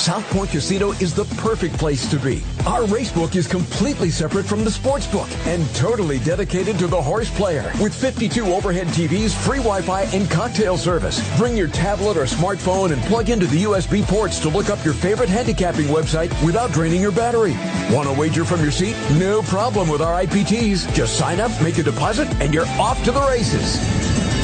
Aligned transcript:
South 0.00 0.24
Point 0.30 0.48
Casino 0.50 0.92
is 0.92 1.12
the 1.12 1.26
perfect 1.42 1.76
place 1.76 2.10
to 2.10 2.18
be. 2.18 2.42
Our 2.66 2.84
racebook 2.84 3.36
is 3.36 3.46
completely 3.46 4.08
separate 4.08 4.46
from 4.46 4.64
the 4.64 4.70
sports 4.70 5.06
book 5.06 5.28
and 5.44 5.62
totally 5.74 6.18
dedicated 6.20 6.78
to 6.78 6.86
the 6.86 7.00
horse 7.00 7.28
player. 7.28 7.70
With 7.82 7.94
52 7.94 8.46
overhead 8.46 8.86
TVs, 8.86 9.34
free 9.34 9.58
Wi-Fi, 9.58 10.04
and 10.16 10.28
cocktail 10.30 10.78
service. 10.78 11.20
Bring 11.36 11.54
your 11.54 11.68
tablet 11.68 12.16
or 12.16 12.24
smartphone 12.24 12.92
and 12.92 13.02
plug 13.02 13.28
into 13.28 13.46
the 13.46 13.64
USB 13.64 14.02
ports 14.02 14.38
to 14.40 14.48
look 14.48 14.70
up 14.70 14.82
your 14.86 14.94
favorite 14.94 15.28
handicapping 15.28 15.88
website 15.88 16.30
without 16.46 16.72
draining 16.72 17.02
your 17.02 17.12
battery. 17.12 17.54
Want 17.94 18.08
to 18.08 18.18
wager 18.18 18.46
from 18.46 18.62
your 18.62 18.72
seat? 18.72 18.96
No 19.18 19.42
problem 19.42 19.86
with 19.86 20.00
our 20.00 20.24
IPTs. 20.24 20.94
Just 20.94 21.18
sign 21.18 21.40
up, 21.40 21.50
make 21.62 21.76
a 21.76 21.82
deposit, 21.82 22.26
and 22.40 22.54
you're 22.54 22.66
off 22.78 23.04
to 23.04 23.12
the 23.12 23.20
races. 23.26 23.99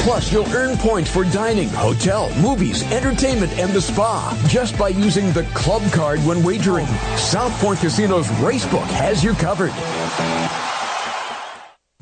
Plus, 0.07 0.31
you'll 0.31 0.47
earn 0.55 0.77
points 0.77 1.11
for 1.11 1.25
dining, 1.25 1.67
hotel, 1.67 2.33
movies, 2.39 2.81
entertainment, 2.93 3.51
and 3.59 3.73
the 3.73 3.81
spa 3.81 4.41
just 4.47 4.77
by 4.79 4.87
using 4.87 5.33
the 5.33 5.43
club 5.53 5.83
card 5.91 6.21
when 6.21 6.41
wagering. 6.43 6.87
South 7.17 7.51
Point 7.59 7.77
Casino's 7.79 8.27
Racebook 8.39 8.87
has 8.87 9.21
you 9.21 9.33
covered. 9.33 9.73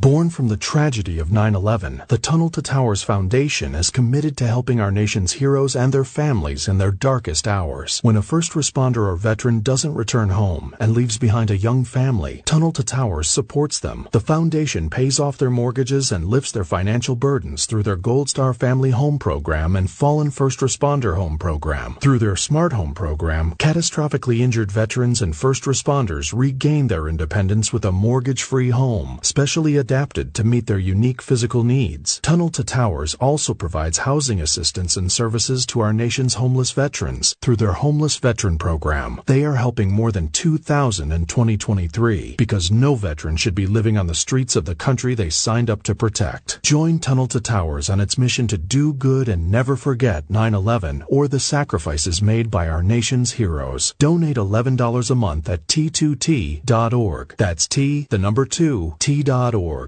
Born 0.06 0.30
from 0.30 0.50
the 0.50 0.56
tragedy 0.56 1.18
of 1.18 1.30
9-11, 1.30 2.10
the 2.10 2.20
Tunnel 2.20 2.52
to 2.52 2.62
Towers 2.62 3.02
Foundation 3.02 3.74
is 3.74 3.90
committed 3.90 4.38
to 4.38 4.46
helping 4.46 4.80
our 4.80 4.92
nation's 4.92 5.32
heroes 5.32 5.76
and 5.76 5.92
their 5.92 6.04
families 6.04 6.68
in 6.68 6.78
their 6.78 6.92
darkest 6.92 7.48
hours. 7.48 8.02
When 8.04 8.16
a 8.16 8.22
first 8.22 8.52
responder 8.52 9.08
or 9.08 9.16
veteran 9.16 9.62
doesn't 9.62 9.96
return 9.96 10.30
home 10.30 10.76
and 10.80 10.94
leaves 10.94 11.18
behind 11.18 11.50
a 11.50 11.58
young 11.58 11.84
family, 11.84 12.44
Tunnel 12.46 12.72
to 12.74 12.84
Towers 12.84 13.32
supports 13.32 13.80
them. 13.80 14.08
The 14.12 14.20
foundation 14.20 14.92
pays 14.92 15.20
off 15.20 15.40
their 15.40 15.50
mortgages 15.50 16.12
and 16.12 16.26
lifts 16.26 16.52
their 16.52 16.64
financial 16.64 17.16
burdens 17.16 17.66
through 17.66 17.82
their 17.82 17.96
Gold 17.96 18.30
Star 18.30 18.54
Family 18.54 18.92
Home 18.92 19.18
Program 19.18 19.76
and 19.76 19.90
Fallen 19.90 20.30
First 20.30 20.60
Responder 20.60 21.16
Home 21.16 21.40
Program. 21.40 21.96
Through 22.00 22.20
their 22.20 22.36
Smart 22.36 22.74
Home 22.74 22.94
Program, 22.94 23.56
catastrophically 23.56 24.42
injured 24.42 24.72
veterans 24.72 25.24
and 25.24 25.36
first 25.36 25.64
responders 25.64 26.32
regain 26.32 26.90
their 26.90 27.08
independence 27.08 27.74
with 27.74 27.84
a 27.86 27.92
mortgage-free 27.92 28.70
home, 28.70 29.18
specially 29.24 29.78
adapted 29.78 29.95
to 29.96 30.44
meet 30.44 30.68
their 30.68 30.78
unique 30.78 31.22
physical 31.22 31.64
needs. 31.64 32.20
Tunnel 32.20 32.50
to 32.50 32.66
Towers 32.66 33.16
also 33.16 33.54
provides 33.54 34.00
housing 34.00 34.42
assistance 34.42 34.98
and 34.98 35.10
services 35.10 35.66
to 35.68 35.80
our 35.80 35.94
nation's 35.94 36.34
homeless 36.34 36.74
veterans 36.74 37.34
through 37.42 37.56
their 37.56 37.72
Homeless 37.72 38.18
Veteran 38.18 38.58
Program. 38.58 39.22
They 39.26 39.46
are 39.46 39.56
helping 39.56 39.92
more 39.92 40.12
than 40.12 40.28
2,000 40.28 41.14
in 41.14 41.26
2023 41.26 42.36
because 42.38 42.70
no 42.70 42.96
veteran 42.96 43.38
should 43.38 43.56
be 43.56 43.68
living 43.68 43.98
on 43.98 44.08
the 44.08 44.14
streets 44.14 44.58
of 44.58 44.66
the 44.66 44.76
country 44.76 45.16
they 45.16 45.30
signed 45.30 45.70
up 45.70 45.82
to 45.84 45.96
protect. 45.96 46.62
Join 46.62 47.00
Tunnel 47.00 47.28
to 47.28 47.40
Towers 47.40 47.90
on 47.90 48.02
its 48.02 48.18
mission 48.18 48.48
to 48.48 48.58
do 48.58 48.94
good 48.94 49.30
and 49.30 49.50
never 49.50 49.78
forget 49.78 50.28
9-11 50.28 51.04
or 51.08 51.30
the 51.30 51.40
sacrifices 51.40 52.22
made 52.22 52.52
by 52.52 52.68
our 52.68 52.84
nation's 52.84 53.32
heroes. 53.32 53.96
Donate 53.98 54.36
$11 54.36 55.10
a 55.10 55.16
month 55.16 55.48
at 55.48 55.66
t2t.org. 55.68 57.36
That's 57.38 57.68
T, 57.68 58.08
the 58.10 58.18
number 58.18 58.46
2, 58.46 58.96
t.org. 59.00 59.85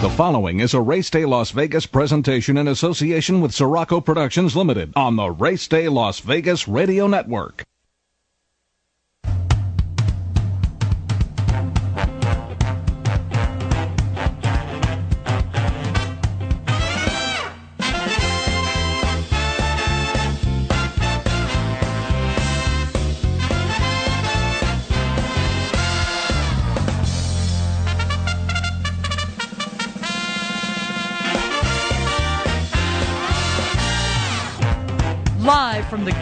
The 0.00 0.10
following 0.10 0.60
is 0.60 0.74
a 0.74 0.80
Race 0.80 1.08
Day 1.08 1.24
Las 1.24 1.50
Vegas 1.50 1.86
presentation 1.86 2.58
in 2.58 2.68
association 2.68 3.40
with 3.40 3.52
Siraco 3.52 4.04
Productions 4.04 4.54
Limited 4.54 4.92
on 4.96 5.16
the 5.16 5.30
Race 5.30 5.66
Day 5.66 5.88
Las 5.88 6.20
Vegas 6.20 6.68
Radio 6.68 7.06
Network. 7.06 7.64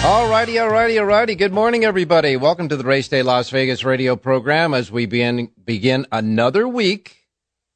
Alrighty, 0.00 0.54
alrighty, 0.54 0.94
alrighty. 0.94 1.36
Good 1.36 1.52
morning, 1.52 1.84
everybody. 1.84 2.34
Welcome 2.34 2.70
to 2.70 2.76
the 2.78 2.84
Race 2.84 3.08
Day 3.08 3.22
Las 3.22 3.50
Vegas 3.50 3.84
radio 3.84 4.16
program 4.16 4.72
as 4.72 4.90
we 4.90 5.04
begin, 5.04 5.50
begin 5.62 6.06
another 6.10 6.66
week 6.66 7.26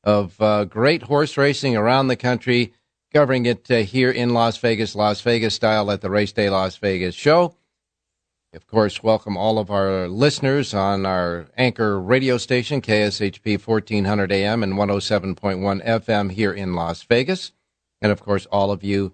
of 0.03 0.41
uh, 0.41 0.65
great 0.65 1.03
horse 1.03 1.37
racing 1.37 1.77
around 1.77 2.09
the 2.09 2.17
country, 2.17 2.73
covering 3.12 3.45
it 3.45 3.71
uh, 3.71 3.77
here 3.77 4.11
in 4.11 4.31
Las 4.31 4.57
Vegas, 4.57 4.95
Las 4.95 5.21
Vegas 5.21 5.55
style 5.55 5.91
at 5.91 6.01
the 6.01 6.09
Race 6.09 6.33
Day 6.33 6.49
Las 6.49 6.79
Vegas 6.79 7.15
show. 7.15 7.57
Of 8.55 8.67
course, 8.67 9.03
welcome 9.03 9.37
all 9.37 9.59
of 9.59 9.71
our 9.71 10.09
listeners 10.09 10.73
on 10.73 11.05
our 11.05 11.49
anchor 11.59 12.01
radio 12.01 12.39
station, 12.39 12.81
KSHP 12.81 13.62
1400 13.62 14.33
AM 14.33 14.62
and 14.62 14.73
107.1 14.73 15.85
FM 15.85 16.33
here 16.33 16.55
in 16.55 16.73
Las 16.73 17.03
Vegas. 17.03 17.53
And 18.01 18.11
of 18.11 18.23
course, 18.23 18.47
all 18.47 18.71
of 18.71 18.83
you 18.83 19.12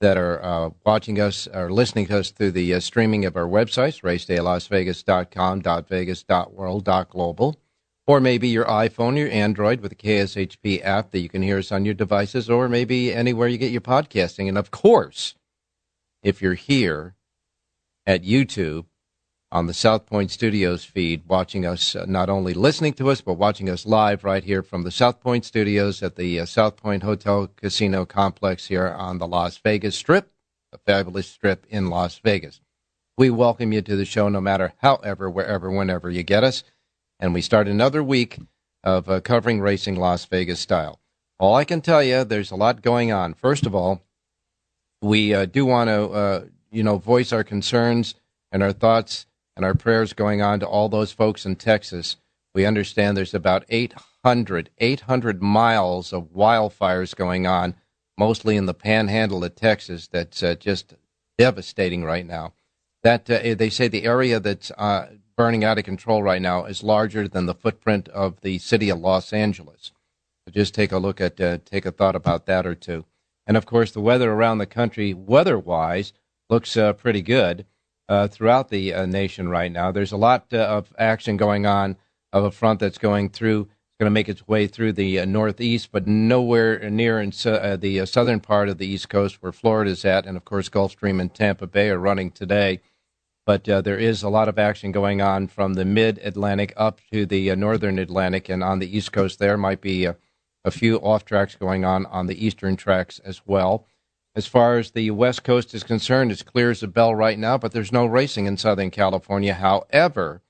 that 0.00 0.16
are 0.16 0.42
uh, 0.44 0.70
watching 0.84 1.20
us 1.20 1.46
or 1.52 1.70
listening 1.70 2.06
to 2.06 2.18
us 2.18 2.30
through 2.30 2.50
the 2.52 2.74
uh, 2.74 2.80
streaming 2.80 3.24
of 3.24 3.36
our 3.36 3.46
websites, 3.46 4.02
racedaylasvegas.com, 4.02 5.84
.vegas, 5.88 6.24
.world, 6.50 6.84
.global, 7.10 7.56
or 8.06 8.20
maybe 8.20 8.48
your 8.48 8.66
iPhone, 8.66 9.16
your 9.16 9.30
Android 9.30 9.80
with 9.80 9.90
the 9.90 9.96
KSHP 9.96 10.84
app 10.84 11.10
that 11.10 11.20
you 11.20 11.28
can 11.28 11.42
hear 11.42 11.58
us 11.58 11.72
on 11.72 11.84
your 11.84 11.94
devices, 11.94 12.50
or 12.50 12.68
maybe 12.68 13.12
anywhere 13.12 13.48
you 13.48 13.58
get 13.58 13.72
your 13.72 13.80
podcasting. 13.80 14.48
And 14.48 14.58
of 14.58 14.70
course, 14.70 15.34
if 16.22 16.42
you're 16.42 16.54
here 16.54 17.14
at 18.06 18.22
YouTube 18.22 18.86
on 19.52 19.66
the 19.66 19.74
South 19.74 20.06
Point 20.06 20.30
Studios 20.30 20.84
feed, 20.84 21.22
watching 21.28 21.64
us, 21.64 21.94
uh, 21.94 22.04
not 22.06 22.28
only 22.28 22.52
listening 22.52 22.92
to 22.94 23.10
us, 23.10 23.20
but 23.20 23.34
watching 23.34 23.70
us 23.70 23.86
live 23.86 24.24
right 24.24 24.42
here 24.42 24.62
from 24.62 24.82
the 24.82 24.90
South 24.90 25.20
Point 25.20 25.44
Studios 25.44 26.02
at 26.02 26.16
the 26.16 26.40
uh, 26.40 26.46
South 26.46 26.76
Point 26.76 27.04
Hotel 27.04 27.48
Casino 27.56 28.04
Complex 28.04 28.66
here 28.66 28.88
on 28.88 29.18
the 29.18 29.26
Las 29.26 29.58
Vegas 29.58 29.96
Strip, 29.96 30.32
a 30.72 30.78
fabulous 30.78 31.28
strip 31.28 31.64
in 31.70 31.88
Las 31.88 32.18
Vegas. 32.18 32.60
We 33.16 33.30
welcome 33.30 33.72
you 33.72 33.82
to 33.82 33.96
the 33.96 34.04
show 34.04 34.28
no 34.28 34.40
matter 34.40 34.74
however, 34.78 35.30
wherever, 35.30 35.70
whenever 35.70 36.10
you 36.10 36.22
get 36.22 36.44
us. 36.44 36.64
And 37.20 37.32
we 37.32 37.40
start 37.40 37.68
another 37.68 38.02
week 38.02 38.38
of 38.82 39.08
uh, 39.08 39.20
covering 39.20 39.60
racing 39.60 39.96
Las 39.96 40.24
Vegas 40.26 40.60
style. 40.60 41.00
All 41.38 41.54
I 41.54 41.64
can 41.64 41.80
tell 41.80 42.02
you, 42.02 42.24
there's 42.24 42.50
a 42.50 42.56
lot 42.56 42.82
going 42.82 43.12
on. 43.12 43.32
First 43.32 43.64
of 43.64 43.74
all, 43.74 44.02
we 45.00 45.32
uh, 45.32 45.46
do 45.46 45.64
want 45.64 45.88
to, 45.88 46.08
uh, 46.08 46.44
you 46.70 46.82
know, 46.82 46.98
voice 46.98 47.32
our 47.32 47.44
concerns 47.44 48.14
and 48.50 48.62
our 48.62 48.72
thoughts 48.72 49.26
and 49.56 49.64
our 49.64 49.74
prayers 49.74 50.12
going 50.12 50.42
on 50.42 50.60
to 50.60 50.66
all 50.66 50.88
those 50.88 51.12
folks 51.12 51.46
in 51.46 51.56
Texas. 51.56 52.16
We 52.54 52.66
understand 52.66 53.16
there's 53.16 53.34
about 53.34 53.64
800, 53.68 54.70
800 54.78 55.42
miles 55.42 56.12
of 56.12 56.34
wildfires 56.34 57.16
going 57.16 57.46
on, 57.46 57.74
mostly 58.18 58.56
in 58.56 58.66
the 58.66 58.74
panhandle 58.74 59.42
of 59.42 59.54
Texas, 59.54 60.06
that's 60.06 60.42
uh, 60.42 60.54
just 60.54 60.94
devastating 61.38 62.04
right 62.04 62.26
now. 62.26 62.52
That 63.02 63.30
uh, 63.30 63.54
they 63.54 63.70
say 63.70 63.88
the 63.88 64.04
area 64.04 64.40
that's 64.40 64.70
uh, 64.72 65.08
burning 65.36 65.64
out 65.64 65.78
of 65.78 65.84
control 65.84 66.22
right 66.22 66.42
now 66.42 66.64
is 66.64 66.82
larger 66.82 67.28
than 67.28 67.46
the 67.46 67.54
footprint 67.54 68.08
of 68.08 68.40
the 68.40 68.58
city 68.58 68.90
of 68.90 68.98
Los 68.98 69.32
Angeles. 69.32 69.92
So 70.44 70.52
just 70.52 70.74
take 70.74 70.92
a 70.92 70.98
look 70.98 71.20
at, 71.20 71.40
uh, 71.40 71.58
take 71.64 71.86
a 71.86 71.92
thought 71.92 72.16
about 72.16 72.46
that 72.46 72.66
or 72.66 72.74
two. 72.74 73.04
And 73.46 73.56
of 73.56 73.66
course, 73.66 73.90
the 73.90 74.00
weather 74.00 74.32
around 74.32 74.58
the 74.58 74.66
country, 74.66 75.14
weather-wise, 75.14 76.12
looks 76.48 76.76
uh, 76.76 76.92
pretty 76.94 77.22
good 77.22 77.66
uh, 78.08 78.28
throughout 78.28 78.68
the 78.68 78.94
uh, 78.94 79.06
nation 79.06 79.48
right 79.48 79.70
now. 79.70 79.90
There's 79.90 80.12
a 80.12 80.16
lot 80.16 80.46
uh, 80.52 80.58
of 80.58 80.92
action 80.98 81.36
going 81.36 81.66
on 81.66 81.96
of 82.32 82.44
a 82.44 82.50
front 82.50 82.80
that's 82.80 82.98
going 82.98 83.30
through, 83.30 83.62
it's 83.62 83.98
going 83.98 84.06
to 84.06 84.10
make 84.10 84.28
its 84.28 84.46
way 84.46 84.66
through 84.66 84.92
the 84.92 85.20
uh, 85.20 85.24
Northeast, 85.24 85.90
but 85.90 86.06
nowhere 86.06 86.90
near 86.90 87.20
in 87.20 87.32
uh, 87.44 87.76
the 87.76 88.00
uh, 88.00 88.06
southern 88.06 88.40
part 88.40 88.68
of 88.68 88.78
the 88.78 88.86
East 88.86 89.08
Coast 89.08 89.42
where 89.42 89.52
Florida's 89.52 90.04
at. 90.04 90.26
And 90.26 90.36
of 90.36 90.44
course, 90.44 90.68
Gulfstream 90.68 91.20
and 91.20 91.32
Tampa 91.34 91.66
Bay 91.66 91.90
are 91.90 91.98
running 91.98 92.30
today. 92.30 92.80
But 93.46 93.62
there 93.62 93.96
is 93.96 94.24
a 94.24 94.28
lot 94.28 94.48
of 94.48 94.58
action 94.58 94.90
going 94.90 95.22
on 95.22 95.46
from 95.46 95.74
the 95.74 95.84
mid 95.84 96.18
Atlantic 96.18 96.72
up 96.76 97.00
to 97.12 97.24
the 97.24 97.54
northern 97.54 97.96
Atlantic. 97.96 98.48
And 98.48 98.64
on 98.64 98.80
the 98.80 98.96
East 98.96 99.12
Coast, 99.12 99.38
there 99.38 99.56
might 99.56 99.80
be 99.80 100.04
a 100.04 100.70
few 100.72 100.96
off 100.96 101.24
tracks 101.24 101.54
going 101.54 101.84
on 101.84 102.06
on 102.06 102.26
the 102.26 102.44
eastern 102.44 102.74
tracks 102.74 103.20
as 103.20 103.42
well. 103.46 103.86
As 104.36 104.46
far 104.46 104.76
as 104.76 104.90
the 104.90 105.10
West 105.12 105.44
Coast 105.44 105.74
is 105.74 105.82
concerned, 105.82 106.30
it's 106.30 106.42
clear 106.42 106.70
as 106.70 106.82
a 106.82 106.86
bell 106.86 107.14
right 107.14 107.38
now, 107.38 107.56
but 107.56 107.72
there's 107.72 107.90
no 107.90 108.04
racing 108.04 108.44
in 108.44 108.58
Southern 108.58 108.90
California. 108.90 109.54
However, 109.54 110.42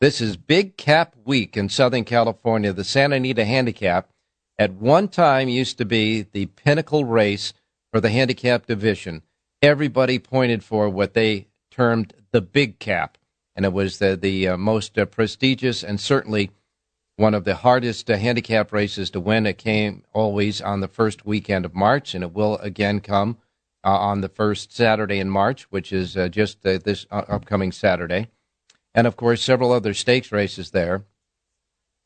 this 0.00 0.20
is 0.20 0.36
Big 0.36 0.76
Cap 0.76 1.14
Week 1.24 1.56
in 1.56 1.68
Southern 1.68 2.04
California. 2.04 2.72
The 2.72 2.82
Santa 2.82 3.16
Anita 3.16 3.44
Handicap 3.44 4.10
at 4.58 4.72
one 4.72 5.06
time 5.06 5.48
used 5.48 5.78
to 5.78 5.84
be 5.84 6.22
the 6.22 6.46
pinnacle 6.46 7.04
race 7.04 7.52
for 7.92 8.00
the 8.00 8.10
handicap 8.10 8.66
division. 8.66 9.22
Everybody 9.62 10.18
pointed 10.18 10.64
for 10.64 10.88
what 10.88 11.14
they 11.14 11.46
termed 11.70 12.12
the 12.32 12.40
Big 12.40 12.80
Cap, 12.80 13.16
and 13.54 13.64
it 13.64 13.72
was 13.72 13.98
the, 13.98 14.16
the 14.16 14.48
uh, 14.48 14.56
most 14.56 14.98
uh, 14.98 15.04
prestigious 15.04 15.84
and 15.84 16.00
certainly 16.00 16.50
one 17.20 17.34
of 17.34 17.44
the 17.44 17.56
hardest 17.56 18.10
uh, 18.10 18.16
handicap 18.16 18.72
races 18.72 19.10
to 19.10 19.20
win. 19.20 19.44
It 19.44 19.58
came 19.58 20.02
always 20.14 20.62
on 20.62 20.80
the 20.80 20.88
first 20.88 21.26
weekend 21.26 21.66
of 21.66 21.74
March, 21.74 22.14
and 22.14 22.24
it 22.24 22.32
will 22.32 22.56
again 22.58 23.00
come 23.00 23.36
uh, 23.84 23.90
on 23.90 24.22
the 24.22 24.28
first 24.30 24.74
Saturday 24.74 25.18
in 25.18 25.28
March, 25.28 25.64
which 25.64 25.92
is 25.92 26.16
uh, 26.16 26.28
just 26.28 26.64
uh, 26.64 26.78
this 26.78 27.04
uh, 27.10 27.24
upcoming 27.28 27.72
Saturday. 27.72 28.28
And 28.94 29.06
of 29.06 29.18
course, 29.18 29.42
several 29.42 29.70
other 29.70 29.92
stakes 29.92 30.32
races 30.32 30.70
there. 30.70 31.04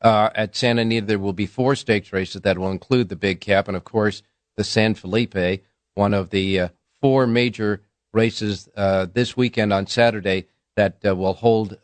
Uh, 0.01 0.31
at 0.35 0.53
Santa 0.53 0.81
Anita, 0.81 1.05
there 1.05 1.17
will 1.17 1.31
be 1.31 1.45
four 1.45 1.77
stakes 1.77 2.11
races 2.11 2.41
that 2.41 2.57
will 2.57 2.69
include 2.69 3.07
the 3.07 3.15
Big 3.15 3.39
Cap, 3.39 3.69
and 3.69 3.77
of 3.77 3.85
course, 3.85 4.21
the 4.57 4.65
San 4.65 4.95
Felipe, 4.95 5.63
one 5.93 6.13
of 6.13 6.29
the 6.29 6.71
four 7.01 7.25
major 7.25 7.81
races 8.11 8.67
this 8.75 9.37
weekend 9.37 9.71
on 9.71 9.87
Saturday 9.87 10.47
that 10.75 10.97
will 11.03 11.33
hold 11.33 11.77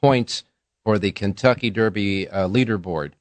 points 0.00 0.42
for 0.84 0.98
the 0.98 1.12
Kentucky 1.12 1.70
Derby 1.70 2.28
uh, 2.28 2.48
leaderboard. 2.48 3.12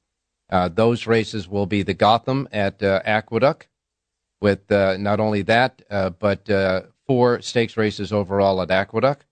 Uh, 0.50 0.68
those 0.68 1.08
races 1.08 1.48
will 1.48 1.66
be 1.66 1.84
the 1.84 1.94
Gotham 1.94 2.48
at 2.52 2.81
uh, 2.84 3.02
Aqueduct, 3.06 3.68
with 4.42 4.69
uh, 4.72 4.98
not 4.98 5.19
only 5.19 5.42
that, 5.44 5.81
uh, 5.90 6.10
but 6.10 6.50
uh, 6.50 6.81
four 7.08 7.42
stakes 7.42 7.78
races 7.78 8.12
overall 8.12 8.62
at 8.62 8.72
Aqueduct. 8.72 9.25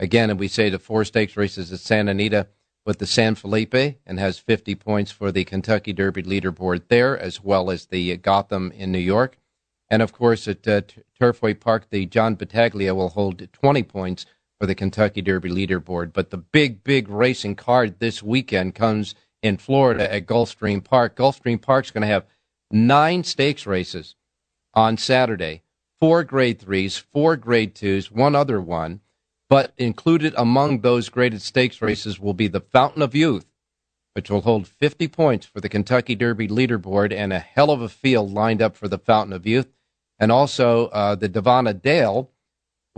Again, 0.00 0.30
and 0.30 0.38
we 0.38 0.48
say 0.48 0.68
the 0.68 0.78
four 0.78 1.04
stakes 1.04 1.36
races 1.36 1.72
at 1.72 1.80
Santa 1.80 2.10
Anita 2.10 2.48
with 2.84 2.98
the 2.98 3.06
San 3.06 3.34
Felipe 3.34 3.74
and 4.06 4.18
has 4.18 4.38
50 4.38 4.74
points 4.76 5.10
for 5.10 5.32
the 5.32 5.44
Kentucky 5.44 5.92
Derby 5.92 6.22
leaderboard 6.22 6.82
there, 6.88 7.18
as 7.18 7.42
well 7.42 7.70
as 7.70 7.86
the 7.86 8.16
Gotham 8.18 8.72
in 8.72 8.92
New 8.92 8.98
York. 8.98 9.38
And 9.90 10.02
of 10.02 10.12
course, 10.12 10.46
at 10.46 10.62
Turfway 10.62 11.58
Park, 11.58 11.88
the 11.90 12.06
John 12.06 12.34
Battaglia 12.34 12.94
will 12.94 13.10
hold 13.10 13.50
20 13.52 13.82
points 13.84 14.26
for 14.58 14.66
the 14.66 14.74
Kentucky 14.74 15.22
Derby 15.22 15.50
leaderboard. 15.50 16.12
But 16.12 16.30
the 16.30 16.38
big, 16.38 16.82
big 16.82 17.08
racing 17.08 17.56
card 17.56 18.00
this 18.00 18.22
weekend 18.22 18.74
comes 18.74 19.14
in 19.42 19.56
Florida 19.56 20.12
at 20.12 20.26
Gulfstream 20.26 20.82
Park. 20.82 21.16
Gulfstream 21.16 21.60
Park's 21.60 21.90
going 21.90 22.02
to 22.02 22.08
have 22.08 22.26
nine 22.70 23.24
stakes 23.24 23.66
races 23.66 24.14
on 24.74 24.96
Saturday 24.96 25.62
four 26.00 26.22
grade 26.24 26.60
threes, 26.60 26.96
four 26.96 27.36
grade 27.36 27.74
twos, 27.74 28.10
one 28.10 28.34
other 28.34 28.60
one. 28.60 29.00
But 29.50 29.72
included 29.78 30.34
among 30.36 30.80
those 30.80 31.08
graded 31.08 31.40
stakes 31.40 31.80
races 31.80 32.20
will 32.20 32.34
be 32.34 32.48
the 32.48 32.60
Fountain 32.60 33.00
of 33.00 33.14
Youth, 33.14 33.46
which 34.12 34.30
will 34.30 34.42
hold 34.42 34.68
50 34.68 35.08
points 35.08 35.46
for 35.46 35.60
the 35.60 35.70
Kentucky 35.70 36.14
Derby 36.14 36.48
leaderboard 36.48 37.14
and 37.14 37.32
a 37.32 37.38
hell 37.38 37.70
of 37.70 37.80
a 37.80 37.88
field 37.88 38.30
lined 38.30 38.60
up 38.60 38.76
for 38.76 38.88
the 38.88 38.98
Fountain 38.98 39.32
of 39.32 39.46
Youth. 39.46 39.68
And 40.18 40.30
also 40.30 40.88
uh, 40.88 41.14
the 41.14 41.28
Davona 41.30 41.80
Dale, 41.80 42.30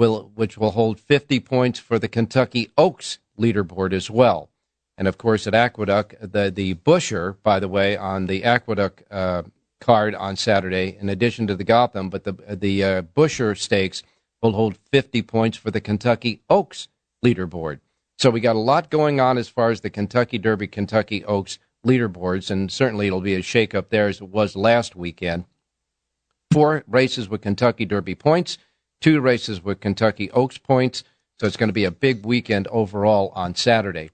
will, 0.00 0.32
which 0.34 0.56
will 0.56 0.70
hold 0.70 0.98
50 0.98 1.40
points 1.40 1.78
for 1.78 1.98
the 1.98 2.08
Kentucky 2.08 2.70
Oaks 2.78 3.18
leaderboard 3.38 3.92
as 3.92 4.10
well. 4.10 4.48
And 4.96 5.06
of 5.06 5.18
course, 5.18 5.46
at 5.46 5.54
Aqueduct, 5.54 6.14
the, 6.20 6.50
the 6.50 6.72
Busher, 6.72 7.34
by 7.42 7.60
the 7.60 7.68
way, 7.68 7.98
on 7.98 8.24
the 8.24 8.42
Aqueduct 8.42 9.02
uh, 9.10 9.42
card 9.78 10.14
on 10.14 10.36
Saturday, 10.36 10.96
in 10.98 11.10
addition 11.10 11.46
to 11.48 11.54
the 11.54 11.64
Gotham, 11.64 12.08
but 12.08 12.24
the, 12.24 12.32
the 12.32 12.82
uh, 12.82 13.02
Busher 13.02 13.54
Stakes 13.54 14.02
will 14.40 14.52
hold 14.52 14.78
50 14.90 15.20
points 15.20 15.58
for 15.58 15.70
the 15.70 15.82
Kentucky 15.82 16.40
Oaks 16.48 16.88
leaderboard. 17.22 17.80
So 18.18 18.30
we 18.30 18.40
got 18.40 18.56
a 18.56 18.58
lot 18.58 18.88
going 18.88 19.20
on 19.20 19.36
as 19.36 19.50
far 19.50 19.70
as 19.70 19.82
the 19.82 19.90
Kentucky 19.90 20.38
Derby, 20.38 20.66
Kentucky 20.66 21.22
Oaks 21.26 21.58
leaderboards, 21.86 22.50
and 22.50 22.72
certainly 22.72 23.06
it'll 23.06 23.20
be 23.20 23.34
a 23.34 23.40
shakeup 23.40 23.90
there 23.90 24.08
as 24.08 24.22
it 24.22 24.28
was 24.30 24.56
last 24.56 24.96
weekend. 24.96 25.44
Four 26.50 26.84
races 26.86 27.28
with 27.28 27.42
Kentucky 27.42 27.84
Derby 27.84 28.14
points 28.14 28.56
two 29.00 29.20
races 29.20 29.62
with 29.62 29.80
Kentucky 29.80 30.30
Oaks 30.30 30.58
points. 30.58 31.04
So 31.38 31.46
it's 31.46 31.56
going 31.56 31.68
to 31.68 31.74
be 31.74 31.84
a 31.84 31.90
big 31.90 32.24
weekend 32.24 32.68
overall 32.68 33.32
on 33.34 33.54
Saturday. 33.54 34.10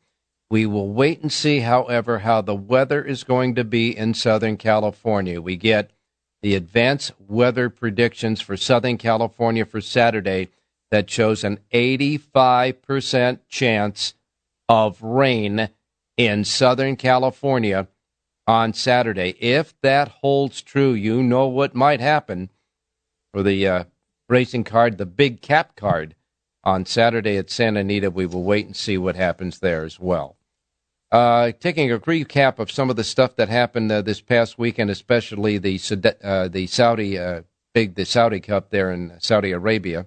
We 0.49 0.65
will 0.65 0.93
wait 0.93 1.21
and 1.23 1.33
see, 1.33 1.61
however, 1.61 2.21
how 2.21 2.41
the 2.41 2.55
weather 2.55 3.03
is 3.05 3.25
going 3.25 3.57
to 3.57 3.65
be 3.65 3.97
in 3.97 4.15
Southern 4.15 4.57
California. 4.57 5.41
We 5.41 5.57
get 5.57 5.91
the 6.41 6.55
advanced 6.55 7.13
weather 7.19 7.69
predictions 7.69 8.41
for 8.41 8.57
Southern 8.57 8.97
California 8.97 9.65
for 9.65 9.81
Saturday 9.81 10.51
that 10.93 11.11
shows 11.11 11.43
an 11.43 11.59
85% 11.73 13.41
chance 13.49 14.15
of 14.69 15.03
rain 15.03 15.69
in 16.17 16.45
Southern 16.45 16.95
California 16.95 17.89
on 18.47 18.73
Saturday. 18.73 19.35
If 19.41 19.75
that 19.81 20.09
holds 20.09 20.63
true, 20.63 20.93
you 20.93 21.23
know 21.25 21.49
what 21.49 21.75
might 21.75 22.01
happen 22.01 22.51
for 23.33 23.43
the 23.43 23.67
uh, 23.67 23.85
racing 24.29 24.65
card, 24.65 24.99
the 24.99 25.07
Big 25.07 25.41
Cap 25.41 25.77
card, 25.77 26.15
on 26.65 26.85
Saturday 26.85 27.37
at 27.37 27.51
Santa 27.51 27.81
Anita. 27.81 28.11
We 28.11 28.27
will 28.27 28.43
wait 28.43 28.67
and 28.67 28.77
see 28.77 28.99
what 28.99 29.17
happens 29.17 29.61
there 29.61 29.85
as 29.85 30.01
well. 30.01 30.37
Uh, 31.13 31.53
taking 31.61 31.93
a 31.93 31.99
recap 32.01 32.59
of 32.59 32.71
some 32.71 32.91
of 32.91 32.97
the 32.97 33.05
stuff 33.05 33.37
that 33.37 33.49
happened 33.49 33.91
uh, 33.93 34.03
this 34.03 34.21
past 34.21 34.59
weekend, 34.59 34.91
especially 34.91 35.57
the 35.57 35.79
uh, 36.25 36.49
the 36.49 36.67
Saudi 36.67 37.17
uh, 37.17 37.43
big 37.73 37.95
the 37.95 38.05
Saudi 38.05 38.41
Cup 38.41 38.71
there 38.71 38.91
in 38.91 39.15
Saudi 39.21 39.53
Arabia. 39.53 40.07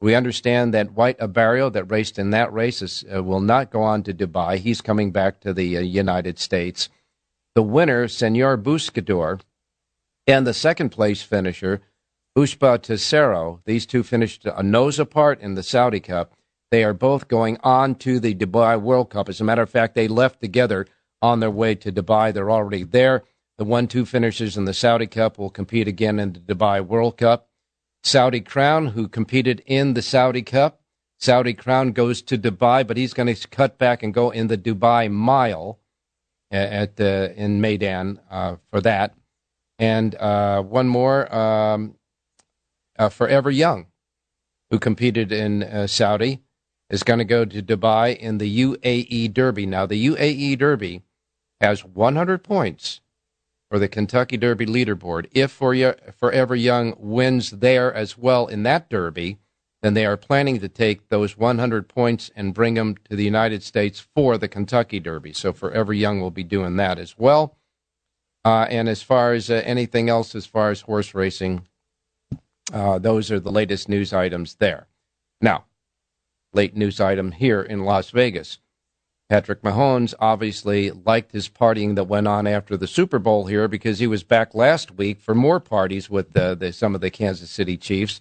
We 0.00 0.14
understand 0.14 0.72
that 0.72 0.92
White 0.92 1.18
Abarrio 1.18 1.70
that 1.72 1.90
raced 1.90 2.18
in 2.18 2.30
that 2.30 2.50
race, 2.54 2.80
is, 2.80 3.04
uh, 3.14 3.22
will 3.22 3.40
not 3.40 3.70
go 3.70 3.82
on 3.82 4.02
to 4.04 4.14
Dubai. 4.14 4.56
He's 4.56 4.80
coming 4.80 5.12
back 5.12 5.40
to 5.40 5.52
the 5.52 5.76
uh, 5.76 5.80
United 5.80 6.38
States. 6.38 6.88
The 7.54 7.62
winner, 7.62 8.08
Senor 8.08 8.56
Buscador, 8.56 9.40
and 10.26 10.46
the 10.46 10.54
second 10.54 10.88
place 10.88 11.20
finisher, 11.20 11.82
Ushba 12.40 12.80
Tesoro. 12.80 13.60
These 13.66 13.84
two 13.84 14.02
finished 14.02 14.46
a 14.46 14.62
nose 14.62 14.98
apart 14.98 15.42
in 15.42 15.56
the 15.56 15.62
Saudi 15.62 16.00
Cup. 16.00 16.32
They 16.70 16.82
are 16.84 16.94
both 16.94 17.28
going 17.28 17.58
on 17.62 17.96
to 17.96 18.18
the 18.18 18.34
Dubai 18.34 18.80
World 18.80 19.10
Cup. 19.10 19.28
As 19.28 19.42
a 19.42 19.44
matter 19.44 19.60
of 19.60 19.68
fact, 19.68 19.94
they 19.94 20.08
left 20.08 20.40
together 20.40 20.86
on 21.20 21.40
their 21.40 21.50
way 21.50 21.74
to 21.74 21.92
Dubai. 21.92 22.32
They're 22.32 22.50
already 22.50 22.82
there. 22.82 23.24
The 23.58 23.64
one 23.64 23.88
two 23.88 24.06
finishers 24.06 24.56
in 24.56 24.64
the 24.64 24.72
Saudi 24.72 25.06
Cup 25.06 25.38
will 25.38 25.50
compete 25.50 25.86
again 25.86 26.18
in 26.18 26.32
the 26.32 26.40
Dubai 26.40 26.80
World 26.80 27.18
Cup. 27.18 27.48
Saudi 28.02 28.40
Crown, 28.40 28.86
who 28.86 29.06
competed 29.06 29.62
in 29.66 29.92
the 29.92 30.00
Saudi 30.00 30.40
Cup. 30.40 30.80
Saudi 31.18 31.52
Crown 31.52 31.92
goes 31.92 32.22
to 32.22 32.38
Dubai, 32.38 32.86
but 32.86 32.96
he's 32.96 33.12
going 33.12 33.34
to 33.34 33.48
cut 33.48 33.76
back 33.76 34.02
and 34.02 34.14
go 34.14 34.30
in 34.30 34.46
the 34.46 34.56
Dubai 34.56 35.12
Mile 35.12 35.78
at 36.50 36.96
the 36.96 37.34
in 37.36 37.60
Meydan 37.60 38.18
uh, 38.30 38.56
for 38.70 38.80
that. 38.80 39.14
And 39.78 40.14
uh, 40.14 40.62
one 40.62 40.88
more, 40.88 41.34
um, 41.34 41.96
Forever 43.08 43.50
Young, 43.50 43.86
who 44.70 44.78
competed 44.78 45.32
in 45.32 45.62
uh, 45.62 45.86
Saudi, 45.86 46.42
is 46.90 47.02
going 47.02 47.18
to 47.18 47.24
go 47.24 47.44
to 47.44 47.62
Dubai 47.62 48.16
in 48.16 48.38
the 48.38 48.60
UAE 48.64 49.32
Derby. 49.32 49.66
Now, 49.66 49.86
the 49.86 50.06
UAE 50.08 50.58
Derby 50.58 51.02
has 51.60 51.84
100 51.84 52.42
points 52.42 53.00
for 53.70 53.78
the 53.78 53.88
Kentucky 53.88 54.36
Derby 54.36 54.66
leaderboard. 54.66 55.26
If 55.32 55.52
Forever 55.52 56.56
Young 56.56 56.94
wins 56.98 57.50
there 57.50 57.94
as 57.94 58.18
well 58.18 58.48
in 58.48 58.64
that 58.64 58.90
Derby, 58.90 59.38
then 59.82 59.94
they 59.94 60.04
are 60.04 60.16
planning 60.16 60.58
to 60.60 60.68
take 60.68 61.08
those 61.08 61.38
100 61.38 61.88
points 61.88 62.30
and 62.34 62.52
bring 62.52 62.74
them 62.74 62.96
to 63.08 63.16
the 63.16 63.24
United 63.24 63.62
States 63.62 64.00
for 64.14 64.36
the 64.36 64.48
Kentucky 64.48 65.00
Derby. 65.00 65.32
So 65.32 65.52
Forever 65.52 65.94
Young 65.94 66.20
will 66.20 66.30
be 66.30 66.44
doing 66.44 66.76
that 66.76 66.98
as 66.98 67.16
well. 67.16 67.56
Uh, 68.44 68.66
and 68.68 68.88
as 68.88 69.02
far 69.02 69.32
as 69.32 69.50
uh, 69.50 69.62
anything 69.64 70.08
else, 70.08 70.34
as 70.34 70.46
far 70.46 70.70
as 70.70 70.82
horse 70.82 71.14
racing, 71.14 71.66
uh, 72.72 72.98
those 72.98 73.30
are 73.30 73.40
the 73.40 73.52
latest 73.52 73.88
news 73.88 74.12
items 74.12 74.56
there. 74.56 74.86
Now, 75.40 75.64
late 76.52 76.76
news 76.76 77.00
item 77.00 77.32
here 77.32 77.62
in 77.62 77.84
Las 77.84 78.10
Vegas. 78.10 78.58
Patrick 79.28 79.62
Mahomes 79.62 80.12
obviously 80.18 80.90
liked 80.90 81.30
his 81.30 81.48
partying 81.48 81.94
that 81.94 82.04
went 82.04 82.26
on 82.26 82.48
after 82.48 82.76
the 82.76 82.88
Super 82.88 83.20
Bowl 83.20 83.46
here 83.46 83.68
because 83.68 84.00
he 84.00 84.08
was 84.08 84.24
back 84.24 84.56
last 84.56 84.96
week 84.96 85.20
for 85.20 85.36
more 85.36 85.60
parties 85.60 86.10
with 86.10 86.32
the, 86.32 86.56
the, 86.56 86.72
some 86.72 86.96
of 86.96 87.00
the 87.00 87.10
Kansas 87.10 87.48
City 87.48 87.76
Chiefs. 87.76 88.20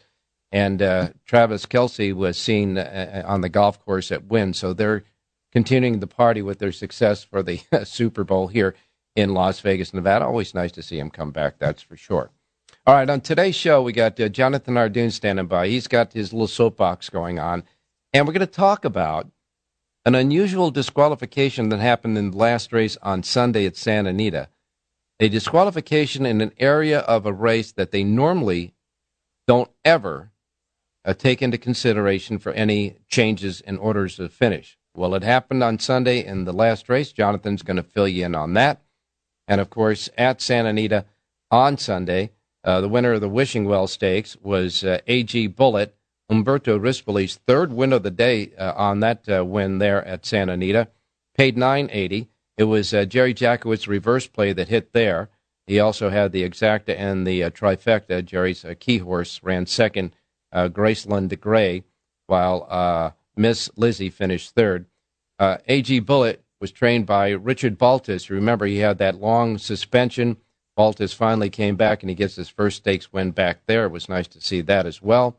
And 0.51 0.81
uh, 0.81 1.09
Travis 1.25 1.65
Kelce 1.65 2.13
was 2.13 2.37
seen 2.37 2.77
uh, 2.77 3.23
on 3.25 3.41
the 3.41 3.49
golf 3.49 3.83
course 3.83 4.11
at 4.11 4.25
Wynn. 4.25 4.53
So 4.53 4.71
they're 4.71 5.03
continuing 5.51 5.99
the 5.99 6.07
party 6.07 6.43
with 6.43 6.59
their 6.59 6.71
success 6.71 7.23
for 7.23 7.41
the 7.41 7.61
Super 7.85 8.23
Bowl 8.23 8.47
here 8.47 8.75
in 9.15 9.33
Las 9.33 9.59
Vegas, 9.61 9.95
Nevada. 9.95 10.25
Always 10.25 10.53
nice 10.53 10.71
to 10.73 10.83
see 10.83 10.99
him 10.99 11.09
come 11.09 11.31
back, 11.31 11.57
that's 11.57 11.81
for 11.81 11.97
sure. 11.97 12.29
All 12.89 12.95
right, 12.95 13.07
on 13.07 13.21
today's 13.21 13.53
show, 13.53 13.83
we 13.83 13.93
got 13.93 14.19
uh, 14.19 14.29
Jonathan 14.29 14.73
Hardoon 14.73 15.11
standing 15.11 15.45
by. 15.45 15.67
He's 15.67 15.87
got 15.87 16.13
his 16.13 16.33
little 16.33 16.47
soapbox 16.47 17.07
going 17.07 17.37
on. 17.37 17.63
And 18.13 18.25
we're 18.25 18.33
going 18.33 18.39
to 18.39 18.51
talk 18.51 18.83
about 18.83 19.29
an 20.05 20.15
unusual 20.15 20.71
disqualification 20.71 21.69
that 21.69 21.81
happened 21.81 22.17
in 22.17 22.31
the 22.31 22.37
last 22.37 22.73
race 22.73 22.97
on 23.03 23.21
Sunday 23.21 23.67
at 23.67 23.77
Santa 23.77 24.09
Anita. 24.09 24.49
a 25.19 25.29
disqualification 25.29 26.25
in 26.25 26.41
an 26.41 26.51
area 26.57 27.01
of 27.01 27.27
a 27.27 27.31
race 27.31 27.71
that 27.73 27.91
they 27.91 28.03
normally 28.03 28.73
don't 29.45 29.69
ever 29.85 30.31
uh, 31.05 31.13
take 31.13 31.43
into 31.43 31.59
consideration 31.59 32.39
for 32.39 32.53
any 32.53 32.97
changes 33.07 33.61
in 33.61 33.77
orders 33.77 34.19
of 34.19 34.33
finish. 34.33 34.79
Well, 34.95 35.13
it 35.13 35.21
happened 35.21 35.63
on 35.63 35.77
Sunday 35.77 36.25
in 36.25 36.45
the 36.45 36.53
last 36.53 36.89
race. 36.89 37.11
Jonathan's 37.11 37.61
going 37.61 37.77
to 37.77 37.83
fill 37.83 38.07
you 38.07 38.25
in 38.25 38.33
on 38.33 38.55
that. 38.55 38.81
And 39.47 39.61
of 39.61 39.69
course, 39.69 40.09
at 40.17 40.41
Santa 40.41 40.69
Anita 40.69 41.05
on 41.51 41.77
Sunday, 41.77 42.31
uh, 42.69 42.81
the 42.81 42.87
winner 42.87 43.13
of 43.13 43.21
the 43.21 43.27
Wishing 43.27 43.65
Well 43.65 43.87
Stakes 43.87 44.37
was 44.43 44.83
uh, 44.83 44.99
AG 45.07 45.47
Bullet, 45.47 45.95
Umberto 46.29 46.77
Rispoli's 46.77 47.39
third 47.47 47.73
win 47.73 47.91
of 47.91 48.03
the 48.03 48.11
day 48.11 48.51
uh, 48.59 48.73
on 48.75 48.99
that 48.99 49.27
uh, 49.27 49.43
win 49.43 49.79
there 49.79 50.05
at 50.05 50.23
Santa 50.23 50.53
Anita. 50.53 50.87
Paid 51.35 51.57
980. 51.57 52.29
It 52.57 52.65
was 52.65 52.93
uh, 52.93 53.05
Jerry 53.05 53.33
Jackowitz's 53.33 53.87
reverse 53.87 54.27
play 54.27 54.53
that 54.53 54.67
hit 54.67 54.93
there. 54.93 55.29
He 55.65 55.79
also 55.79 56.11
had 56.11 56.31
the 56.31 56.47
exacta 56.47 56.95
and 56.95 57.25
the 57.25 57.41
trifecta. 57.41 58.23
Jerry's 58.23 58.63
key 58.79 58.99
horse 58.99 59.41
ran 59.41 59.65
second, 59.65 60.15
Graceland 60.53 61.29
de 61.29 61.35
Gray, 61.37 61.83
while 62.27 63.15
Miss 63.35 63.69
Lizzie 63.75 64.09
finished 64.09 64.53
third. 64.55 64.85
AG 65.39 65.99
Bullet 66.01 66.43
was 66.59 66.71
trained 66.71 67.05
by 67.05 67.29
Richard 67.29 67.77
Baltas. 67.77 68.29
Remember, 68.29 68.65
he 68.65 68.77
had 68.77 68.97
that 68.97 69.21
long 69.21 69.59
suspension 69.59 70.37
Baltas 70.79 71.11
finally 71.11 71.49
came 71.49 71.75
back 71.75 72.01
and 72.01 72.09
he 72.09 72.15
gets 72.15 72.37
his 72.37 72.47
first 72.47 72.77
stakes 72.77 73.11
win 73.11 73.31
back 73.31 73.65
there. 73.65 73.83
It 73.83 73.91
was 73.91 74.07
nice 74.07 74.29
to 74.29 74.39
see 74.39 74.61
that 74.61 74.85
as 74.85 75.01
well. 75.01 75.35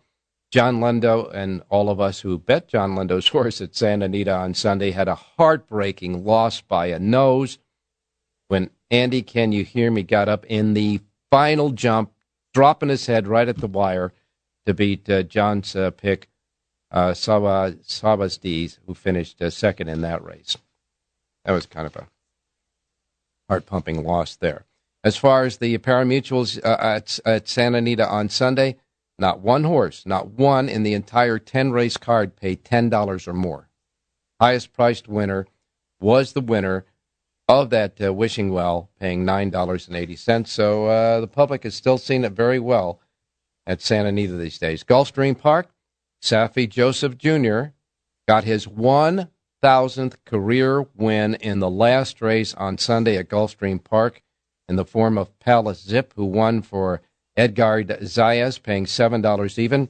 John 0.51 0.81
Lindo 0.81 1.33
and 1.33 1.63
all 1.71 1.89
of 1.89 1.99
us 1.99 2.21
who 2.21 2.37
bet 2.37 2.69
John 2.69 2.95
Lindo's 2.95 3.29
horse 3.33 3.63
at 3.63 3.75
Santa 3.75 4.05
Anita 4.05 4.35
on 4.35 4.53
Sunday 4.53 4.91
had 4.91 5.09
a 5.09 5.15
heartbreaking 5.15 6.27
loss 6.27 6.61
by 6.61 6.89
a 6.89 6.99
nose 6.99 7.57
when 8.49 8.69
Andy 8.91 9.23
Can 9.23 9.51
You 9.51 9.65
Hear 9.65 9.91
Me 9.91 10.03
got 10.03 10.29
up 10.29 10.45
in 10.45 10.75
the 10.75 11.01
final 11.31 11.71
jump, 11.71 12.13
dropping 12.53 12.91
his 12.91 13.07
head 13.07 13.27
right 13.27 13.49
at 13.49 13.57
the 13.57 13.67
wire 13.67 14.13
to 14.67 14.75
beat 14.75 15.09
uh, 15.09 15.23
John's 15.23 15.75
uh, 15.75 15.91
pick, 15.91 16.29
uh, 16.91 17.15
who 17.15 18.95
finished 18.95 19.41
uh, 19.41 19.49
second 19.49 19.89
in 19.89 20.03
that 20.03 20.23
race. 20.23 20.59
That 21.47 21.53
was 21.53 21.65
kind 21.65 21.87
of 21.87 21.97
a 21.97 22.09
heart 23.49 23.65
pumping 23.65 24.05
loss 24.05 24.37
there. 24.37 24.67
As 25.03 25.17
far 25.17 25.45
as 25.45 25.57
the 25.57 25.79
pari-mutuels 25.79 26.59
uh, 26.63 26.77
at, 26.79 27.19
at 27.25 27.49
Santa 27.49 27.79
Anita 27.79 28.07
on 28.07 28.29
Sunday, 28.29 28.77
not 29.19 29.41
one 29.41 29.65
horse, 29.65 30.05
not 30.05 30.29
one 30.29 30.69
in 30.69 30.83
the 30.83 30.95
entire 30.95 31.39
10 31.39 31.73
race 31.73 31.97
card 31.97 32.37
paid 32.37 32.65
$10 32.65 33.29
or 33.29 33.33
more. 33.33 33.69
Highest 34.41 34.73
priced 34.73 35.09
winner 35.09 35.47
was 36.01 36.33
the 36.33 36.41
winner 36.41 36.85
of 37.49 37.71
that 37.71 38.01
uh, 38.03 38.13
wishing 38.13 38.53
well, 38.53 38.91
paying 38.99 39.25
$9.80. 39.25 40.47
So 40.47 40.87
uh, 40.87 41.21
the 41.21 41.27
public 41.27 41.65
is 41.65 41.75
still 41.75 41.99
seeing 41.99 42.25
it 42.25 42.33
very 42.33 42.59
well 42.59 43.01
at 43.67 43.81
Santa 43.81 44.11
Anita 44.11 44.35
these 44.35 44.59
days. 44.59 44.85
Gulfstream 44.85 45.39
Park, 45.39 45.71
Saffie 46.23 46.69
Joseph 46.69 47.17
Jr. 47.17 47.73
got 48.29 48.45
his 48.45 48.67
1,000th 48.67 50.15
career 50.25 50.87
win 50.95 51.35
in 51.35 51.59
the 51.59 51.71
last 51.71 52.21
race 52.21 52.55
on 52.55 52.79
Sunday 52.79 53.17
at 53.17 53.29
Gulfstream 53.29 53.83
Park 53.83 54.23
in 54.71 54.77
the 54.77 54.85
form 54.85 55.19
of 55.19 55.37
Palace 55.41 55.83
Zip, 55.83 56.15
who 56.15 56.25
won 56.25 56.63
for 56.63 57.03
Edgard 57.37 57.89
Zayas, 57.89 58.63
paying 58.63 58.87
$7 58.87 59.59
even. 59.59 59.89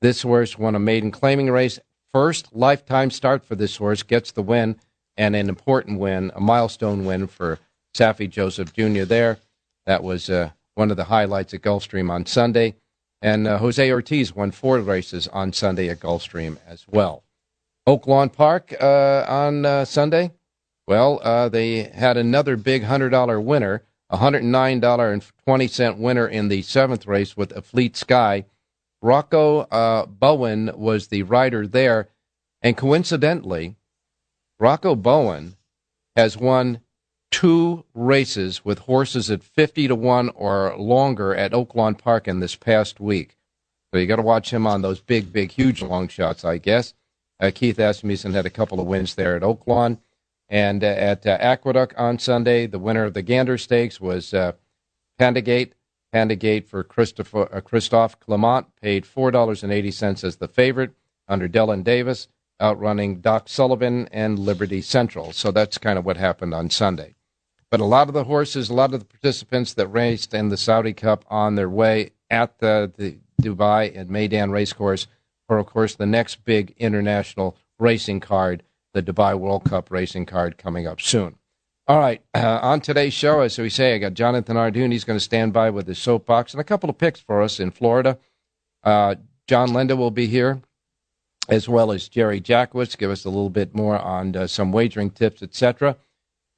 This 0.00 0.22
horse 0.22 0.58
won 0.58 0.74
a 0.74 0.80
maiden 0.80 1.10
claiming 1.10 1.50
race. 1.50 1.78
First 2.14 2.54
lifetime 2.54 3.10
start 3.10 3.44
for 3.44 3.56
this 3.56 3.76
horse, 3.76 4.02
gets 4.02 4.32
the 4.32 4.42
win, 4.42 4.80
and 5.18 5.36
an 5.36 5.50
important 5.50 6.00
win, 6.00 6.32
a 6.34 6.40
milestone 6.40 7.04
win 7.04 7.26
for 7.26 7.58
Saffie 7.94 8.30
Joseph 8.30 8.72
Jr. 8.72 9.04
there. 9.04 9.36
That 9.84 10.02
was 10.02 10.30
uh, 10.30 10.50
one 10.76 10.90
of 10.90 10.96
the 10.96 11.04
highlights 11.04 11.52
at 11.52 11.60
Gulfstream 11.60 12.10
on 12.10 12.24
Sunday. 12.24 12.74
And 13.20 13.46
uh, 13.46 13.58
Jose 13.58 13.92
Ortiz 13.92 14.34
won 14.34 14.50
four 14.50 14.78
races 14.78 15.28
on 15.28 15.52
Sunday 15.52 15.90
at 15.90 16.00
Gulfstream 16.00 16.56
as 16.66 16.86
well. 16.88 17.22
Oaklawn 17.86 18.32
Park 18.32 18.74
uh, 18.80 19.26
on 19.28 19.66
uh, 19.66 19.84
Sunday. 19.84 20.32
Well, 20.86 21.20
uh, 21.22 21.50
they 21.50 21.82
had 21.82 22.16
another 22.16 22.56
big 22.56 22.82
$100 22.82 23.44
winner. 23.44 23.82
$109.20 24.12 25.98
winner 25.98 26.26
in 26.26 26.48
the 26.48 26.62
seventh 26.62 27.06
race 27.06 27.36
with 27.36 27.52
a 27.52 27.62
Fleet 27.62 27.96
Sky. 27.96 28.44
Rocco 29.02 29.60
uh, 29.60 30.06
Bowen 30.06 30.70
was 30.74 31.08
the 31.08 31.22
rider 31.24 31.66
there. 31.66 32.08
And 32.62 32.76
coincidentally, 32.76 33.76
Rocco 34.58 34.94
Bowen 34.94 35.56
has 36.14 36.36
won 36.36 36.80
two 37.30 37.84
races 37.94 38.64
with 38.64 38.80
horses 38.80 39.30
at 39.30 39.42
50 39.42 39.88
to 39.88 39.94
1 39.94 40.30
or 40.30 40.76
longer 40.78 41.34
at 41.34 41.52
Oaklawn 41.52 41.98
Park 41.98 42.26
in 42.26 42.40
this 42.40 42.56
past 42.56 42.98
week. 43.00 43.36
So 43.92 44.00
you 44.00 44.06
got 44.06 44.16
to 44.16 44.22
watch 44.22 44.52
him 44.52 44.66
on 44.66 44.82
those 44.82 45.00
big, 45.00 45.32
big, 45.32 45.52
huge 45.52 45.82
long 45.82 46.08
shots, 46.08 46.44
I 46.44 46.58
guess. 46.58 46.94
Uh, 47.38 47.50
Keith 47.54 47.78
Asmussen 47.78 48.32
had 48.32 48.46
a 48.46 48.50
couple 48.50 48.80
of 48.80 48.86
wins 48.86 49.14
there 49.14 49.36
at 49.36 49.42
Oaklawn. 49.42 49.98
And 50.48 50.84
uh, 50.84 50.88
at 50.88 51.26
uh, 51.26 51.36
Aqueduct 51.40 51.94
on 51.96 52.18
Sunday, 52.18 52.66
the 52.66 52.78
winner 52.78 53.04
of 53.04 53.14
the 53.14 53.22
Gander 53.22 53.58
Stakes 53.58 54.00
was 54.00 54.32
uh, 54.32 54.52
Pandagate. 55.18 55.72
Pandagate 56.14 56.66
for 56.66 56.84
Christopher, 56.84 57.48
uh, 57.52 57.60
Christophe 57.60 58.18
Clement 58.20 58.66
paid 58.80 59.04
$4.80 59.04 60.24
as 60.24 60.36
the 60.36 60.48
favorite 60.48 60.92
under 61.28 61.48
Dylan 61.48 61.82
Davis, 61.82 62.28
outrunning 62.60 63.20
Doc 63.20 63.48
Sullivan 63.48 64.08
and 64.12 64.38
Liberty 64.38 64.80
Central. 64.80 65.32
So 65.32 65.50
that's 65.50 65.78
kind 65.78 65.98
of 65.98 66.06
what 66.06 66.16
happened 66.16 66.54
on 66.54 66.70
Sunday. 66.70 67.16
But 67.70 67.80
a 67.80 67.84
lot 67.84 68.08
of 68.08 68.14
the 68.14 68.24
horses, 68.24 68.70
a 68.70 68.74
lot 68.74 68.94
of 68.94 69.00
the 69.00 69.06
participants 69.06 69.74
that 69.74 69.88
raced 69.88 70.32
in 70.32 70.48
the 70.48 70.56
Saudi 70.56 70.92
Cup 70.92 71.24
on 71.28 71.56
their 71.56 71.68
way 71.68 72.12
at 72.30 72.58
the, 72.60 72.92
the 72.96 73.18
Dubai 73.42 73.94
and 73.94 74.08
Meydan 74.08 74.52
Racecourse 74.52 75.08
for, 75.48 75.58
of 75.58 75.66
course, 75.66 75.94
the 75.94 76.06
next 76.06 76.44
big 76.44 76.74
international 76.78 77.56
racing 77.78 78.20
card 78.20 78.62
the 78.96 79.02
Dubai 79.02 79.38
World 79.38 79.64
Cup 79.64 79.90
racing 79.90 80.24
card 80.24 80.56
coming 80.56 80.86
up 80.86 81.02
soon. 81.02 81.36
All 81.86 81.98
right, 82.00 82.22
uh, 82.34 82.58
on 82.62 82.80
today's 82.80 83.12
show, 83.12 83.40
as 83.40 83.58
we 83.58 83.68
say, 83.68 83.94
I 83.94 83.98
got 83.98 84.14
Jonathan 84.14 84.56
Hardoon. 84.56 84.90
He's 84.90 85.04
going 85.04 85.18
to 85.18 85.24
stand 85.24 85.52
by 85.52 85.70
with 85.70 85.86
his 85.86 85.98
soapbox 85.98 86.52
and 86.52 86.60
a 86.60 86.64
couple 86.64 86.90
of 86.90 86.98
picks 86.98 87.20
for 87.20 87.42
us 87.42 87.60
in 87.60 87.70
Florida. 87.70 88.18
Uh, 88.82 89.16
John 89.46 89.68
Lindo 89.68 89.96
will 89.96 90.10
be 90.10 90.26
here, 90.26 90.62
as 91.48 91.68
well 91.68 91.92
as 91.92 92.08
Jerry 92.08 92.40
Jackwitz, 92.40 92.96
give 92.96 93.10
us 93.10 93.24
a 93.24 93.28
little 93.28 93.50
bit 93.50 93.74
more 93.74 93.98
on 93.98 94.34
uh, 94.34 94.46
some 94.46 94.72
wagering 94.72 95.10
tips, 95.10 95.42
etc. 95.42 95.96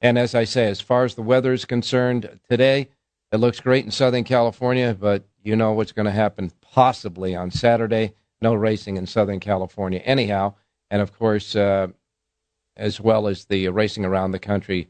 And 0.01 0.17
as 0.17 0.33
I 0.33 0.45
say, 0.45 0.67
as 0.67 0.81
far 0.81 1.03
as 1.03 1.15
the 1.15 1.21
weather 1.21 1.51
is 1.51 1.65
concerned 1.65 2.39
today, 2.49 2.87
it 3.31 3.37
looks 3.37 3.59
great 3.59 3.85
in 3.85 3.91
Southern 3.91 4.23
California, 4.23 4.97
but 4.99 5.25
you 5.43 5.55
know 5.55 5.73
what's 5.73 5.91
going 5.91 6.05
to 6.05 6.11
happen 6.11 6.51
possibly 6.61 7.35
on 7.35 7.51
Saturday. 7.51 8.13
No 8.41 8.53
racing 8.55 8.95
in 8.95 9.05
Southern 9.05 9.41
California, 9.41 9.99
anyhow. 9.99 10.53
And 10.89 11.01
of 11.01 11.15
course, 11.17 11.55
uh, 11.55 11.89
as 12.79 12.99
well 12.99 13.27
as 13.27 13.45
the 13.45 13.67
racing 13.69 14.05
around 14.05 14.31
the 14.31 14.39
country. 14.39 14.89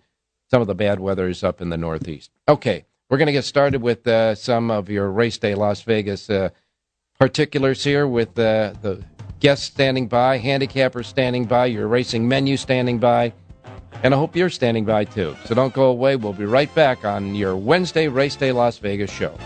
Some 0.50 0.62
of 0.62 0.68
the 0.68 0.76
bad 0.76 1.00
weather 1.00 1.28
is 1.28 1.44
up 1.44 1.62
in 1.62 1.70
the 1.70 1.78
Northeast. 1.78 2.32
Okay, 2.48 2.86
we're 3.10 3.18
going 3.18 3.28
to 3.28 3.34
get 3.34 3.46
started 3.46 3.82
with 3.82 4.08
uh, 4.08 4.36
some 4.36 4.72
of 4.72 4.90
your 4.90 5.12
race 5.12 5.38
day 5.38 5.56
Las 5.56 5.82
Vegas 5.82 6.30
uh, 6.30 6.50
particulars 7.20 7.84
here 7.84 8.08
with 8.08 8.30
uh, 8.40 8.74
the 8.82 9.04
guests 9.40 9.66
standing 9.66 10.08
by, 10.08 10.40
handicappers 10.40 11.06
standing 11.06 11.46
by, 11.46 11.66
your 11.66 11.88
racing 11.88 12.28
menu 12.28 12.58
standing 12.58 12.98
by, 12.98 13.34
and 14.04 14.14
I 14.14 14.18
hope 14.18 14.36
you're 14.36 14.50
standing 14.50 14.86
by 14.86 15.06
too. 15.06 15.36
So 15.46 15.56
don't 15.56 15.74
go 15.74 15.86
away. 15.86 16.16
We'll 16.16 16.34
be 16.34 16.46
right 16.46 16.74
back 16.74 17.06
on 17.06 17.36
your 17.36 17.56
Wednesday 17.56 18.08
Race 18.08 18.36
Day 18.36 18.52
Las 18.52 18.78
Vegas 18.78 19.12
show. 19.12 19.38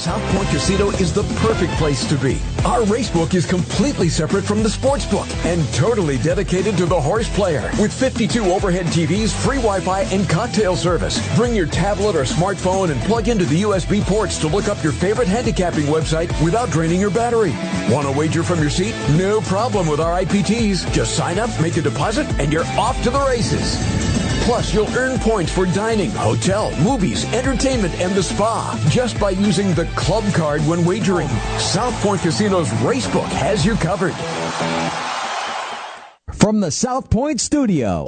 South 0.00 0.22
Point 0.34 0.48
Casino 0.48 0.88
is 0.92 1.12
the 1.12 1.24
perfect 1.42 1.74
place 1.74 2.08
to 2.08 2.16
be. 2.16 2.40
Our 2.64 2.80
racebook 2.84 3.34
is 3.34 3.44
completely 3.44 4.08
separate 4.08 4.44
from 4.44 4.62
the 4.62 4.68
sportsbook 4.70 5.28
and 5.44 5.62
totally 5.74 6.16
dedicated 6.16 6.78
to 6.78 6.86
the 6.86 6.98
horse 6.98 7.28
player. 7.28 7.70
With 7.78 7.92
52 7.92 8.44
overhead 8.44 8.86
TVs, 8.86 9.30
free 9.30 9.58
Wi-Fi, 9.58 10.04
and 10.04 10.26
cocktail 10.26 10.74
service. 10.74 11.20
Bring 11.36 11.54
your 11.54 11.66
tablet 11.66 12.16
or 12.16 12.22
smartphone 12.22 12.90
and 12.90 13.00
plug 13.02 13.28
into 13.28 13.44
the 13.44 13.60
USB 13.60 14.00
ports 14.00 14.38
to 14.38 14.48
look 14.48 14.68
up 14.68 14.82
your 14.82 14.92
favorite 14.92 15.28
handicapping 15.28 15.84
website 15.84 16.30
without 16.42 16.70
draining 16.70 16.98
your 16.98 17.10
battery. 17.10 17.52
Want 17.92 18.06
to 18.06 18.12
wager 18.18 18.42
from 18.42 18.58
your 18.58 18.70
seat? 18.70 18.94
No 19.18 19.42
problem 19.42 19.86
with 19.86 20.00
our 20.00 20.22
IPTs. 20.22 20.90
Just 20.94 21.14
sign 21.14 21.38
up, 21.38 21.50
make 21.60 21.76
a 21.76 21.82
deposit, 21.82 22.26
and 22.40 22.50
you're 22.50 22.64
off 22.78 23.02
to 23.02 23.10
the 23.10 23.20
races. 23.26 24.09
Plus, 24.50 24.74
you'll 24.74 24.90
earn 24.96 25.16
points 25.20 25.52
for 25.52 25.64
dining, 25.64 26.10
hotel, 26.10 26.76
movies, 26.82 27.24
entertainment, 27.32 27.94
and 28.00 28.12
the 28.16 28.22
spa 28.22 28.76
just 28.90 29.16
by 29.20 29.30
using 29.30 29.72
the 29.74 29.84
club 29.94 30.24
card 30.34 30.60
when 30.62 30.84
wagering. 30.84 31.28
South 31.56 31.94
Point 32.02 32.20
Casino's 32.20 32.68
Racebook 32.82 33.28
has 33.28 33.64
you 33.64 33.76
covered. 33.76 34.10
From 36.40 36.60
the 36.60 36.70
South 36.70 37.10
Point 37.10 37.38
studio. 37.38 38.06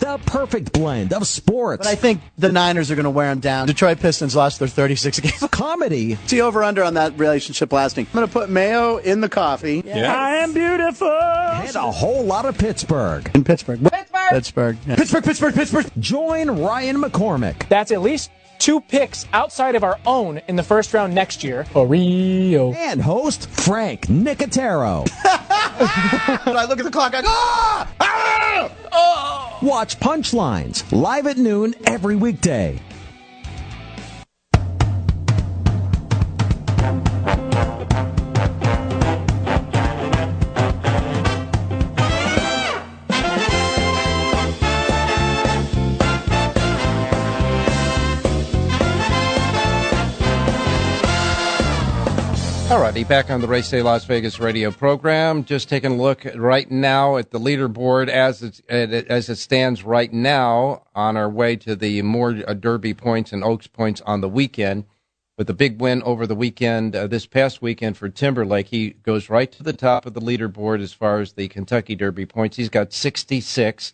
The 0.00 0.18
perfect 0.26 0.72
blend 0.72 1.12
of 1.12 1.26
sports. 1.26 1.86
But 1.86 1.90
I 1.90 1.94
think 1.94 2.20
the 2.36 2.50
Niners 2.50 2.90
are 2.90 2.96
going 2.96 3.04
to 3.04 3.10
wear 3.10 3.28
them 3.28 3.38
down. 3.38 3.66
Detroit 3.68 4.00
Pistons 4.00 4.34
lost 4.34 4.58
their 4.58 4.68
36 4.68 5.20
games. 5.20 5.44
Comedy. 5.50 6.16
See 6.26 6.40
over 6.40 6.62
under 6.64 6.82
on 6.82 6.94
that 6.94 7.16
relationship 7.18 7.72
lasting. 7.72 8.06
I'm 8.06 8.12
going 8.12 8.26
to 8.26 8.32
put 8.32 8.50
mayo 8.50 8.96
in 8.96 9.20
the 9.20 9.28
coffee. 9.28 9.82
Yeah. 9.86 10.12
I 10.14 10.36
am 10.38 10.52
beautiful. 10.52 11.08
And 11.08 11.76
a 11.76 11.90
whole 11.92 12.24
lot 12.24 12.44
of 12.44 12.58
Pittsburgh. 12.58 13.30
In 13.34 13.44
Pittsburgh. 13.44 13.80
Pittsburgh! 13.82 14.30
Pittsburgh. 14.30 14.76
Yeah. 14.86 14.96
Pittsburgh, 14.96 15.24
Pittsburgh, 15.24 15.54
Pittsburgh. 15.54 15.86
Join 16.00 16.50
Ryan 16.50 16.96
McCormick. 17.00 17.68
That's 17.68 17.92
at 17.92 18.02
least 18.02 18.30
two 18.58 18.80
picks 18.80 19.26
outside 19.32 19.74
of 19.74 19.84
our 19.84 19.98
own 20.06 20.40
in 20.48 20.56
the 20.56 20.62
first 20.62 20.94
round 20.94 21.14
next 21.14 21.44
year. 21.44 21.64
For 21.64 21.86
Rio. 21.86 22.72
And 22.72 23.00
host 23.00 23.48
Frank 23.48 24.06
Nicotero. 24.08 25.08
when 26.46 26.56
I 26.56 26.64
look 26.68 26.78
at 26.78 26.84
the 26.84 26.90
clock, 26.90 27.14
I 27.14 27.22
go, 27.22 27.28
ah! 27.28 27.92
ah! 28.00 28.72
Oh! 28.92 29.58
Watch 29.62 29.98
Punchlines 30.00 30.84
live 30.92 31.26
at 31.26 31.36
noon 31.36 31.74
every 31.84 32.16
weekday. 32.16 32.80
Alrighty, 52.66 53.06
back 53.06 53.30
on 53.30 53.40
the 53.40 53.46
Race 53.46 53.70
Day 53.70 53.80
Las 53.80 54.04
Vegas 54.06 54.40
radio 54.40 54.72
program. 54.72 55.44
Just 55.44 55.68
taking 55.68 55.92
a 55.92 56.02
look 56.02 56.26
right 56.34 56.68
now 56.68 57.16
at 57.16 57.30
the 57.30 57.38
leaderboard 57.38 58.08
as 58.08 58.42
it, 58.42 58.60
as 58.68 59.28
it 59.28 59.36
stands 59.36 59.84
right 59.84 60.12
now 60.12 60.82
on 60.92 61.16
our 61.16 61.30
way 61.30 61.54
to 61.54 61.76
the 61.76 62.02
more 62.02 62.36
uh, 62.44 62.54
Derby 62.54 62.92
points 62.92 63.32
and 63.32 63.44
Oaks 63.44 63.68
points 63.68 64.00
on 64.00 64.20
the 64.20 64.28
weekend. 64.28 64.84
With 65.38 65.48
a 65.48 65.54
big 65.54 65.80
win 65.80 66.02
over 66.02 66.26
the 66.26 66.34
weekend, 66.34 66.96
uh, 66.96 67.06
this 67.06 67.24
past 67.24 67.62
weekend 67.62 67.96
for 67.96 68.08
Timberlake, 68.08 68.66
he 68.66 68.90
goes 68.90 69.30
right 69.30 69.50
to 69.52 69.62
the 69.62 69.72
top 69.72 70.04
of 70.04 70.14
the 70.14 70.20
leaderboard 70.20 70.82
as 70.82 70.92
far 70.92 71.20
as 71.20 71.34
the 71.34 71.46
Kentucky 71.46 71.94
Derby 71.94 72.26
points. 72.26 72.56
He's 72.56 72.68
got 72.68 72.92
66. 72.92 73.92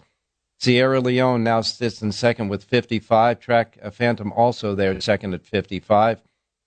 Sierra 0.59 0.99
Leone 0.99 1.45
now 1.45 1.61
sits 1.61 2.01
in 2.01 2.11
second 2.11 2.49
with 2.49 2.65
55. 2.65 3.39
Track 3.39 3.77
uh, 3.83 3.91
Phantom 3.91 4.33
also 4.33 4.75
there, 4.75 4.99
second 5.03 5.35
at 5.35 5.45
55. 5.45 6.23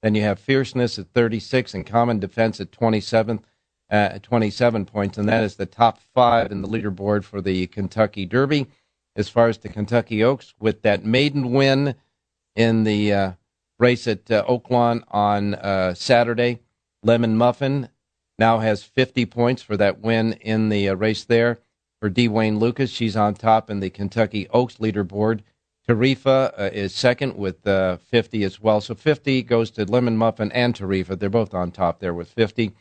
Then 0.05 0.13
you 0.13 0.21
have 0.21 0.37
fierceness 0.37 0.99
at 0.99 1.07
36 1.15 1.73
and 1.73 1.83
common 1.83 2.19
defense 2.19 2.61
at 2.61 2.71
27, 2.71 3.43
uh, 3.89 4.19
27 4.21 4.85
points, 4.85 5.17
and 5.17 5.27
that 5.27 5.43
is 5.43 5.55
the 5.55 5.65
top 5.65 5.97
five 6.13 6.51
in 6.51 6.61
the 6.61 6.67
leaderboard 6.67 7.23
for 7.23 7.41
the 7.41 7.65
Kentucky 7.65 8.27
Derby. 8.27 8.67
As 9.15 9.29
far 9.29 9.47
as 9.47 9.57
the 9.57 9.67
Kentucky 9.67 10.23
Oaks, 10.23 10.53
with 10.59 10.83
that 10.83 11.03
maiden 11.03 11.53
win 11.53 11.95
in 12.55 12.83
the 12.83 13.11
uh, 13.11 13.31
race 13.79 14.07
at 14.07 14.29
uh, 14.29 14.45
Oaklawn 14.47 15.01
on 15.09 15.55
uh, 15.55 15.95
Saturday, 15.95 16.59
Lemon 17.01 17.35
Muffin 17.35 17.89
now 18.37 18.59
has 18.59 18.83
50 18.83 19.25
points 19.25 19.63
for 19.63 19.75
that 19.75 20.01
win 20.01 20.33
in 20.33 20.69
the 20.69 20.87
uh, 20.87 20.93
race 20.93 21.23
there. 21.23 21.57
For 21.99 22.11
D. 22.11 22.27
Lucas, 22.27 22.91
she's 22.91 23.15
on 23.15 23.33
top 23.33 23.71
in 23.71 23.79
the 23.79 23.89
Kentucky 23.89 24.47
Oaks 24.49 24.75
leaderboard. 24.75 25.39
Tarifa 25.87 26.51
uh, 26.57 26.69
is 26.73 26.95
second 26.95 27.35
with 27.35 27.65
uh, 27.67 27.97
50 27.97 28.43
as 28.43 28.59
well. 28.59 28.81
So 28.81 28.95
50 28.95 29.43
goes 29.43 29.69
to 29.71 29.85
Lemon 29.85 30.17
Muffin 30.17 30.51
and 30.51 30.73
Tarifa. 30.73 31.17
They're 31.17 31.29
both 31.29 31.53
on 31.53 31.71
top 31.71 31.99
there 31.99 32.13
with 32.13 32.29
50. 32.29 32.71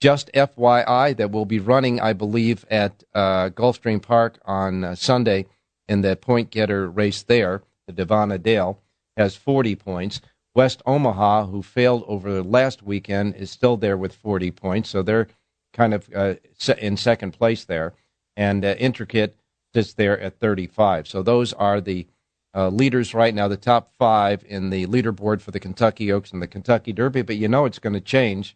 Just 0.00 0.30
FYI, 0.34 1.16
that 1.16 1.30
will 1.30 1.46
be 1.46 1.60
running, 1.60 2.00
I 2.00 2.12
believe, 2.12 2.66
at 2.70 3.04
uh, 3.14 3.50
Gulfstream 3.50 4.02
Park 4.02 4.38
on 4.44 4.84
uh, 4.84 4.94
Sunday 4.94 5.46
in 5.88 6.02
the 6.02 6.16
point 6.16 6.50
getter 6.50 6.90
race 6.90 7.22
there. 7.22 7.62
The 7.86 7.92
Devana 7.92 8.42
Dale 8.42 8.80
has 9.16 9.36
40 9.36 9.76
points. 9.76 10.20
West 10.54 10.82
Omaha, 10.84 11.46
who 11.46 11.62
failed 11.62 12.04
over 12.06 12.32
the 12.32 12.42
last 12.42 12.82
weekend, 12.82 13.36
is 13.36 13.50
still 13.50 13.78
there 13.78 13.96
with 13.96 14.14
40 14.14 14.50
points. 14.50 14.90
So 14.90 15.02
they're 15.02 15.28
kind 15.72 15.94
of 15.94 16.10
uh, 16.14 16.34
in 16.78 16.96
second 16.98 17.32
place 17.32 17.64
there. 17.64 17.94
And 18.36 18.64
uh, 18.64 18.74
Intricate 18.78 19.38
sits 19.72 19.94
there 19.94 20.20
at 20.20 20.38
35. 20.38 21.08
So 21.08 21.22
those 21.22 21.54
are 21.54 21.80
the 21.80 22.06
uh, 22.54 22.68
leaders 22.68 23.14
right 23.14 23.34
now, 23.34 23.48
the 23.48 23.56
top 23.56 23.92
five 23.98 24.44
in 24.46 24.70
the 24.70 24.86
leaderboard 24.86 25.40
for 25.40 25.50
the 25.50 25.60
Kentucky 25.60 26.12
Oaks 26.12 26.32
and 26.32 26.42
the 26.42 26.46
Kentucky 26.46 26.92
Derby, 26.92 27.22
but 27.22 27.36
you 27.36 27.48
know 27.48 27.64
it's 27.64 27.78
going 27.78 27.94
to 27.94 28.00
change 28.00 28.54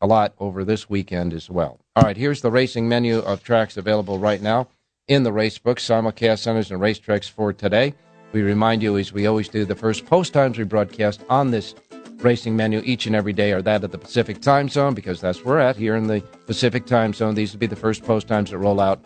a 0.00 0.06
lot 0.06 0.32
over 0.38 0.64
this 0.64 0.88
weekend 0.88 1.34
as 1.34 1.50
well. 1.50 1.78
All 1.96 2.04
right, 2.04 2.16
here's 2.16 2.40
the 2.40 2.50
racing 2.50 2.88
menu 2.88 3.18
of 3.18 3.42
tracks 3.42 3.76
available 3.76 4.18
right 4.18 4.40
now 4.40 4.68
in 5.08 5.22
the 5.22 5.32
race 5.32 5.58
book, 5.58 5.78
simulcast 5.78 6.38
centers 6.38 6.70
and 6.70 6.80
racetracks 6.80 7.28
for 7.28 7.52
today. 7.52 7.94
We 8.32 8.42
remind 8.42 8.82
you, 8.82 8.96
as 8.98 9.12
we 9.12 9.26
always 9.26 9.48
do, 9.48 9.64
the 9.64 9.74
first 9.74 10.06
post 10.06 10.32
times 10.32 10.58
we 10.58 10.64
broadcast 10.64 11.22
on 11.28 11.50
this 11.50 11.74
racing 12.18 12.56
menu 12.56 12.82
each 12.84 13.06
and 13.06 13.16
every 13.16 13.32
day 13.32 13.52
are 13.52 13.62
that 13.62 13.84
of 13.84 13.90
the 13.90 13.98
Pacific 13.98 14.40
time 14.40 14.68
zone 14.68 14.94
because 14.94 15.20
that's 15.20 15.44
where 15.44 15.56
we're 15.56 15.60
at 15.60 15.76
here 15.76 15.96
in 15.96 16.06
the 16.06 16.20
Pacific 16.46 16.84
time 16.84 17.14
zone. 17.14 17.34
These 17.34 17.52
will 17.52 17.60
be 17.60 17.66
the 17.66 17.76
first 17.76 18.04
post 18.04 18.28
times 18.28 18.50
that 18.50 18.58
roll 18.58 18.80
out 18.80 19.00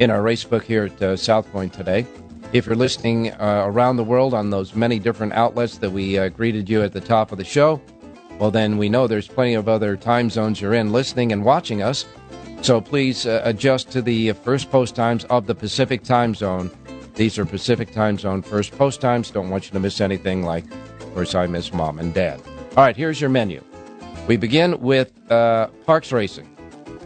in 0.00 0.10
our 0.10 0.22
race 0.22 0.44
book 0.44 0.64
here 0.64 0.84
at 0.84 1.02
uh, 1.02 1.16
South 1.16 1.50
Point 1.52 1.72
today. 1.72 2.06
If 2.52 2.66
you're 2.66 2.74
listening 2.74 3.30
uh, 3.30 3.62
around 3.66 3.96
the 3.96 4.02
world 4.02 4.34
on 4.34 4.50
those 4.50 4.74
many 4.74 4.98
different 4.98 5.34
outlets 5.34 5.78
that 5.78 5.90
we 5.90 6.18
uh, 6.18 6.30
greeted 6.30 6.68
you 6.68 6.82
at 6.82 6.92
the 6.92 7.00
top 7.00 7.30
of 7.30 7.38
the 7.38 7.44
show, 7.44 7.80
well, 8.40 8.50
then 8.50 8.76
we 8.76 8.88
know 8.88 9.06
there's 9.06 9.28
plenty 9.28 9.54
of 9.54 9.68
other 9.68 9.96
time 9.96 10.28
zones 10.30 10.60
you're 10.60 10.74
in 10.74 10.90
listening 10.90 11.30
and 11.30 11.44
watching 11.44 11.80
us. 11.80 12.06
So 12.60 12.80
please 12.80 13.24
uh, 13.24 13.40
adjust 13.44 13.92
to 13.92 14.02
the 14.02 14.32
first 14.32 14.68
post 14.68 14.96
times 14.96 15.24
of 15.26 15.46
the 15.46 15.54
Pacific 15.54 16.02
time 16.02 16.34
zone. 16.34 16.72
These 17.14 17.38
are 17.38 17.46
Pacific 17.46 17.92
time 17.92 18.18
zone 18.18 18.42
first 18.42 18.76
post 18.76 19.00
times. 19.00 19.30
Don't 19.30 19.50
want 19.50 19.66
you 19.66 19.70
to 19.70 19.80
miss 19.80 20.00
anything 20.00 20.42
like, 20.42 20.64
of 20.72 21.14
course, 21.14 21.36
I 21.36 21.46
miss 21.46 21.72
mom 21.72 22.00
and 22.00 22.12
dad. 22.12 22.42
All 22.76 22.82
right, 22.82 22.96
here's 22.96 23.20
your 23.20 23.30
menu. 23.30 23.62
We 24.26 24.36
begin 24.36 24.80
with 24.80 25.12
uh, 25.30 25.68
Parx 25.86 26.12
Racing. 26.12 26.56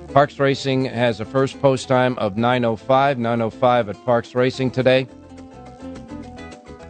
Parx 0.08 0.40
Racing 0.40 0.86
has 0.86 1.20
a 1.20 1.26
first 1.26 1.60
post 1.60 1.86
time 1.86 2.16
of 2.16 2.36
9.05, 2.36 3.18
9.05 3.18 3.88
at 3.90 3.96
Parx 4.06 4.34
Racing 4.34 4.70
today. 4.70 5.06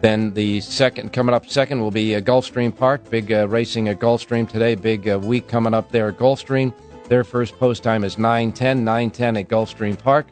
Then 0.01 0.33
the 0.33 0.61
second 0.61 1.13
coming 1.13 1.33
up 1.33 1.49
second 1.49 1.81
will 1.81 1.91
be 1.91 2.15
uh, 2.15 2.21
Gulfstream 2.21 2.75
Park. 2.75 3.09
Big 3.09 3.31
uh, 3.31 3.47
racing 3.47 3.89
at 3.89 3.99
Gulfstream 3.99 4.47
today. 4.47 4.75
Big 4.75 5.07
uh, 5.07 5.19
week 5.19 5.47
coming 5.47 5.73
up 5.73 5.91
there 5.91 6.09
at 6.09 6.17
Gulfstream. 6.17 6.73
Their 7.07 7.23
first 7.23 7.57
post 7.57 7.83
time 7.83 8.03
is 8.03 8.15
9:10. 8.17 8.81
9:10 8.81 9.39
at 9.39 9.47
Gulfstream 9.47 9.97
Park. 9.97 10.27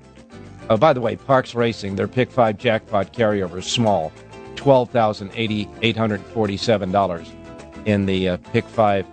Oh, 0.70 0.78
by 0.78 0.94
the 0.94 1.02
way, 1.02 1.16
Parx 1.16 1.56
Racing, 1.56 1.96
their 1.96 2.08
pick 2.08 2.32
five 2.32 2.58
jackpot 2.58 3.14
carryover 3.14 3.58
is 3.58 3.66
small, 3.66 4.14
twelve 4.56 4.90
thousand 4.90 5.32
eight 5.36 5.98
hundred 5.98 6.22
forty-seven 6.22 6.92
dollars 6.92 7.32
in 7.86 8.06
the 8.06 8.30
uh, 8.30 8.38
pick 8.52 8.66
five 8.66 9.06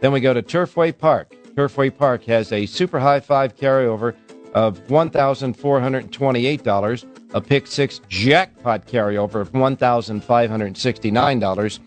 Then 0.00 0.10
we 0.10 0.20
go 0.20 0.32
to 0.32 0.42
Turfway 0.42 0.96
Park. 0.96 1.36
Turfway 1.54 1.94
Park 1.94 2.24
has 2.24 2.50
a 2.50 2.64
super 2.64 2.98
high 2.98 3.20
five 3.20 3.54
carryover 3.54 4.14
of 4.54 4.82
$1,428. 4.86 7.04
A 7.34 7.40
pick 7.42 7.66
six 7.66 8.00
jackpot 8.08 8.86
carryover 8.86 9.42
of 9.42 9.52
$1,569 9.52 11.78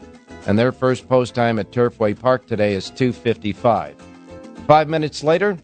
and 0.47 0.57
their 0.57 0.71
first 0.71 1.07
post 1.07 1.35
time 1.35 1.59
at 1.59 1.71
Turfway 1.71 2.19
Park 2.19 2.47
today 2.47 2.73
is 2.73 2.89
2:55. 2.89 3.93
Five 4.65 4.89
minutes 4.89 5.23
later, 5.23 5.57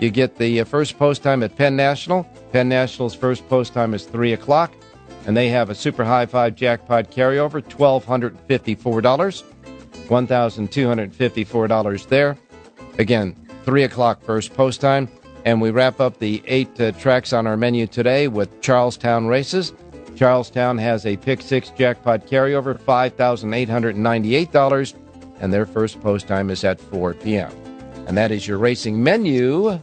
you 0.00 0.10
get 0.10 0.36
the 0.36 0.60
uh, 0.60 0.64
first 0.64 0.98
post 0.98 1.22
time 1.22 1.42
at 1.42 1.56
Penn 1.56 1.76
National. 1.76 2.24
Penn 2.52 2.68
National's 2.68 3.14
first 3.14 3.48
post 3.48 3.74
time 3.74 3.94
is 3.94 4.04
three 4.04 4.32
o'clock, 4.32 4.72
and 5.26 5.36
they 5.36 5.48
have 5.48 5.70
a 5.70 5.74
Super 5.74 6.04
High 6.04 6.26
Five 6.26 6.56
jackpot 6.56 7.10
carryover, 7.10 7.62
$1,254, 7.62 9.44
$1,254 10.08 12.08
there. 12.08 12.36
Again, 12.98 13.36
3 13.64 13.84
o'clock 13.84 14.22
first 14.22 14.54
post 14.54 14.80
time. 14.80 15.08
And 15.44 15.60
we 15.60 15.70
wrap 15.70 16.00
up 16.00 16.18
the 16.18 16.42
eight 16.46 16.80
uh, 16.80 16.92
tracks 16.92 17.32
on 17.32 17.46
our 17.46 17.56
menu 17.56 17.86
today 17.86 18.28
with 18.28 18.60
Charles 18.60 18.98
Town 18.98 19.26
races. 19.26 19.72
Charles 20.20 20.50
Town 20.50 20.76
has 20.76 21.06
a 21.06 21.16
pick 21.16 21.40
six 21.40 21.70
jackpot 21.70 22.26
carryover, 22.26 22.78
$5,898, 22.78 24.94
and 25.40 25.50
their 25.50 25.64
first 25.64 25.98
post 26.02 26.28
time 26.28 26.50
is 26.50 26.62
at 26.62 26.78
4 26.78 27.14
p.m. 27.14 27.50
And 28.06 28.18
that 28.18 28.30
is 28.30 28.46
your 28.46 28.58
racing 28.58 29.02
menu 29.02 29.80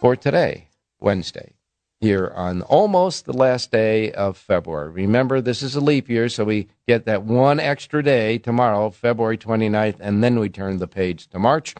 for 0.00 0.16
today, 0.16 0.66
Wednesday, 0.98 1.52
here 2.00 2.32
on 2.34 2.62
almost 2.62 3.26
the 3.26 3.32
last 3.32 3.70
day 3.70 4.10
of 4.10 4.36
February. 4.36 4.90
Remember, 4.90 5.40
this 5.40 5.62
is 5.62 5.76
a 5.76 5.80
leap 5.80 6.08
year, 6.08 6.28
so 6.28 6.44
we 6.44 6.66
get 6.88 7.04
that 7.04 7.22
one 7.22 7.60
extra 7.60 8.02
day 8.02 8.38
tomorrow, 8.38 8.90
February 8.90 9.38
29th, 9.38 9.98
and 10.00 10.24
then 10.24 10.40
we 10.40 10.48
turn 10.48 10.78
the 10.78 10.88
page 10.88 11.28
to 11.28 11.38
March. 11.38 11.76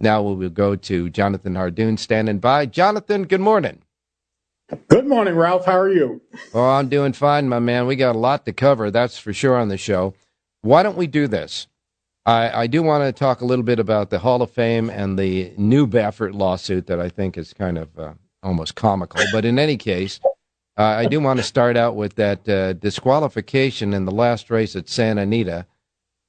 Now 0.00 0.22
we 0.22 0.34
will 0.34 0.50
go 0.50 0.74
to 0.74 1.08
Jonathan 1.08 1.54
Hardoon 1.54 2.00
standing 2.00 2.40
by. 2.40 2.66
Jonathan, 2.66 3.26
good 3.26 3.40
morning. 3.40 3.83
Good 4.88 5.06
morning, 5.06 5.34
Ralph. 5.34 5.66
How 5.66 5.78
are 5.78 5.92
you? 5.92 6.22
Oh, 6.54 6.64
I'm 6.64 6.88
doing 6.88 7.12
fine, 7.12 7.48
my 7.48 7.58
man. 7.58 7.86
We 7.86 7.96
got 7.96 8.16
a 8.16 8.18
lot 8.18 8.46
to 8.46 8.52
cover, 8.52 8.90
that's 8.90 9.18
for 9.18 9.32
sure, 9.32 9.56
on 9.58 9.68
the 9.68 9.76
show. 9.76 10.14
Why 10.62 10.82
don't 10.82 10.96
we 10.96 11.06
do 11.06 11.28
this? 11.28 11.66
I, 12.24 12.62
I 12.62 12.66
do 12.66 12.82
want 12.82 13.04
to 13.04 13.12
talk 13.12 13.42
a 13.42 13.44
little 13.44 13.64
bit 13.64 13.78
about 13.78 14.08
the 14.08 14.20
Hall 14.20 14.40
of 14.40 14.50
Fame 14.50 14.88
and 14.88 15.18
the 15.18 15.52
new 15.58 15.86
Baffert 15.86 16.34
lawsuit 16.34 16.86
that 16.86 16.98
I 16.98 17.10
think 17.10 17.36
is 17.36 17.52
kind 17.52 17.76
of 17.76 17.98
uh, 17.98 18.14
almost 18.42 18.74
comical. 18.74 19.20
But 19.32 19.44
in 19.44 19.58
any 19.58 19.76
case, 19.76 20.18
uh, 20.78 20.82
I 20.82 21.06
do 21.06 21.20
want 21.20 21.38
to 21.38 21.42
start 21.42 21.76
out 21.76 21.94
with 21.94 22.14
that 22.14 22.48
uh, 22.48 22.72
disqualification 22.72 23.92
in 23.92 24.06
the 24.06 24.12
last 24.12 24.48
race 24.48 24.74
at 24.74 24.88
Santa 24.88 25.22
Anita 25.22 25.66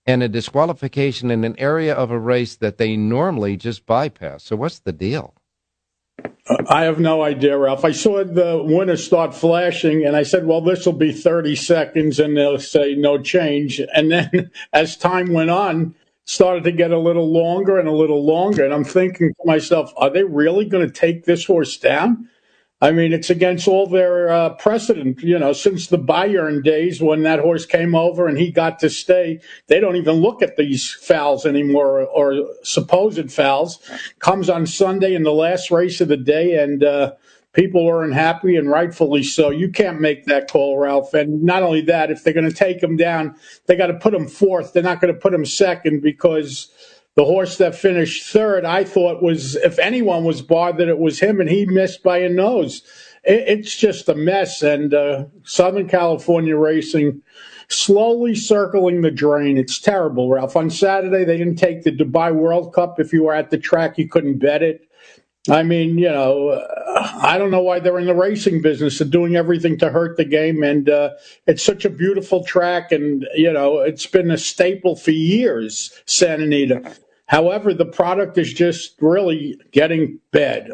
and 0.05 0.21
a 0.21 0.27
disqualification 0.27 1.31
in 1.31 1.45
an 1.45 1.55
area 1.57 1.95
of 1.95 2.11
a 2.11 2.19
race 2.19 2.57
that 2.57 2.77
they 2.77 2.97
normally 2.97 3.55
just 3.55 3.85
bypass. 3.85 4.43
So, 4.43 4.57
what's 4.57 4.79
the 4.79 4.91
deal? 4.91 5.33
I 6.69 6.83
have 6.83 6.99
no 6.99 7.23
idea, 7.23 7.57
Ralph. 7.57 7.83
I 7.85 7.91
saw 7.91 8.23
the 8.23 8.61
winner 8.63 8.97
start 8.97 9.33
flashing, 9.33 10.05
and 10.05 10.15
I 10.15 10.23
said, 10.23 10.45
"Well, 10.45 10.61
this 10.61 10.85
will 10.85 10.93
be 10.93 11.11
30 11.11 11.55
seconds," 11.55 12.19
and 12.19 12.37
they'll 12.37 12.59
say 12.59 12.95
no 12.95 13.17
change. 13.17 13.81
And 13.93 14.11
then, 14.11 14.51
as 14.73 14.95
time 14.95 15.33
went 15.33 15.49
on, 15.49 15.95
started 16.25 16.63
to 16.65 16.71
get 16.71 16.91
a 16.91 16.99
little 16.99 17.31
longer 17.31 17.79
and 17.79 17.87
a 17.87 17.93
little 17.93 18.23
longer. 18.23 18.63
And 18.63 18.73
I'm 18.73 18.83
thinking 18.83 19.29
to 19.29 19.47
myself, 19.47 19.91
"Are 19.97 20.09
they 20.09 20.23
really 20.23 20.65
going 20.65 20.85
to 20.85 20.93
take 20.93 21.25
this 21.25 21.45
horse 21.45 21.77
down?" 21.77 22.29
I 22.81 22.91
mean, 22.91 23.13
it's 23.13 23.29
against 23.29 23.67
all 23.67 23.87
their 23.87 24.29
uh, 24.29 24.49
precedent. 24.55 25.21
You 25.21 25.39
know, 25.39 25.53
since 25.53 25.87
the 25.87 25.97
Bayern 25.97 26.61
days 26.61 27.01
when 27.01 27.23
that 27.23 27.39
horse 27.39 27.65
came 27.65 27.95
over 27.95 28.27
and 28.27 28.37
he 28.37 28.51
got 28.51 28.79
to 28.79 28.89
stay, 28.89 29.39
they 29.67 29.79
don't 29.79 29.95
even 29.95 30.15
look 30.15 30.41
at 30.41 30.57
these 30.57 30.91
fouls 30.91 31.45
anymore 31.45 32.01
or, 32.01 32.33
or 32.35 32.53
supposed 32.63 33.31
fouls. 33.31 33.79
Comes 34.19 34.49
on 34.49 34.65
Sunday 34.65 35.15
in 35.15 35.23
the 35.23 35.31
last 35.31 35.71
race 35.71 36.01
of 36.01 36.09
the 36.09 36.17
day, 36.17 36.61
and 36.61 36.83
uh, 36.83 37.13
people 37.53 37.87
are 37.87 38.03
unhappy, 38.03 38.57
and 38.57 38.69
rightfully 38.69 39.23
so. 39.23 39.51
You 39.51 39.69
can't 39.71 40.01
make 40.01 40.25
that 40.25 40.51
call, 40.51 40.77
Ralph. 40.77 41.13
And 41.13 41.43
not 41.43 41.63
only 41.63 41.81
that, 41.81 42.11
if 42.11 42.23
they're 42.23 42.33
going 42.33 42.49
to 42.49 42.55
take 42.55 42.83
him 42.83 42.97
down, 42.97 43.35
they 43.67 43.77
got 43.77 43.87
to 43.87 43.93
put 43.93 44.13
him 44.13 44.27
fourth. 44.27 44.73
They're 44.73 44.83
not 44.83 44.99
going 44.99 45.13
to 45.13 45.19
put 45.19 45.33
him 45.33 45.45
second 45.45 46.01
because 46.01 46.69
the 47.15 47.25
horse 47.25 47.57
that 47.57 47.75
finished 47.75 48.25
third, 48.27 48.65
I 48.65 48.83
thought 48.83 49.23
was, 49.23 49.55
if 49.55 49.79
anyone 49.79 50.25
was 50.25 50.45
that 50.45 50.87
it 50.87 50.99
was 50.99 51.19
him, 51.19 51.39
and 51.39 51.49
he 51.49 51.65
missed 51.65 52.03
by 52.03 52.19
a 52.19 52.29
nose. 52.29 52.83
It, 53.23 53.59
it's 53.59 53.75
just 53.75 54.09
a 54.09 54.15
mess. 54.15 54.61
And 54.61 54.93
uh, 54.93 55.25
Southern 55.43 55.87
California 55.87 56.57
racing 56.57 57.21
slowly 57.67 58.35
circling 58.35 59.01
the 59.01 59.11
drain. 59.11 59.57
It's 59.57 59.79
terrible, 59.79 60.29
Ralph. 60.29 60.55
On 60.55 60.69
Saturday, 60.69 61.23
they 61.23 61.37
didn't 61.37 61.55
take 61.55 61.83
the 61.83 61.91
Dubai 61.91 62.33
World 62.33 62.73
Cup. 62.73 62.99
If 62.99 63.13
you 63.13 63.23
were 63.23 63.33
at 63.33 63.49
the 63.49 63.57
track, 63.57 63.97
you 63.97 64.07
couldn't 64.07 64.39
bet 64.39 64.61
it. 64.61 64.87
I 65.49 65.61
mean, 65.61 65.99
you 65.99 66.09
know, 66.09 66.49
uh, 66.49 67.19
I 67.21 67.37
don't 67.37 67.51
know 67.51 67.61
why 67.61 67.79
they're 67.79 67.99
in 67.99 68.07
the 68.07 68.15
racing 68.15 68.61
business 68.61 68.99
of 68.99 69.11
doing 69.11 69.35
everything 69.35 69.77
to 69.77 69.89
hurt 69.89 70.17
the 70.17 70.25
game. 70.25 70.63
And 70.63 70.89
uh, 70.89 71.11
it's 71.45 71.63
such 71.63 71.85
a 71.85 71.89
beautiful 71.89 72.43
track, 72.43 72.91
and 72.91 73.27
you 73.35 73.53
know, 73.53 73.79
it's 73.79 74.07
been 74.07 74.31
a 74.31 74.37
staple 74.37 74.95
for 74.95 75.11
years, 75.11 76.01
Santa 76.05 76.43
Anita. 76.43 76.95
However, 77.27 77.73
the 77.73 77.85
product 77.85 78.37
is 78.37 78.53
just 78.53 79.01
really 79.01 79.59
getting 79.71 80.19
bad. 80.31 80.73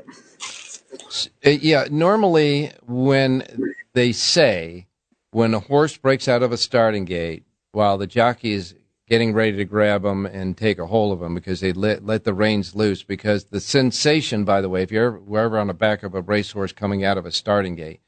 Uh, 1.46 1.50
yeah, 1.50 1.88
normally 1.90 2.72
when 2.86 3.74
they 3.94 4.12
say 4.12 4.88
when 5.32 5.54
a 5.54 5.60
horse 5.60 5.98
breaks 5.98 6.28
out 6.28 6.44
of 6.44 6.52
a 6.52 6.58
starting 6.58 7.06
gate 7.06 7.46
while 7.72 7.98
the 7.98 8.08
jockey 8.08 8.52
is 8.52 8.76
getting 9.08 9.34
ready 9.34 9.58
to 9.58 9.66
grab 9.66 10.06
him 10.06 10.26
and 10.26 10.58
take 10.58 10.80
a 10.80 10.88
hold 10.88 11.14
of 11.14 11.22
him 11.22 11.36
because 11.36 11.60
they 11.60 11.74
let, 11.74 12.06
let 12.06 12.24
the 12.24 12.34
reins 12.34 12.76
loose, 12.76 13.04
because 13.04 13.46
the 13.46 13.60
sensation, 13.60 14.46
by 14.46 14.62
the 14.62 14.70
way, 14.70 14.84
if 14.84 14.92
you're 14.92 15.18
ever, 15.18 15.40
ever 15.40 15.60
on 15.60 15.68
the 15.68 15.74
back 15.74 16.04
of 16.04 16.16
a 16.16 16.22
racehorse 16.22 16.72
coming 16.72 17.04
out 17.04 17.18
of 17.18 17.26
a 17.26 17.32
starting 17.32 17.76
gate, 17.76 18.00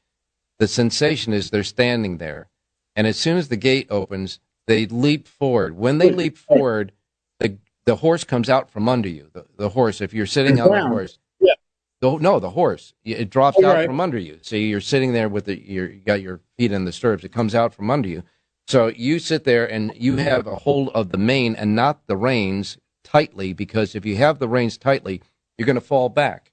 the 0.58 0.68
sensation 0.68 1.32
is 1.32 1.50
they're 1.50 1.62
standing 1.62 2.18
there. 2.18 2.48
And 2.96 3.06
as 3.06 3.18
soon 3.18 3.36
as 3.36 3.48
the 3.48 3.56
gate 3.56 3.86
opens, 3.90 4.38
they 4.66 4.86
leap 4.86 5.28
forward. 5.28 5.76
When 5.76 5.98
they 5.98 6.10
leap 6.10 6.38
forward, 6.38 6.92
the 7.86 7.96
horse 7.96 8.24
comes 8.24 8.48
out 8.48 8.70
from 8.70 8.88
under 8.88 9.08
you. 9.08 9.28
The, 9.32 9.46
the 9.56 9.68
horse, 9.70 10.00
if 10.00 10.14
you're 10.14 10.26
sitting 10.26 10.60
on 10.60 10.70
the 10.70 10.86
horse, 10.86 11.18
yeah. 11.40 11.54
The, 12.00 12.18
no, 12.18 12.40
the 12.40 12.50
horse, 12.50 12.94
it 13.04 13.30
drops 13.30 13.58
out 13.58 13.74
right. 13.74 13.86
from 13.86 14.00
under 14.00 14.18
you. 14.18 14.38
So 14.42 14.56
you're 14.56 14.80
sitting 14.80 15.12
there 15.12 15.28
with 15.28 15.46
the, 15.46 15.58
you 15.58 16.00
got 16.04 16.20
your 16.20 16.40
feet 16.56 16.72
in 16.72 16.84
the 16.84 16.92
stirrups. 16.92 17.24
It 17.24 17.32
comes 17.32 17.54
out 17.54 17.74
from 17.74 17.90
under 17.90 18.08
you. 18.08 18.22
So 18.66 18.88
you 18.88 19.18
sit 19.18 19.44
there 19.44 19.70
and 19.70 19.92
you 19.94 20.16
have 20.16 20.46
a 20.46 20.56
hold 20.56 20.88
of 20.90 21.10
the 21.10 21.18
mane 21.18 21.54
and 21.54 21.74
not 21.74 22.06
the 22.06 22.16
reins 22.16 22.78
tightly, 23.02 23.52
because 23.52 23.94
if 23.94 24.06
you 24.06 24.16
have 24.16 24.38
the 24.38 24.48
reins 24.48 24.78
tightly, 24.78 25.20
you're 25.56 25.66
going 25.66 25.74
to 25.76 25.82
fall 25.82 26.08
back. 26.08 26.50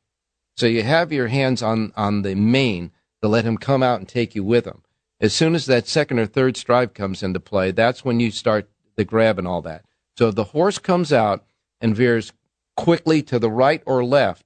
So 0.58 0.65
you 0.65 0.84
have 0.84 1.13
your 1.13 1.28
hands 1.28 1.63
on, 1.63 1.94
on 1.96 2.24
the 2.24 2.36
mane 2.36 2.91
to 3.22 3.30
let 3.30 3.46
him 3.46 3.58
come 3.58 3.82
out 3.82 4.00
and 4.00 4.08
take 4.08 4.36
you 4.36 4.44
with 4.44 4.65
him. 4.65 4.84
As 5.22 5.34
soon 5.34 5.56
as 5.56 5.65
that 5.67 5.88
second 5.88 6.20
or 6.20 6.26
third 6.26 6.58
stride 6.58 6.94
comes 6.94 7.24
into 7.24 7.39
play, 7.39 7.72
that's 7.72 8.04
when 8.04 8.20
you 8.20 8.32
start 8.32 8.70
the 8.96 9.06
grab 9.06 9.39
and 9.39 9.48
all 9.48 9.62
that. 9.62 9.86
So 10.21 10.29
the 10.29 10.43
horse 10.43 10.77
comes 10.77 11.12
out 11.12 11.43
and 11.81 11.95
veers 11.95 12.31
quickly 12.77 13.23
to 13.23 13.39
the 13.39 13.49
right 13.49 13.81
or 13.88 14.05
left, 14.05 14.45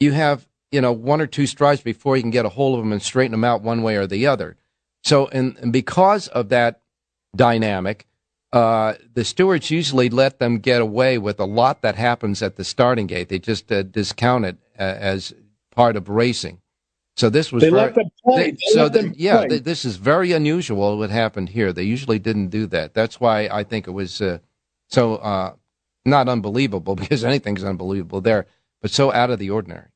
you 0.00 0.12
have, 0.12 0.48
you 0.70 0.80
know, 0.80 0.90
one 0.90 1.20
or 1.20 1.26
two 1.26 1.46
strides 1.46 1.82
before 1.82 2.16
you 2.16 2.22
can 2.22 2.30
get 2.30 2.46
a 2.46 2.48
hold 2.48 2.78
of 2.78 2.82
them 2.82 2.92
and 2.92 3.02
straighten 3.02 3.32
them 3.32 3.44
out 3.44 3.60
one 3.60 3.82
way 3.82 3.96
or 3.96 4.06
the 4.06 4.26
other. 4.26 4.56
So, 5.04 5.26
and, 5.26 5.58
and 5.58 5.70
because 5.70 6.28
of 6.28 6.48
that 6.48 6.80
dynamic, 7.36 8.06
uh, 8.54 8.94
the 9.12 9.22
stewards 9.22 9.70
usually 9.70 10.08
let 10.08 10.38
them 10.38 10.60
get 10.60 10.80
away 10.80 11.18
with 11.18 11.38
a 11.40 11.44
lot 11.44 11.82
that 11.82 11.96
happens 11.96 12.40
at 12.40 12.56
the 12.56 12.64
starting 12.64 13.06
gate. 13.06 13.28
They 13.28 13.38
just 13.38 13.70
uh, 13.70 13.82
discount 13.82 14.46
it 14.46 14.56
uh, 14.78 14.82
as 14.82 15.34
part 15.72 15.96
of 15.96 16.08
racing. 16.08 16.62
So 17.18 17.28
this 17.28 17.52
was 17.52 17.62
they 17.62 17.68
very, 17.68 17.82
let 17.82 17.94
them 17.96 18.10
play. 18.24 18.52
They, 18.52 18.56
so 18.72 18.88
the, 18.88 19.12
yeah, 19.14 19.46
this 19.46 19.84
is 19.84 19.96
very 19.96 20.32
unusual. 20.32 20.96
What 20.96 21.10
happened 21.10 21.50
here? 21.50 21.70
They 21.70 21.82
usually 21.82 22.18
didn't 22.18 22.48
do 22.48 22.66
that. 22.68 22.94
That's 22.94 23.20
why 23.20 23.50
I 23.52 23.62
think 23.62 23.86
it 23.86 23.90
was 23.90 24.22
uh, 24.22 24.38
so 24.92 25.16
uh, 25.16 25.54
not 26.04 26.28
unbelievable 26.28 26.94
because 26.96 27.24
anything's 27.24 27.64
unbelievable 27.64 28.20
there, 28.20 28.46
but 28.80 28.90
so 28.90 29.12
out 29.12 29.30
of 29.30 29.38
the 29.38 29.50
ordinary. 29.50 29.88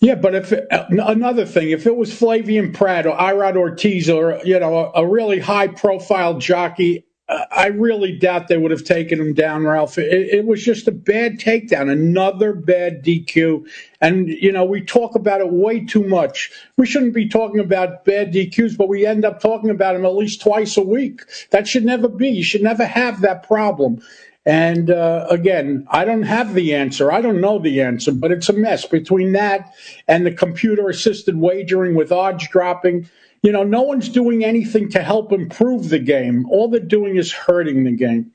Yeah, 0.00 0.16
but 0.16 0.34
if 0.34 0.52
another 0.70 1.46
thing, 1.46 1.70
if 1.70 1.86
it 1.86 1.96
was 1.96 2.10
Flavien 2.10 2.74
Prat 2.74 3.06
or 3.06 3.16
Irad 3.16 3.56
Ortiz 3.56 4.10
or 4.10 4.40
you 4.44 4.58
know 4.58 4.92
a, 4.92 5.02
a 5.02 5.06
really 5.06 5.38
high 5.38 5.68
profile 5.68 6.38
jockey 6.38 7.04
I 7.28 7.66
really 7.66 8.16
doubt 8.16 8.48
they 8.48 8.56
would 8.56 8.70
have 8.70 8.84
taken 8.84 9.20
him 9.20 9.34
down, 9.34 9.64
Ralph. 9.64 9.98
It, 9.98 10.28
it, 10.32 10.46
was 10.46 10.64
just 10.64 10.88
a 10.88 10.92
bad 10.92 11.38
takedown, 11.38 11.90
another 11.90 12.54
bad 12.54 13.04
DQ. 13.04 13.68
And, 14.00 14.28
you 14.28 14.50
know, 14.50 14.64
we 14.64 14.80
talk 14.80 15.14
about 15.14 15.42
it 15.42 15.52
way 15.52 15.84
too 15.84 16.04
much. 16.04 16.50
We 16.78 16.86
shouldn't 16.86 17.12
be 17.12 17.28
talking 17.28 17.60
about 17.60 18.06
bad 18.06 18.32
DQs, 18.32 18.78
but 18.78 18.88
we 18.88 19.04
end 19.04 19.26
up 19.26 19.42
talking 19.42 19.68
about 19.68 19.92
them 19.92 20.06
at 20.06 20.14
least 20.14 20.40
twice 20.40 20.78
a 20.78 20.82
week. 20.82 21.20
That 21.50 21.68
should 21.68 21.84
never 21.84 22.08
be. 22.08 22.28
You 22.30 22.44
should 22.44 22.62
never 22.62 22.86
have 22.86 23.20
that 23.20 23.42
problem. 23.42 24.00
And 24.46 24.90
uh, 24.90 25.26
again, 25.28 25.86
I 25.90 26.06
don't 26.06 26.22
have 26.22 26.54
the 26.54 26.74
answer. 26.74 27.12
I 27.12 27.20
don't 27.20 27.42
know 27.42 27.58
the 27.58 27.82
answer, 27.82 28.12
but 28.12 28.32
it's 28.32 28.48
a 28.48 28.54
mess 28.54 28.86
between 28.86 29.32
that 29.32 29.74
and 30.06 30.24
the 30.24 30.32
computer 30.32 30.88
assisted 30.88 31.36
wagering 31.36 31.94
with 31.94 32.10
odds 32.10 32.48
dropping 32.48 33.10
you 33.42 33.52
know, 33.52 33.62
no 33.62 33.82
one's 33.82 34.08
doing 34.08 34.44
anything 34.44 34.88
to 34.90 35.02
help 35.02 35.32
improve 35.32 35.88
the 35.90 35.98
game. 35.98 36.46
All 36.50 36.68
they're 36.68 36.80
doing 36.80 37.16
is 37.16 37.32
hurting 37.32 37.84
the 37.84 37.92
game. 37.92 38.32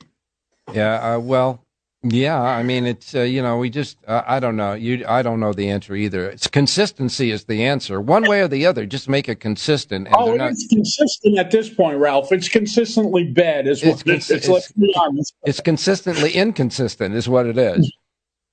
Yeah, 0.72 1.16
uh, 1.16 1.20
well, 1.20 1.66
yeah. 2.04 2.42
I 2.42 2.64
mean, 2.64 2.86
it's 2.86 3.14
uh, 3.14 3.22
you 3.22 3.42
know, 3.42 3.58
we 3.58 3.70
just 3.70 3.98
uh, 4.08 4.24
I 4.26 4.40
don't 4.40 4.56
know. 4.56 4.74
You, 4.74 5.06
I 5.08 5.22
don't 5.22 5.42
know 5.42 5.52
the 5.52 5.70
answer 5.70 5.94
either. 5.94 6.30
It's 6.30 6.48
consistency 6.48 7.32
is 7.32 7.46
the 7.46 7.66
answer, 7.66 8.00
one 8.00 8.28
way 8.28 8.42
or 8.42 8.48
the 8.48 8.66
other. 8.66 8.86
Just 8.86 9.10
make 9.10 9.28
it 9.28 9.42
consistent. 9.42 10.08
oh, 10.14 10.36
not... 10.36 10.52
it's 10.52 10.68
consistent 10.68 11.38
at 11.38 11.52
this 11.52 11.70
point, 11.70 11.98
Ralph. 11.98 12.32
It's 12.32 12.48
consistently 12.48 13.26
bad, 13.26 13.68
is 13.68 13.84
what 13.84 14.08
it's, 14.08 14.32
it's, 14.32 14.48
let's. 14.48 14.72
It's 15.44 15.60
consistently 15.60 16.32
inconsistent, 16.32 17.14
is 17.14 17.28
what 17.28 17.46
it 17.46 17.58
is. 17.58 17.92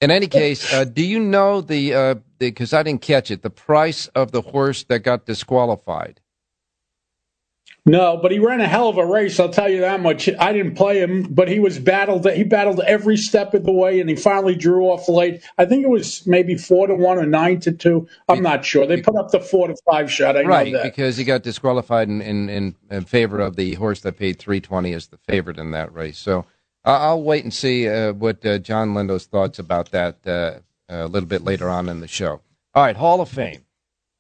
In 0.01 0.11
any 0.11 0.27
case, 0.27 0.73
uh, 0.73 0.85
do 0.85 1.05
you 1.05 1.21
know 1.21 1.61
the 1.61 2.21
because 2.39 2.73
uh, 2.73 2.79
I 2.79 2.83
didn't 2.83 3.03
catch 3.03 3.31
it 3.31 3.43
the 3.43 3.51
price 3.51 4.09
of 4.09 4.33
the 4.33 4.41
horse 4.41 4.83
that 4.85 5.01
got 5.01 5.27
disqualified? 5.27 6.21
No, 7.87 8.19
but 8.19 8.31
he 8.31 8.39
ran 8.39 8.61
a 8.61 8.69
hell 8.69 8.89
of 8.89 8.99
a 8.99 9.07
race. 9.07 9.41
I'll 9.41 9.49
tell 9.49 9.69
you 9.69 9.81
that 9.81 10.01
much. 10.01 10.29
I 10.39 10.53
didn't 10.53 10.75
play 10.75 11.01
him, 11.01 11.23
but 11.31 11.49
he 11.49 11.59
was 11.59 11.79
battled. 11.79 12.31
He 12.31 12.45
battled 12.45 12.81
every 12.81 13.17
step 13.17 13.55
of 13.55 13.65
the 13.65 13.73
way, 13.73 14.01
and 14.01 14.11
he 14.11 14.17
finally 14.17 14.55
drew 14.55 14.85
off 14.87 15.09
late. 15.09 15.43
I 15.57 15.65
think 15.65 15.85
it 15.85 15.89
was 15.89 16.27
maybe 16.27 16.57
four 16.57 16.87
to 16.87 16.95
one 16.95 17.19
or 17.19 17.27
nine 17.27 17.61
to 17.61 17.73
two. 17.73 18.07
I'm 18.29 18.43
not 18.43 18.65
sure. 18.65 18.87
They 18.87 19.01
put 19.01 19.17
up 19.17 19.31
the 19.31 19.41
four 19.41 19.69
to 19.69 19.77
five 19.91 20.13
shot. 20.13 20.37
I 20.37 20.43
right, 20.43 20.75
because 20.83 21.17
he 21.17 21.25
got 21.25 21.43
disqualified 21.43 22.09
in, 22.09 22.21
in, 22.21 22.77
in, 22.91 23.05
favor 23.05 23.41
of 23.41 23.57
the 23.57 23.75
horse 23.75 24.01
that 24.01 24.19
paid 24.19 24.39
three 24.39 24.61
twenty 24.61 24.93
as 24.93 25.07
the 25.07 25.19
favorite 25.29 25.59
in 25.59 25.71
that 25.71 25.93
race. 25.95 26.19
So 26.19 26.41
uh, 26.85 26.99
I'll 26.99 27.23
wait 27.23 27.45
and 27.45 27.53
see 27.53 27.89
uh, 27.89 28.13
what 28.13 28.45
uh, 28.45 28.59
John 28.59 28.95
Lindo's 28.95 29.27
thoughts 29.27 29.59
about 29.59 29.91
that 29.93 30.27
uh, 30.27 30.61
a 30.89 31.09
little 31.09 31.29
bit 31.29 31.45
later 31.45 31.69
on 31.71 31.89
in 31.89 32.01
the 32.01 32.09
show. 32.09 32.41
All 32.75 32.85
right, 32.85 32.97
Hall 32.97 33.21
of 33.21 33.29
Fame. 33.29 33.65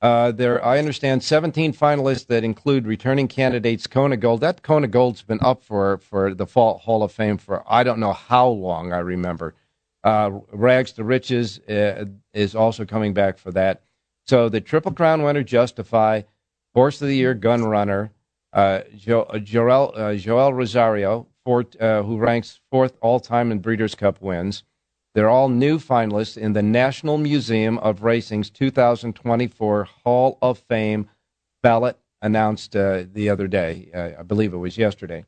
Uh, 0.03 0.33
there, 0.33 0.65
I 0.65 0.79
understand 0.79 1.23
17 1.23 1.75
finalists 1.75 2.27
that 2.29 2.43
include 2.43 2.87
returning 2.87 3.29
candidates 3.29 3.87
Kona 3.87 4.17
Gold. 4.17 4.41
That 4.41 4.63
Kona 4.63 4.89
Gold's 4.89 5.23
been 5.23 5.41
up 5.43 5.63
for 5.63 5.99
for 5.99 6.33
the 6.35 6.47
Fall 6.47 6.79
Hall 6.79 7.03
of 7.03 7.13
Fame 7.13 7.37
for 7.37 7.63
I 7.71 7.83
don't 7.83 8.01
know 8.01 8.15
how 8.15 8.49
long. 8.49 8.93
I 8.93 8.99
remember. 8.99 9.55
Uh, 10.03 10.41
Rags 10.53 10.93
to 10.93 11.05
Riches 11.05 11.59
uh, 11.69 12.07
is 12.33 12.55
also 12.55 12.87
coming 12.87 13.13
back 13.13 13.37
for 13.37 13.53
that. 13.53 13.83
So 14.27 14.49
the 14.49 14.61
Triple 14.63 14.93
Crown 14.93 15.23
winner, 15.23 15.43
Justify, 15.43 16.23
Horse 16.75 17.03
of 17.03 17.09
the 17.09 17.17
Year, 17.17 17.35
Gun 17.35 17.65
Runner, 17.65 18.11
uh, 18.55 18.81
jo- 18.97 19.23
uh, 19.23 19.39
Joel, 19.39 19.93
uh, 19.95 20.15
Joel 20.15 20.55
Rosario, 20.55 21.27
who 21.45 22.17
ranks 22.17 22.61
fourth 22.71 22.97
all 23.03 23.21
time 23.21 23.53
in 23.53 23.59
Breeders' 23.59 23.95
Cup 23.95 24.23
wins. 24.23 24.63
They're 25.14 25.29
all 25.29 25.49
new 25.49 25.79
finalists 25.79 26.37
in 26.37 26.53
the 26.53 26.62
National 26.62 27.18
Museum 27.18 27.79
of 27.79 28.03
Racing's 28.03 28.49
2024 28.51 29.85
Hall 30.05 30.38
of 30.40 30.59
Fame 30.61 31.09
ballot 31.62 31.99
announced 32.23 32.77
uh, 32.77 33.05
the 33.12 33.29
other 33.29 33.49
day. 33.49 33.90
Uh, 33.92 34.20
I 34.20 34.23
believe 34.23 34.53
it 34.53 34.59
was 34.59 34.79
yesterday. 34.79 35.25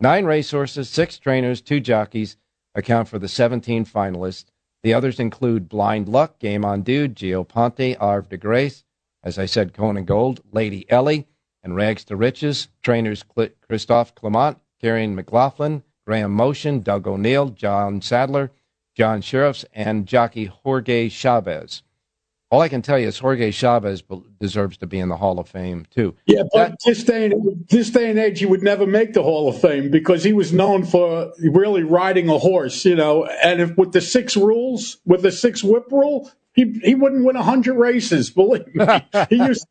Nine 0.00 0.24
racehorses, 0.24 0.88
six 0.88 1.18
trainers, 1.18 1.60
two 1.60 1.78
jockeys 1.78 2.36
account 2.74 3.08
for 3.08 3.18
the 3.18 3.28
17 3.28 3.84
finalists. 3.84 4.46
The 4.82 4.94
others 4.94 5.20
include 5.20 5.68
Blind 5.68 6.08
Luck, 6.08 6.38
Game 6.38 6.64
on 6.64 6.82
Dude, 6.82 7.14
Gio 7.14 7.46
Ponti, 7.46 7.92
Havre 8.00 8.26
de 8.28 8.36
Grace, 8.36 8.84
as 9.22 9.38
I 9.38 9.46
said, 9.46 9.74
Kona 9.74 10.02
Gold, 10.02 10.40
Lady 10.50 10.86
Eli, 10.90 11.22
and 11.62 11.76
Rags 11.76 12.04
to 12.04 12.16
Riches. 12.16 12.68
Trainers 12.82 13.22
Christophe 13.68 14.14
Clement, 14.14 14.58
Kiaran 14.82 15.14
McLaughlin, 15.14 15.82
Graham 16.06 16.32
Motion, 16.32 16.80
Doug 16.80 17.06
O'Neill, 17.06 17.50
John 17.50 18.00
Sadler, 18.00 18.50
John 19.00 19.22
Shirreffs, 19.22 19.64
and 19.72 20.04
jockey 20.04 20.44
Jorge 20.44 21.08
Chavez. 21.08 21.82
All 22.50 22.60
I 22.60 22.68
can 22.68 22.82
tell 22.82 22.98
you 22.98 23.08
is 23.08 23.18
Jorge 23.18 23.50
Chavez 23.50 24.02
deserves 24.38 24.76
to 24.76 24.86
be 24.86 24.98
in 24.98 25.08
the 25.08 25.16
Hall 25.16 25.38
of 25.38 25.48
Fame 25.48 25.86
too. 25.88 26.14
Yeah, 26.26 26.42
but 26.52 26.72
that, 26.72 26.78
this 26.84 27.02
day 27.04 27.24
and 27.24 27.66
this 27.70 27.88
day 27.88 28.10
and 28.10 28.18
age, 28.18 28.40
he 28.40 28.44
would 28.44 28.62
never 28.62 28.86
make 28.86 29.14
the 29.14 29.22
Hall 29.22 29.48
of 29.48 29.58
Fame 29.58 29.90
because 29.90 30.22
he 30.22 30.34
was 30.34 30.52
known 30.52 30.84
for 30.84 31.32
really 31.38 31.82
riding 31.82 32.28
a 32.28 32.36
horse, 32.36 32.84
you 32.84 32.94
know. 32.94 33.24
And 33.24 33.62
if 33.62 33.74
with 33.78 33.92
the 33.92 34.02
six 34.02 34.36
rules, 34.36 34.98
with 35.06 35.22
the 35.22 35.32
six 35.32 35.64
whip 35.64 35.86
rule, 35.90 36.30
he 36.52 36.78
he 36.84 36.94
wouldn't 36.94 37.24
win 37.24 37.36
hundred 37.36 37.76
races. 37.76 38.28
Believe 38.28 38.66
me, 38.74 38.84
he 39.30 39.36
used 39.36 39.66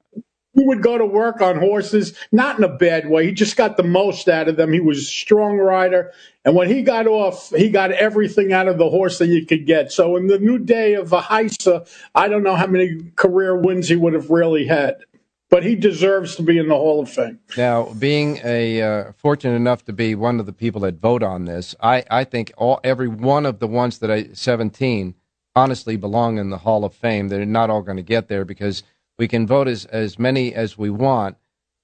he 0.59 0.65
would 0.65 0.83
go 0.83 0.97
to 0.97 1.05
work 1.05 1.41
on 1.41 1.57
horses, 1.57 2.13
not 2.31 2.57
in 2.57 2.65
a 2.65 2.75
bad 2.75 3.09
way. 3.09 3.25
He 3.25 3.31
just 3.31 3.55
got 3.55 3.77
the 3.77 3.83
most 3.83 4.27
out 4.27 4.49
of 4.49 4.57
them. 4.57 4.73
He 4.73 4.81
was 4.81 4.97
a 4.97 5.03
strong 5.03 5.57
rider. 5.57 6.11
And 6.43 6.53
when 6.53 6.67
he 6.67 6.81
got 6.81 7.07
off, 7.07 7.49
he 7.55 7.69
got 7.69 7.91
everything 7.91 8.51
out 8.51 8.67
of 8.67 8.77
the 8.77 8.89
horse 8.89 9.19
that 9.19 9.27
you 9.27 9.45
could 9.45 9.65
get. 9.65 9.91
So 9.91 10.17
in 10.17 10.27
the 10.27 10.37
new 10.37 10.59
day 10.59 10.95
of 10.95 11.13
Ahaisa, 11.13 11.87
I 12.13 12.27
don't 12.27 12.43
know 12.43 12.55
how 12.55 12.67
many 12.67 13.11
career 13.15 13.55
wins 13.55 13.87
he 13.87 13.95
would 13.95 14.13
have 14.13 14.29
really 14.29 14.67
had. 14.67 14.97
But 15.49 15.63
he 15.63 15.75
deserves 15.75 16.35
to 16.35 16.43
be 16.43 16.57
in 16.57 16.67
the 16.67 16.75
Hall 16.75 16.99
of 16.99 17.09
Fame. 17.09 17.39
Now, 17.57 17.93
being 17.93 18.39
a 18.43 18.81
uh, 18.81 19.11
fortunate 19.17 19.55
enough 19.55 19.85
to 19.85 19.93
be 19.93 20.13
one 20.13 20.39
of 20.39 20.45
the 20.45 20.53
people 20.53 20.81
that 20.81 20.99
vote 20.99 21.23
on 21.23 21.45
this, 21.45 21.73
I, 21.81 22.03
I 22.11 22.23
think 22.25 22.51
all 22.57 22.79
every 22.83 23.07
one 23.07 23.45
of 23.45 23.59
the 23.59 23.67
ones 23.67 23.99
that 23.99 24.11
I 24.11 24.29
seventeen 24.33 25.15
honestly 25.55 25.95
belong 25.95 26.37
in 26.37 26.49
the 26.49 26.59
Hall 26.59 26.85
of 26.85 26.93
Fame. 26.93 27.29
They're 27.29 27.45
not 27.45 27.69
all 27.69 27.81
going 27.81 27.97
to 27.97 28.03
get 28.03 28.27
there 28.27 28.43
because– 28.43 28.83
we 29.19 29.27
can 29.27 29.45
vote 29.45 29.67
as, 29.67 29.85
as 29.85 30.17
many 30.17 30.55
as 30.55 30.77
we 30.77 30.89
want, 30.89 31.37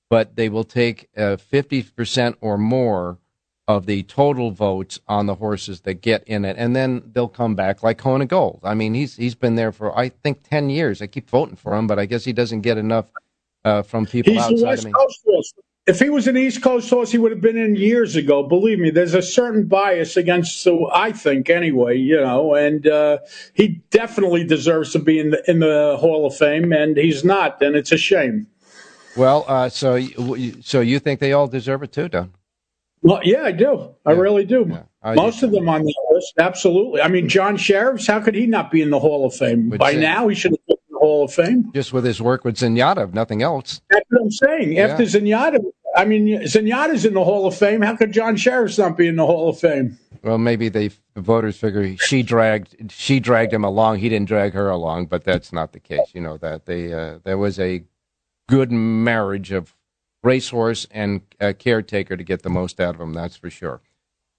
but 0.10 0.38
they 0.38 0.50
will 0.50 0.64
take 0.64 1.10
uh, 1.18 1.36
50% 1.38 2.36
or 2.40 2.58
more 2.58 3.20
of 3.68 3.86
the 3.88 4.04
total 4.04 4.52
votes 4.52 5.00
on 5.08 5.26
the 5.26 5.36
horses 5.36 5.82
that 5.82 5.96
get 5.96 6.24
in 6.26 6.46
it, 6.46 6.56
and 6.58 6.76
then 6.76 7.04
they'll 7.14 7.28
come 7.28 7.56
back 7.56 7.84
like 7.84 7.98
Kona 7.98 8.26
Gold. 8.26 8.62
I 8.64 8.76
mean, 8.76 8.94
he's 8.94 9.16
he's 9.16 9.34
been 9.34 9.56
there 9.56 9.72
for 9.72 9.98
I 9.98 10.10
think 10.10 10.48
ten 10.48 10.70
years. 10.70 11.02
I 11.02 11.08
keep 11.08 11.28
voting 11.30 11.56
for 11.56 11.74
him, 11.76 11.88
but 11.88 11.98
I 11.98 12.06
guess 12.06 12.24
he 12.24 12.32
doesn't 12.32 12.62
get 12.62 12.78
enough 12.78 13.08
uh, 13.64 13.82
from 13.82 14.06
people 14.06 14.34
he's 14.34 14.44
outside 14.44 14.80
of 14.80 14.86
me. 14.86 14.92
If 15.88 16.00
he 16.00 16.10
was 16.10 16.28
an 16.28 16.36
East 16.36 16.64
Coast 16.64 16.90
horse, 16.90 17.12
he 17.12 17.20
would 17.20 17.32
have 17.32 17.42
been 17.42 17.58
in 17.58 17.76
years 17.76 18.16
ago. 18.16 18.42
Believe 18.42 18.80
me, 18.80 18.90
there's 18.90 19.14
a 19.14 19.22
certain 19.22 19.66
bias 19.68 20.18
against, 20.18 20.62
so 20.62 20.90
I 20.92 21.12
think 21.12 21.48
anyway, 21.48 21.96
you 21.98 22.20
know, 22.20 22.56
and 22.56 22.88
uh, 22.88 23.20
he 23.54 23.84
definitely 23.92 24.44
deserves 24.44 24.92
to 24.94 25.00
be 25.00 25.20
in 25.20 25.30
the 25.30 25.50
in 25.50 25.60
the 25.60 25.98
Hall 26.00 26.26
of 26.26 26.36
Fame, 26.36 26.74
and 26.74 26.98
he's 26.98 27.24
not, 27.24 27.62
and 27.62 27.76
it's 27.76 27.92
a 27.92 27.98
shame. 27.98 28.48
Well, 29.16 29.46
uh, 29.48 29.70
so 29.70 30.00
so 30.62 30.82
you 30.82 30.98
think 30.98 31.20
they 31.20 31.34
all 31.34 31.48
deserve 31.48 31.84
it 31.84 31.92
too, 31.92 32.10
Don? 32.10 32.34
Well, 33.04 33.22
yeah, 33.24 33.44
I 33.44 33.52
do. 33.52 33.92
I 34.08 34.14
really 34.14 34.46
do. 34.46 34.66
Yeah. 34.68 35.14
Most 35.14 35.44
of 35.44 35.52
them 35.52 35.70
on 35.70 35.84
the 35.84 35.94
list, 36.12 36.34
absolutely. 36.40 37.02
I 37.02 37.08
mean, 37.08 37.30
John 37.30 37.58
Shirreffs, 37.58 38.08
how 38.08 38.20
could 38.20 38.34
he 38.34 38.48
not 38.48 38.72
be 38.72 38.82
in 38.82 38.90
the 38.90 39.00
Hall 39.00 39.24
of 39.24 39.36
Fame? 39.36 39.70
By 39.70 39.94
now, 39.94 40.28
he 40.28 40.34
should 40.36 40.54
have 40.54 40.66
been 40.66 40.78
in 40.80 40.94
the 40.94 40.98
Hall 40.98 41.26
of 41.26 41.32
Fame. 41.32 41.72
Just 41.76 41.94
with 41.94 42.04
his 42.04 42.20
work 42.20 42.44
with 42.44 42.58
Zenyatta, 42.58 43.14
nothing 43.14 43.44
else. 43.44 43.82
That's 43.92 44.06
what 44.10 44.24
I'm 44.24 44.32
saying. 44.32 44.80
After 44.80 45.04
yeah. 45.04 45.10
Zenyatta, 45.10 45.64
I 45.96 46.06
mean, 46.06 46.28
Zenyatta's 46.42 47.06
in 47.06 47.14
the 47.14 47.24
Hall 47.24 47.48
of 47.48 47.56
Fame. 47.56 47.82
How 47.82 47.96
could 47.96 48.12
John 48.12 48.36
Shirreffs 48.36 48.78
not 48.78 48.98
be 48.98 49.08
in 49.08 49.16
the 49.16 49.26
Hall 49.26 49.50
of 49.50 49.60
Fame? 49.60 49.98
Well, 50.24 50.38
maybe 50.38 50.70
they 50.70 50.90
the 51.14 51.22
voters 51.22 51.56
figure 51.56 51.96
she 51.98 52.24
dragged 52.24 52.92
she 52.92 53.20
dragged 53.20 53.54
him 53.54 53.64
along. 53.64 54.00
He 54.00 54.10
didn't 54.10 54.28
drag 54.28 54.54
her 54.54 54.70
along, 54.70 55.06
but 55.06 55.24
that's 55.24 55.54
not 55.54 55.72
the 55.72 55.80
case. 55.80 56.14
You 56.14 56.22
know 56.22 56.38
that 56.38 56.66
they 56.66 56.92
uh, 56.92 57.20
there 57.24 57.38
was 57.38 57.60
a 57.60 57.84
good 58.50 58.72
marriage 58.72 59.52
of 59.52 59.76
racehorse 60.24 60.88
and 60.92 61.22
caretaker 61.60 62.18
to 62.18 62.24
get 62.24 62.42
the 62.42 62.50
most 62.50 62.80
out 62.80 62.96
of 62.96 63.02
him. 63.02 63.14
That's 63.14 63.38
for 63.38 63.50
sure. 63.50 63.82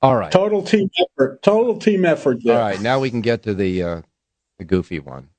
All 0.03 0.17
right, 0.17 0.33
total 0.33 0.63
team 0.63 0.91
effort. 0.99 1.43
Total 1.43 1.79
team 1.79 2.05
effort. 2.05 2.39
All 2.47 2.55
right, 2.55 2.81
now 2.81 2.99
we 2.99 3.09
can 3.11 3.21
get 3.21 3.43
to 3.45 3.55
the 3.55 3.83
uh, 3.83 4.03
the 4.59 4.65
goofy 4.65 4.99
one. 4.99 5.31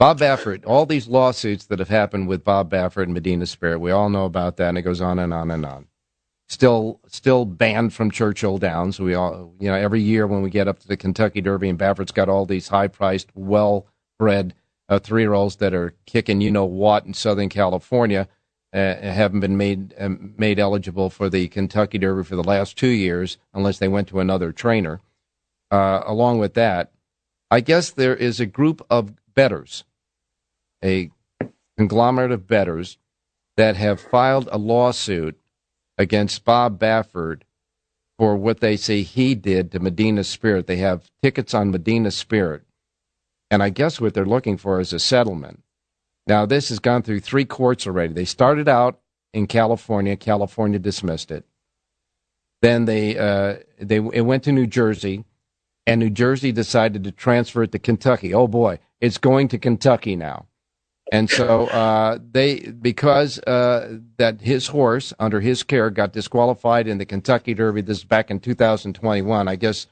Bob 0.00 0.18
Baffert, 0.18 0.64
all 0.66 0.86
these 0.86 1.08
lawsuits 1.08 1.66
that 1.66 1.78
have 1.78 1.90
happened 1.90 2.26
with 2.26 2.42
Bob 2.42 2.70
Baffert 2.70 3.02
and 3.02 3.12
Medina 3.12 3.44
Spirit, 3.44 3.80
we 3.80 3.90
all 3.90 4.08
know 4.08 4.24
about 4.24 4.56
that, 4.56 4.70
and 4.70 4.78
it 4.78 4.82
goes 4.82 5.02
on 5.02 5.18
and 5.18 5.34
on 5.34 5.50
and 5.50 5.66
on. 5.66 5.88
Still, 6.48 7.00
still 7.06 7.44
banned 7.44 7.92
from 7.92 8.10
Churchill 8.10 8.56
Downs. 8.56 8.98
We 8.98 9.12
all, 9.12 9.52
you 9.60 9.68
know, 9.68 9.74
every 9.74 10.00
year 10.00 10.26
when 10.26 10.40
we 10.40 10.48
get 10.48 10.68
up 10.68 10.78
to 10.78 10.88
the 10.88 10.96
Kentucky 10.96 11.42
Derby, 11.42 11.68
and 11.68 11.78
Baffert's 11.78 12.12
got 12.12 12.30
all 12.30 12.46
these 12.46 12.68
high-priced, 12.68 13.28
well-bred 13.34 14.54
uh, 14.88 15.00
three-year-olds 15.00 15.56
that 15.56 15.74
are 15.74 15.94
kicking, 16.06 16.40
you 16.40 16.50
know 16.50 16.64
what, 16.64 17.04
in 17.04 17.12
Southern 17.12 17.50
California, 17.50 18.26
uh, 18.72 18.94
haven't 19.02 19.40
been 19.40 19.58
made 19.58 19.94
uh, 19.98 20.08
made 20.08 20.58
eligible 20.58 21.10
for 21.10 21.28
the 21.28 21.46
Kentucky 21.48 21.98
Derby 21.98 22.24
for 22.24 22.36
the 22.36 22.42
last 22.42 22.78
two 22.78 22.88
years, 22.88 23.36
unless 23.52 23.78
they 23.78 23.88
went 23.88 24.08
to 24.08 24.20
another 24.20 24.50
trainer. 24.50 25.02
Uh, 25.70 26.02
along 26.06 26.38
with 26.38 26.54
that, 26.54 26.90
I 27.50 27.60
guess 27.60 27.90
there 27.90 28.16
is 28.16 28.40
a 28.40 28.46
group 28.46 28.80
of 28.88 29.12
betters 29.34 29.84
a 30.84 31.10
conglomerate 31.76 32.32
of 32.32 32.46
bettors 32.46 32.98
that 33.56 33.76
have 33.76 34.00
filed 34.00 34.48
a 34.52 34.58
lawsuit 34.58 35.38
against 35.98 36.44
Bob 36.44 36.78
Baffert 36.78 37.42
for 38.18 38.36
what 38.36 38.60
they 38.60 38.76
say 38.76 39.02
he 39.02 39.34
did 39.34 39.72
to 39.72 39.80
Medina 39.80 40.24
Spirit. 40.24 40.66
They 40.66 40.76
have 40.76 41.10
tickets 41.22 41.54
on 41.54 41.70
Medina 41.70 42.10
Spirit. 42.10 42.62
And 43.50 43.62
I 43.62 43.70
guess 43.70 44.00
what 44.00 44.14
they're 44.14 44.24
looking 44.24 44.56
for 44.56 44.78
is 44.78 44.92
a 44.92 44.98
settlement. 44.98 45.62
Now, 46.26 46.46
this 46.46 46.68
has 46.68 46.78
gone 46.78 47.02
through 47.02 47.20
three 47.20 47.44
courts 47.44 47.86
already. 47.86 48.12
They 48.12 48.24
started 48.24 48.68
out 48.68 49.00
in 49.32 49.46
California. 49.46 50.16
California 50.16 50.78
dismissed 50.78 51.30
it. 51.30 51.44
Then 52.62 52.84
they, 52.84 53.16
uh, 53.16 53.56
they 53.80 53.96
it 53.96 54.26
went 54.26 54.44
to 54.44 54.52
New 54.52 54.66
Jersey, 54.66 55.24
and 55.86 55.98
New 55.98 56.10
Jersey 56.10 56.52
decided 56.52 57.04
to 57.04 57.12
transfer 57.12 57.62
it 57.62 57.72
to 57.72 57.78
Kentucky. 57.78 58.34
Oh 58.34 58.46
boy, 58.46 58.80
it's 59.00 59.18
going 59.18 59.48
to 59.48 59.58
Kentucky 59.58 60.14
now. 60.14 60.46
And 61.12 61.28
so 61.28 61.66
uh, 61.66 62.18
they, 62.30 62.60
because 62.60 63.40
uh, 63.40 63.98
that 64.16 64.40
his 64.40 64.68
horse 64.68 65.12
under 65.18 65.40
his 65.40 65.64
care 65.64 65.90
got 65.90 66.12
disqualified 66.12 66.86
in 66.86 66.98
the 66.98 67.04
Kentucky 67.04 67.52
Derby. 67.52 67.80
This 67.82 67.98
is 67.98 68.04
back 68.04 68.30
in 68.30 68.38
2021. 68.38 69.48
I 69.48 69.56
guess. 69.56 69.86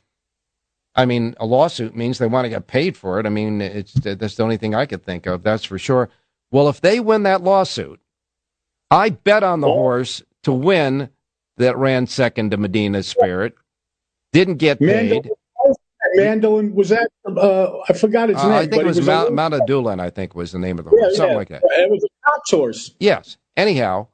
I 0.95 1.05
mean, 1.05 1.35
a 1.39 1.47
lawsuit 1.47 1.95
means 1.95 2.19
they 2.19 2.27
want 2.27 2.45
to 2.45 2.49
get 2.49 2.67
paid 2.67 2.97
for 2.97 3.21
it. 3.21 3.27
I 3.27 3.29
mean, 3.29 3.61
it's 3.61 3.93
that's 3.95 4.37
the 4.37 4.43
only 4.43 4.57
thing 4.57 4.75
I 4.75 4.87
could 4.87 5.05
think 5.05 5.27
of. 5.27 5.43
That's 5.43 5.65
for 5.65 5.79
sure. 5.79 6.09
Well, 6.51 6.69
if 6.69 6.81
they 6.81 7.01
win 7.01 7.25
that 7.25 7.43
lawsuit, 7.43 8.01
I 8.91 9.11
bet 9.11 9.43
on 9.43 9.61
the 9.61 9.69
horse 9.69 10.23
to 10.45 10.53
win 10.53 11.11
that 11.57 11.77
ran 11.77 12.07
second 12.07 12.53
to 12.53 12.57
Medina 12.57 13.03
Spirit. 13.03 13.55
Didn't 14.33 14.57
get 14.57 14.79
paid. 14.79 15.31
Mandaloun 16.17 16.75
was 16.75 16.89
that? 16.91 17.11
Uh, 17.27 17.79
I 17.89 17.93
forgot 17.93 18.31
its 18.31 18.41
uh, 18.41 18.49
name. 18.49 18.57
I 18.57 18.67
think 18.67 18.83
it 18.83 18.87
was, 18.87 18.99
was 18.99 19.07
Mount, 19.07 19.35
Mount 19.35 19.55
Adulin. 19.55 20.01
I 20.01 20.11
think 20.11 20.35
was 20.35 20.53
the 20.53 20.59
name 20.59 20.79
of 20.79 20.85
the 20.85 20.91
horse, 20.91 21.03
yeah, 21.13 21.17
something 21.17 21.33
yeah. 21.33 21.37
like 21.37 21.49
that. 21.49 21.63
It 21.65 21.91
was 21.91 22.05
a 22.05 22.31
Cox 22.31 22.51
horse. 22.51 22.95
Yes. 23.01 23.37
Anyhow, 23.57 24.09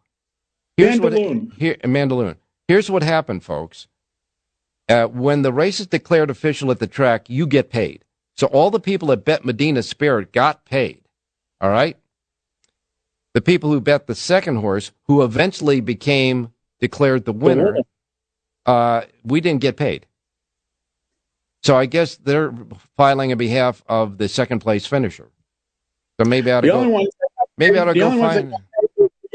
Here's. 0.76 1.00
What, 1.00 1.12
here, 1.12 1.76
Mandaloun. 1.84 2.36
Here's 2.66 2.90
what 2.90 3.02
happened, 3.02 3.44
folks. 3.44 3.88
Uh, 4.88 5.06
when 5.06 5.42
the 5.42 5.52
race 5.52 5.80
is 5.80 5.86
declared 5.86 6.30
official 6.30 6.70
at 6.70 6.78
the 6.78 6.86
track, 6.86 7.28
you 7.28 7.46
get 7.46 7.70
paid. 7.70 8.04
So 8.36 8.48
all 8.48 8.70
the 8.70 8.80
people 8.80 9.08
that 9.08 9.24
bet 9.24 9.44
Medina 9.44 9.82
Spirit 9.82 10.32
got 10.32 10.64
paid. 10.64 11.02
All 11.60 11.70
right? 11.70 11.96
The 13.32 13.40
people 13.40 13.70
who 13.70 13.80
bet 13.80 14.06
the 14.06 14.14
second 14.14 14.56
horse, 14.56 14.92
who 15.06 15.22
eventually 15.22 15.80
became 15.80 16.52
declared 16.80 17.24
the 17.24 17.32
winner, 17.32 17.78
uh, 18.66 19.02
we 19.24 19.40
didn't 19.40 19.60
get 19.60 19.76
paid. 19.76 20.06
So 21.64 21.76
I 21.76 21.86
guess 21.86 22.16
they're 22.16 22.54
filing 22.94 23.32
on 23.32 23.38
behalf 23.38 23.82
of 23.88 24.18
the 24.18 24.28
second 24.28 24.58
place 24.60 24.84
finisher. 24.84 25.30
So 26.20 26.28
maybe 26.28 26.52
I 26.52 26.58
ought 26.58 26.60
to 26.60 26.66
go. 26.66 26.74
only 26.74 26.92
one, 26.92 27.06
maybe 27.56 27.78
I 27.78 27.82
ought 27.82 27.92
to 27.92 27.94
go 27.94 28.10
find 28.18 28.54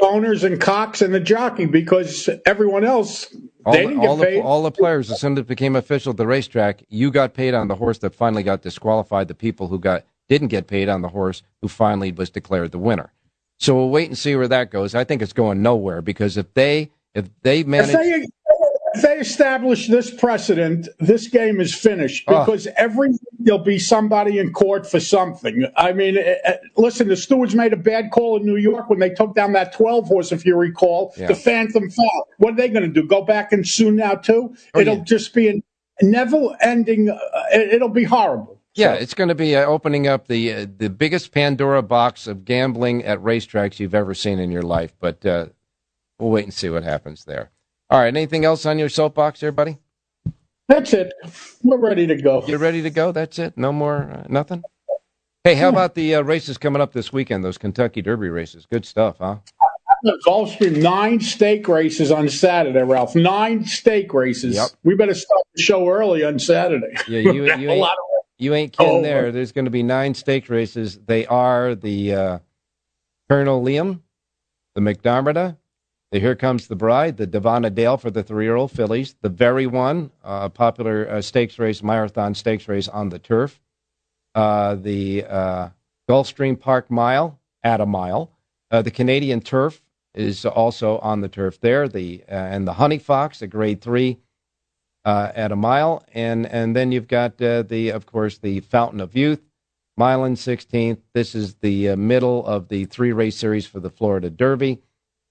owners 0.01 0.43
and 0.43 0.61
Cox 0.61 1.01
and 1.01 1.13
the 1.13 1.19
jockey 1.19 1.65
because 1.65 2.29
everyone 2.45 2.85
else 2.85 3.27
all, 3.65 3.73
they 3.73 3.83
the, 3.83 3.89
didn't 3.89 4.05
all, 4.05 4.17
get 4.17 4.25
paid. 4.27 4.37
the, 4.37 4.43
all 4.43 4.61
the 4.61 4.71
players. 4.71 5.11
As 5.11 5.19
soon 5.19 5.33
as 5.33 5.39
it 5.39 5.47
became 5.47 5.75
official 5.75 6.11
at 6.11 6.17
the 6.17 6.27
racetrack, 6.27 6.83
you 6.87 7.09
got 7.09 7.33
paid 7.33 7.55
on 7.55 7.67
the 7.67 7.75
horse 7.75 7.97
that 7.97 8.13
finally 8.13 8.43
got 8.43 8.61
disqualified. 8.61 9.27
The 9.27 9.33
people 9.33 9.67
who 9.67 9.79
got 9.79 10.05
didn't 10.27 10.49
get 10.49 10.67
paid 10.67 10.87
on 10.87 11.01
the 11.01 11.09
horse 11.09 11.41
who 11.61 11.67
finally 11.67 12.11
was 12.11 12.29
declared 12.29 12.71
the 12.71 12.77
winner. 12.77 13.11
So 13.57 13.75
we'll 13.75 13.89
wait 13.89 14.07
and 14.07 14.17
see 14.17 14.35
where 14.35 14.47
that 14.47 14.69
goes. 14.69 14.93
I 14.93 15.03
think 15.03 15.23
it's 15.23 15.33
going 15.33 15.63
nowhere 15.63 16.03
because 16.03 16.37
if 16.37 16.53
they 16.53 16.91
if 17.15 17.27
they 17.41 17.61
if 17.61 17.67
manage, 17.67 17.95
they, 17.95 18.27
if 18.93 19.01
they 19.01 19.17
establish 19.17 19.87
this 19.87 20.13
precedent, 20.13 20.87
this 20.99 21.27
game 21.27 21.59
is 21.61 21.73
finished 21.73 22.23
Oh. 22.27 22.43
because 22.45 22.67
every 22.77 23.09
there'll 23.39 23.63
be 23.63 23.79
somebody 23.79 24.39
in 24.39 24.51
court 24.51 24.89
for 24.89 24.99
something. 24.99 25.65
I 25.75 25.93
mean, 25.93 26.17
eh, 26.17 26.35
eh, 26.43 26.57
listen, 26.77 27.07
the 27.07 27.15
stewards 27.17 27.55
made 27.55 27.73
a 27.73 27.77
bad 27.77 28.11
call 28.11 28.37
in 28.37 28.45
New 28.45 28.57
York 28.57 28.89
when 28.89 28.99
they 28.99 29.09
took 29.09 29.35
down 29.35 29.53
that 29.53 29.73
12 29.73 30.07
horse, 30.07 30.31
if 30.31 30.45
you 30.45 30.55
recall, 30.55 31.13
Yeah. 31.17 31.27
the 31.27 31.35
Phantom 31.35 31.89
Fall. 31.89 32.27
What 32.37 32.53
are 32.53 32.57
they 32.57 32.69
going 32.69 32.83
to 32.83 33.01
do? 33.01 33.07
Go 33.07 33.21
back 33.23 33.51
and 33.53 33.67
sue 33.67 33.91
now, 33.91 34.15
too? 34.15 34.55
Oh, 34.73 34.79
It'll 34.79 34.97
yeah. 34.97 35.03
just 35.03 35.33
be 35.33 35.47
a 35.49 35.53
never 36.01 36.55
ending, 36.61 37.09
uh, 37.09 37.17
it- 37.53 37.73
it'll 37.75 37.89
be 37.89 38.03
horrible. 38.05 38.59
yeah, 38.75 38.93
it's 38.93 39.13
going 39.13 39.27
to 39.29 39.35
be 39.35 39.55
uh, 39.55 39.65
opening 39.65 40.07
up 40.07 40.27
the 40.27 40.53
uh, 40.53 40.65
the 40.77 40.89
biggest 40.89 41.31
Pandora 41.33 41.81
box 41.83 42.27
of 42.27 42.45
gambling 42.45 43.03
at 43.03 43.19
racetracks 43.19 43.79
you've 43.79 43.95
ever 43.95 44.13
seen 44.13 44.39
in 44.39 44.51
your 44.51 44.61
life. 44.61 44.93
But 44.99 45.25
uh, 45.25 45.47
we'll 46.17 46.29
wait 46.31 46.45
and 46.45 46.53
see 46.53 46.69
what 46.69 46.83
happens 46.83 47.25
there. 47.25 47.51
All 47.89 47.99
right, 47.99 48.07
anything 48.07 48.45
else 48.45 48.65
on 48.65 48.77
your 48.77 48.89
soapbox, 48.89 49.39
there, 49.39 49.51
buddy? 49.51 49.77
That's 50.67 50.93
it. 50.93 51.11
We're 51.63 51.77
ready 51.79 52.05
to 52.07 52.15
go. 52.21 52.43
You're 52.45 52.59
ready 52.59 52.83
to 52.83 52.91
go? 52.91 53.11
That's 53.11 53.39
it? 53.39 53.57
No 53.57 53.71
more, 53.73 54.03
uh, 54.11 54.23
nothing? 54.29 54.63
Hey, 55.43 55.55
how 55.55 55.69
about 55.69 55.95
the 55.95 56.15
uh, 56.15 56.21
races 56.21 56.57
coming 56.59 56.81
up 56.81 56.93
this 56.93 57.11
weekend, 57.11 57.43
those 57.43 57.57
Kentucky 57.57 58.01
Derby 58.03 58.29
races? 58.29 58.67
Good 58.67 58.85
stuff, 58.85 59.17
huh? 59.19 59.37
Gulfstream, 60.27 60.81
nine 60.81 61.19
stake 61.19 61.67
races 61.67 62.11
on 62.11 62.29
Saturday, 62.29 62.83
Ralph. 62.83 63.15
Nine 63.15 63.65
stake 63.65 64.13
races. 64.13 64.55
Yep. 64.55 64.69
We 64.83 64.95
better 64.95 65.13
start 65.15 65.41
the 65.55 65.61
show 65.61 65.89
early 65.89 66.23
on 66.23 66.37
Saturday. 66.39 66.93
Yeah, 67.07 67.19
you, 67.31 67.45
you, 67.57 67.69
ain't, 67.71 67.83
of 67.83 67.89
you 68.37 68.53
ain't 68.53 68.71
kidding 68.77 68.97
Oh. 68.97 69.01
there. 69.01 69.31
There's 69.31 69.51
going 69.51 69.65
to 69.65 69.71
be 69.71 69.83
nine 69.83 70.13
stake 70.13 70.49
races. 70.49 70.99
They 71.05 71.25
are 71.25 71.73
the 71.75 72.13
uh, 72.13 72.39
Colonel 73.29 73.63
Liam, 73.63 74.01
the 74.75 74.81
Mac 74.81 75.01
Diarmida, 75.01 75.57
Here 76.11 76.35
Comes 76.35 76.65
the 76.65 76.75
Bride, 76.75 77.17
the 77.17 77.27
Davona 77.27 77.73
Dale 77.73 77.95
for 77.95 78.09
the 78.09 78.23
three-year-old 78.23 78.71
fillies, 78.71 79.15
the 79.21 79.29
very 79.29 79.67
one, 79.67 80.09
uh, 80.23 80.49
popular 80.49 81.07
uh, 81.07 81.21
stakes 81.21 81.59
race, 81.59 81.83
marathon 81.83 82.33
stakes 82.33 82.67
race 82.67 82.87
on 82.87 83.09
the 83.09 83.19
turf, 83.19 83.61
uh, 84.33 84.73
the 84.73 85.23
Gulfstream 86.09 86.59
Park 86.59 86.89
Mile 86.89 87.39
at 87.63 87.79
a 87.79 87.85
mile, 87.85 88.31
the 88.71 88.89
Canadian 88.89 89.39
Turf 89.39 89.83
is 90.15 90.45
also 90.45 90.97
on 90.99 91.21
the 91.21 91.29
turf 91.29 91.59
there, 91.61 91.87
the 91.87 92.23
uh, 92.27 92.33
and 92.33 92.67
the 92.67 92.73
Honey 92.73 92.97
Fox, 92.97 93.43
a 93.43 93.47
Grade 93.47 93.79
Three 93.79 94.17
uh, 95.05 95.31
at 95.35 95.51
a 95.51 95.55
mile, 95.55 96.03
and 96.13 96.47
and 96.47 96.75
then 96.75 96.91
you've 96.91 97.07
got 97.07 97.39
uh, 97.39 97.61
the, 97.61 97.89
of 97.89 98.07
course, 98.07 98.39
the 98.39 98.61
Fountain 98.61 98.99
of 98.99 99.15
Youth, 99.15 99.41
mile 99.95 100.23
and 100.23 100.37
sixteenth. 100.37 100.99
This 101.13 101.35
is 101.35 101.55
the 101.55 101.95
middle 101.95 102.45
of 102.47 102.69
the 102.69 102.85
three 102.85 103.11
race 103.11 103.35
series 103.35 103.67
for 103.67 103.79
the 103.79 103.91
Florida 103.91 104.31
Derby, 104.31 104.79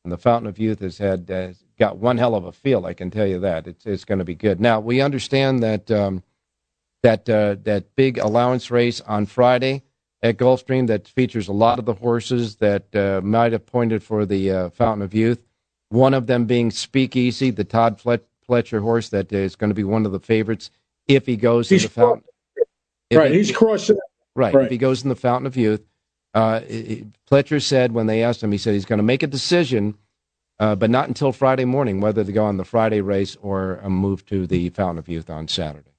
and 0.09 0.12
the 0.14 0.16
Fountain 0.16 0.49
of 0.49 0.59
Youth 0.59 0.81
has 0.81 0.97
had 0.97 1.31
uh, 1.31 1.49
got 1.79 1.99
one 1.99 2.16
hell 2.16 2.35
of 2.35 2.47
a 2.47 2.53
field. 2.53 2.87
I 2.87 2.94
can 2.94 3.11
tell 3.11 3.27
you 3.27 3.38
that 3.40 3.66
it's 3.66 3.85
it's 3.85 4.07
going 4.07 4.21
to 4.21 4.25
be 4.25 4.35
good. 4.35 4.59
Now 4.59 4.81
we 4.81 5.03
understand 5.03 5.62
that 5.62 5.90
um, 5.90 6.23
that 7.03 7.29
uh, 7.29 7.57
that 7.64 7.94
big 7.94 8.16
allowance 8.16 8.71
race 8.71 9.03
on 9.03 9.27
Friday 9.27 9.83
at 10.23 10.38
Gulfstream 10.38 10.87
that 10.87 11.07
features 11.07 11.47
a 11.47 11.53
lot 11.53 11.79
of 11.79 11.85
the 11.85 11.92
horses 11.92 12.57
that 12.57 12.97
uh, 12.97 13.21
might 13.23 13.53
have 13.53 13.66
pointed 13.66 14.03
for 14.03 14.25
the 14.25 14.51
uh, 14.51 14.71
Fountain 14.71 15.03
of 15.03 15.12
Youth. 15.12 15.42
One 15.90 16.14
of 16.14 16.27
them 16.27 16.47
being 16.47 16.71
Speakeasy, 16.71 17.51
the 17.51 17.64
Todd 17.64 18.01
Flet- 18.01 18.25
Pletcher 18.49 18.81
horse 18.81 19.11
that 19.11 19.31
is 19.31 19.57
going 19.57 19.68
to 19.71 19.75
be 19.75 19.85
one 19.85 20.07
of 20.07 20.12
the 20.12 20.21
favorites 20.21 20.71
if 21.07 21.27
he 21.27 21.37
goes 21.37 21.68
He's 21.68 21.83
to 21.83 21.88
the 21.88 21.94
Fountain. 21.94 22.25
right. 23.12 23.31
he- 23.31 23.37
He's 23.37 23.53
crossing. 23.53 23.99
Right. 24.35 24.55
Right. 24.55 24.64
If 24.64 24.71
he 24.71 24.79
goes 24.79 25.03
in 25.03 25.11
the 25.11 25.16
Fountain 25.16 25.47
of 25.47 25.57
Youth, 25.57 25.83
uh, 26.38 26.61
it- 26.68 27.07
Pletcher 27.31 27.62
said 27.62 27.92
when 27.92 28.07
they 28.07 28.22
asked 28.22 28.42
him, 28.42 28.53
he 28.53 28.59
said 28.59 28.74
he's 28.74 28.87
going 28.87 28.98
to 28.98 29.03
make 29.05 29.22
a 29.22 29.29
decision, 29.29 29.96
uh, 30.61 30.77
but 30.77 30.90
not 30.90 31.09
until 31.09 31.33
Friday 31.33 31.64
morning, 31.66 32.01
whether 32.01 32.24
to 32.24 32.33
go 32.33 32.44
on 32.44 32.57
the 32.59 32.64
Friday 32.64 33.01
race 33.03 33.37
or 33.42 33.81
uh, 33.85 33.88
move 33.90 34.27
to 34.27 34.46
the 34.46 34.70
Fountain 34.70 34.98
of 34.98 35.09
Youth 35.09 35.31
on 35.31 35.48
Saturday. 35.48 35.90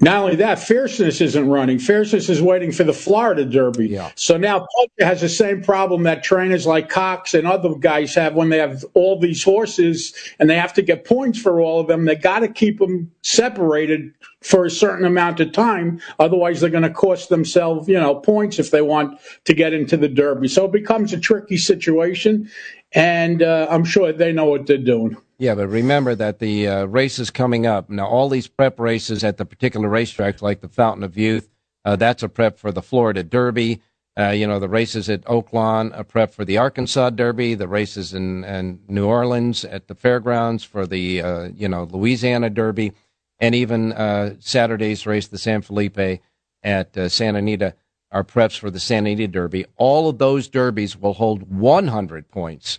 Not 0.00 0.22
only 0.24 0.36
that, 0.36 0.58
Fierceness 0.60 1.20
isn't 1.22 1.48
running. 1.48 1.78
Fierceness 1.78 2.28
is 2.28 2.42
waiting 2.42 2.72
for 2.72 2.84
the 2.84 2.92
Florida 2.92 3.44
Derby. 3.44 3.88
Yeah. 3.88 4.10
So 4.16 4.36
now 4.36 4.60
Putnam 4.60 5.08
has 5.08 5.22
the 5.22 5.28
same 5.30 5.62
problem 5.62 6.04
that 6.04 6.22
trainers 6.24 6.66
like 6.66 6.90
Cox 6.90 7.34
and 7.34 7.46
other 7.46 7.74
guys 7.76 8.14
have 8.14 8.34
when 8.34 8.50
they 8.50 8.58
have 8.58 8.84
all 8.94 9.18
these 9.18 9.42
horses 9.42 10.14
and 10.38 10.50
they 10.50 10.56
have 10.56 10.74
to 10.74 10.82
get 10.82 11.04
points 11.04 11.40
for 11.40 11.60
all 11.60 11.80
of 11.80 11.88
them. 11.88 12.04
They 12.04 12.16
got 12.16 12.40
to 12.40 12.48
keep 12.48 12.78
them 12.78 13.12
separated 13.22 14.12
for 14.44 14.66
a 14.66 14.70
certain 14.70 15.06
amount 15.06 15.40
of 15.40 15.52
time. 15.52 16.00
Otherwise, 16.18 16.60
they're 16.60 16.70
going 16.70 16.82
to 16.82 16.90
cost 16.90 17.30
themselves, 17.30 17.88
you 17.88 17.98
know, 17.98 18.14
points 18.14 18.58
if 18.58 18.70
they 18.70 18.82
want 18.82 19.18
to 19.44 19.54
get 19.54 19.72
into 19.72 19.96
the 19.96 20.08
Derby. 20.08 20.48
So 20.48 20.66
it 20.66 20.72
becomes 20.72 21.12
a 21.12 21.18
tricky 21.18 21.56
situation. 21.56 22.50
And 22.92 23.42
uh, 23.42 23.66
I'm 23.70 23.84
sure 23.84 24.12
they 24.12 24.32
know 24.32 24.44
what 24.44 24.66
they're 24.66 24.78
doing. 24.78 25.16
Yeah, 25.38 25.56
but 25.56 25.66
remember 25.68 26.14
that 26.14 26.38
the 26.38 26.68
uh, 26.68 26.84
races 26.84 27.30
coming 27.30 27.66
up 27.66 27.90
now, 27.90 28.06
all 28.06 28.28
these 28.28 28.46
prep 28.46 28.78
races 28.78 29.24
at 29.24 29.36
the 29.36 29.44
particular 29.44 29.88
racetracks, 29.88 30.42
like 30.42 30.60
the 30.60 30.68
Fountain 30.68 31.02
of 31.02 31.16
Youth, 31.18 31.48
uh, 31.84 31.96
that's 31.96 32.22
a 32.22 32.28
prep 32.28 32.58
for 32.58 32.70
the 32.70 32.82
Florida 32.82 33.24
Derby. 33.24 33.80
Uh, 34.16 34.28
you 34.28 34.46
know, 34.46 34.60
the 34.60 34.68
races 34.68 35.10
at 35.10 35.24
Oaklawn, 35.24 35.90
a 35.98 36.04
prep 36.04 36.32
for 36.32 36.44
the 36.44 36.56
Arkansas 36.56 37.10
Derby. 37.10 37.56
The 37.56 37.66
races 37.66 38.14
in, 38.14 38.44
in 38.44 38.78
New 38.86 39.06
Orleans 39.06 39.64
at 39.64 39.88
the 39.88 39.96
fairgrounds 39.96 40.62
for 40.62 40.86
the 40.86 41.20
uh, 41.20 41.48
you 41.56 41.68
know 41.68 41.88
Louisiana 41.90 42.48
Derby, 42.48 42.92
and 43.40 43.54
even 43.54 43.92
uh, 43.92 44.34
Saturday's 44.38 45.06
race, 45.06 45.26
the 45.26 45.38
San 45.38 45.62
Felipe 45.62 46.20
at 46.62 46.96
uh, 46.96 47.08
Santa 47.08 47.38
Anita, 47.38 47.74
are 48.10 48.24
preps 48.24 48.58
for 48.58 48.70
the 48.70 48.80
Santa 48.80 49.10
Anita 49.10 49.28
Derby. 49.28 49.66
All 49.76 50.08
of 50.08 50.18
those 50.18 50.48
derbies 50.48 50.96
will 50.96 51.14
hold 51.14 51.50
100 51.50 52.30
points 52.30 52.78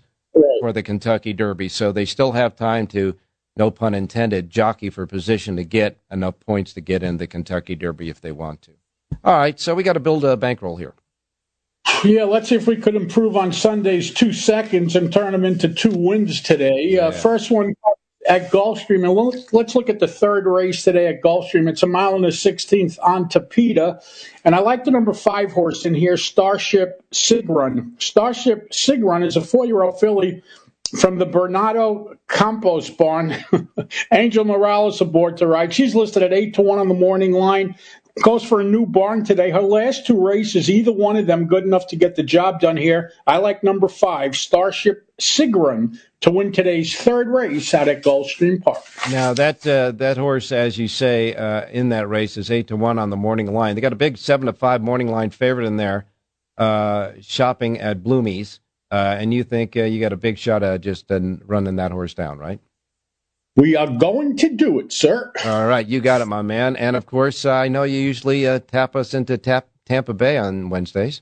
for 0.61 0.71
the 0.71 0.83
Kentucky 0.83 1.33
Derby. 1.33 1.69
So 1.69 1.91
they 1.91 2.05
still 2.05 2.31
have 2.31 2.55
time 2.55 2.87
to, 2.87 3.15
no 3.55 3.69
pun 3.69 3.93
intended, 3.93 4.49
jockey 4.49 4.89
for 4.89 5.05
position 5.05 5.57
to 5.57 5.63
get 5.63 5.99
enough 6.09 6.39
points 6.39 6.73
to 6.73 6.81
get 6.81 7.03
in 7.03 7.17
the 7.17 7.27
Kentucky 7.27 7.75
Derby 7.75 8.09
if 8.09 8.21
they 8.21 8.31
want 8.31 8.61
to. 8.63 8.71
All 9.23 9.37
right, 9.37 9.59
so 9.59 9.75
we 9.75 9.83
got 9.83 9.93
to 9.93 9.99
build 9.99 10.23
a 10.23 10.37
bankroll 10.37 10.77
here. 10.77 10.93
Yeah, 12.03 12.23
let's 12.23 12.49
see 12.49 12.55
if 12.55 12.67
we 12.67 12.77
could 12.77 12.95
improve 12.95 13.37
on 13.37 13.53
Sunday's 13.53 14.11
two 14.11 14.33
seconds 14.33 14.95
and 14.95 15.11
turn 15.11 15.31
them 15.31 15.45
into 15.45 15.73
two 15.73 15.91
wins 15.91 16.41
today. 16.41 16.97
Uh, 16.97 17.11
first 17.11 17.51
one 17.51 17.73
at 18.27 18.51
Gulfstream, 18.51 19.03
and 19.03 19.13
let's, 19.13 19.53
let's 19.53 19.75
look 19.75 19.89
at 19.89 19.99
the 19.99 20.07
third 20.07 20.45
race 20.45 20.83
today 20.83 21.07
at 21.07 21.21
Gulfstream. 21.21 21.69
It's 21.69 21.83
a 21.83 21.88
mile 21.88 22.15
and 22.15 22.25
a 22.25 22.31
sixteenth 22.31 22.97
on 23.03 23.29
Tapeta, 23.29 24.03
and 24.43 24.55
I 24.55 24.59
like 24.59 24.83
the 24.83 24.91
number 24.91 25.13
five 25.13 25.51
horse 25.51 25.85
in 25.85 25.93
here, 25.93 26.17
Starship 26.17 27.03
Sigrun. 27.11 28.01
Starship 28.01 28.71
Sigrun 28.71 29.25
is 29.25 29.35
a 29.35 29.41
four-year-old 29.41 29.99
filly 29.99 30.43
from 30.99 31.17
the 31.17 31.25
Bernardo 31.25 32.15
Campos 32.27 32.89
barn. 32.89 33.35
Angel 34.12 34.45
Morales 34.45 35.02
aboard 35.02 35.37
to 35.37 35.47
ride. 35.47 35.73
She's 35.73 35.95
listed 35.95 36.23
at 36.23 36.33
eight 36.33 36.54
to 36.56 36.62
one 36.62 36.79
on 36.79 36.87
the 36.87 36.93
morning 36.93 37.31
line. 37.31 37.75
Goes 38.23 38.45
for 38.45 38.62
a 38.62 38.63
new 38.63 38.85
barn 38.85 39.25
today. 39.25 39.52
Her 39.52 39.62
last 39.62 40.08
two 40.08 40.25
races, 40.25 40.69
either 40.69 40.93
one 40.93 41.17
of 41.17 41.27
them 41.27 41.47
good 41.47 41.65
enough 41.65 41.87
to 41.87 41.97
get 41.97 42.15
the 42.15 42.23
job 42.23 42.62
done 42.62 42.77
here. 42.77 43.12
I 43.27 43.37
like 43.37 43.62
number 43.62 43.89
five, 43.89 44.37
Starship 44.37 45.06
Sigrun, 45.19 45.97
to 46.26 46.32
win 46.32 46.52
today's 46.52 46.96
third 46.96 47.28
race 47.28 47.71
out 47.76 47.88
at 47.88 48.02
Gulfstream 48.02 48.60
Park. 48.60 48.84
Now 49.12 49.36
that 49.36 49.65
uh, 49.65 49.92
that 49.92 50.17
horse, 50.17 50.52
as 50.52 50.76
you 50.76 50.88
say, 50.88 51.36
uh, 51.36 51.67
in 51.67 51.90
that 51.90 52.10
race 52.10 52.36
is 52.36 52.50
eight 52.50 52.67
to 52.69 52.76
one 52.76 52.98
on 52.98 53.12
the 53.12 53.15
morning 53.15 53.54
line. 53.54 53.76
They 53.76 53.82
got 53.82 53.94
a 53.94 53.96
big 53.96 54.17
seven 54.17 54.48
to 54.48 54.54
five 54.54 54.82
morning 54.82 55.08
line 55.08 55.30
favorite 55.30 55.67
in 55.67 55.78
there, 55.78 56.08
uh, 56.58 57.12
shopping 57.21 57.80
at 57.80 58.02
Bloomie's, 58.02 58.60
uh, 58.90 59.15
and 59.19 59.36
you 59.36 59.44
think 59.44 59.78
uh, 59.78 59.84
you 59.84 60.00
got 60.00 60.13
a 60.13 60.17
big 60.17 60.40
shot 60.40 60.63
at 60.63 60.82
just 60.82 61.12
uh, 61.12 61.19
running 61.46 61.76
that 61.76 61.92
horse 61.92 62.15
down, 62.15 62.40
right? 62.40 62.60
We 63.56 63.76
are 63.76 63.88
going 63.88 64.36
to 64.38 64.50
do 64.50 64.80
it, 64.80 64.92
sir. 64.92 65.32
All 65.46 65.67
right, 65.67 65.86
you 65.86 66.02
got 66.02 66.21
it, 66.21 66.26
my 66.26 66.42
man. 66.42 66.76
And 66.76 66.96
of 66.96 67.06
course, 67.06 67.46
I 67.46 67.67
know 67.67 67.84
you 67.84 68.00
usually 68.00 68.48
uh, 68.48 68.60
tap 68.60 68.96
us 68.96 69.13
into 69.13 69.38
tap, 69.38 69.67
Tampa 69.86 70.15
Bay 70.15 70.40
on 70.40 70.69
Wednesdays. 70.69 71.21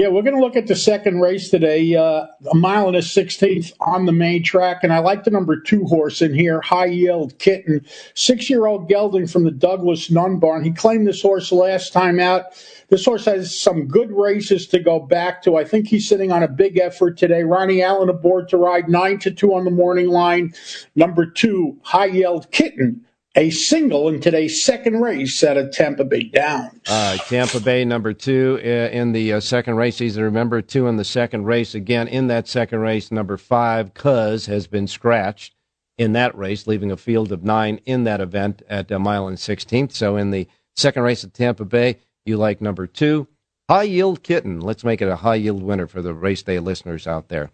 Yeah, 0.00 0.08
we're 0.08 0.22
going 0.22 0.34
to 0.34 0.40
look 0.40 0.56
at 0.56 0.66
the 0.66 0.76
second 0.76 1.20
race 1.20 1.50
today, 1.50 1.94
uh, 1.94 2.24
a 2.50 2.54
mile 2.54 2.88
and 2.88 2.96
a 2.96 3.02
sixteenth 3.02 3.70
on 3.80 4.06
the 4.06 4.12
main 4.12 4.42
track, 4.42 4.78
and 4.82 4.94
I 4.94 4.98
like 5.00 5.24
the 5.24 5.30
number 5.30 5.60
two 5.60 5.84
horse 5.84 6.22
in 6.22 6.32
here, 6.32 6.62
High 6.62 6.86
Yield 6.86 7.38
Kitten, 7.38 7.84
six-year-old 8.14 8.88
gelding 8.88 9.26
from 9.26 9.44
the 9.44 9.50
Douglas 9.50 10.10
Nun 10.10 10.38
Barn. 10.38 10.64
He 10.64 10.70
claimed 10.70 11.06
this 11.06 11.20
horse 11.20 11.52
last 11.52 11.92
time 11.92 12.18
out. 12.18 12.44
This 12.88 13.04
horse 13.04 13.26
has 13.26 13.54
some 13.54 13.88
good 13.88 14.10
races 14.10 14.66
to 14.68 14.78
go 14.78 15.00
back 15.00 15.42
to. 15.42 15.56
I 15.56 15.64
think 15.64 15.86
he's 15.86 16.08
sitting 16.08 16.32
on 16.32 16.42
a 16.42 16.48
big 16.48 16.78
effort 16.78 17.18
today. 17.18 17.42
Ronnie 17.42 17.82
Allen 17.82 18.08
aboard 18.08 18.48
to 18.48 18.56
ride 18.56 18.88
nine 18.88 19.18
to 19.18 19.30
two 19.30 19.52
on 19.52 19.66
the 19.66 19.70
morning 19.70 20.08
line. 20.08 20.54
Number 20.96 21.26
two, 21.26 21.78
High 21.82 22.06
Yield 22.06 22.50
Kitten 22.52 23.04
a 23.36 23.50
single 23.50 24.08
in 24.08 24.20
today's 24.20 24.62
second 24.62 25.00
race 25.00 25.42
out 25.44 25.56
of 25.56 25.72
Tampa 25.72 26.04
Bay 26.04 26.24
Downs. 26.24 26.80
Uh, 26.88 27.16
Tampa 27.16 27.60
Bay, 27.60 27.84
number 27.84 28.12
two 28.12 28.58
uh, 28.62 28.66
in 28.66 29.12
the 29.12 29.34
uh, 29.34 29.40
second 29.40 29.76
race. 29.76 29.98
To 29.98 30.22
remember, 30.22 30.60
two 30.62 30.86
in 30.88 30.96
the 30.96 31.04
second 31.04 31.44
race. 31.44 31.74
Again, 31.74 32.08
in 32.08 32.26
that 32.26 32.48
second 32.48 32.80
race, 32.80 33.10
number 33.10 33.36
five, 33.36 33.94
Cuz, 33.94 34.46
has 34.46 34.66
been 34.66 34.86
scratched 34.86 35.54
in 35.96 36.12
that 36.14 36.36
race, 36.36 36.66
leaving 36.66 36.90
a 36.90 36.96
field 36.96 37.30
of 37.30 37.44
nine 37.44 37.80
in 37.84 38.04
that 38.04 38.20
event 38.20 38.62
at 38.68 38.90
a 38.90 38.98
mile 38.98 39.28
and 39.28 39.36
16th. 39.36 39.92
So 39.92 40.16
in 40.16 40.30
the 40.30 40.48
second 40.74 41.02
race 41.02 41.22
at 41.22 41.34
Tampa 41.34 41.64
Bay, 41.64 41.98
you 42.24 42.36
like 42.36 42.60
number 42.60 42.86
two, 42.86 43.28
High 43.68 43.84
Yield 43.84 44.22
Kitten. 44.22 44.60
Let's 44.60 44.82
make 44.82 45.00
it 45.00 45.08
a 45.08 45.16
high 45.16 45.36
yield 45.36 45.62
winner 45.62 45.86
for 45.86 46.02
the 46.02 46.14
race 46.14 46.42
day 46.42 46.58
listeners 46.58 47.06
out 47.06 47.28
there. 47.28 47.50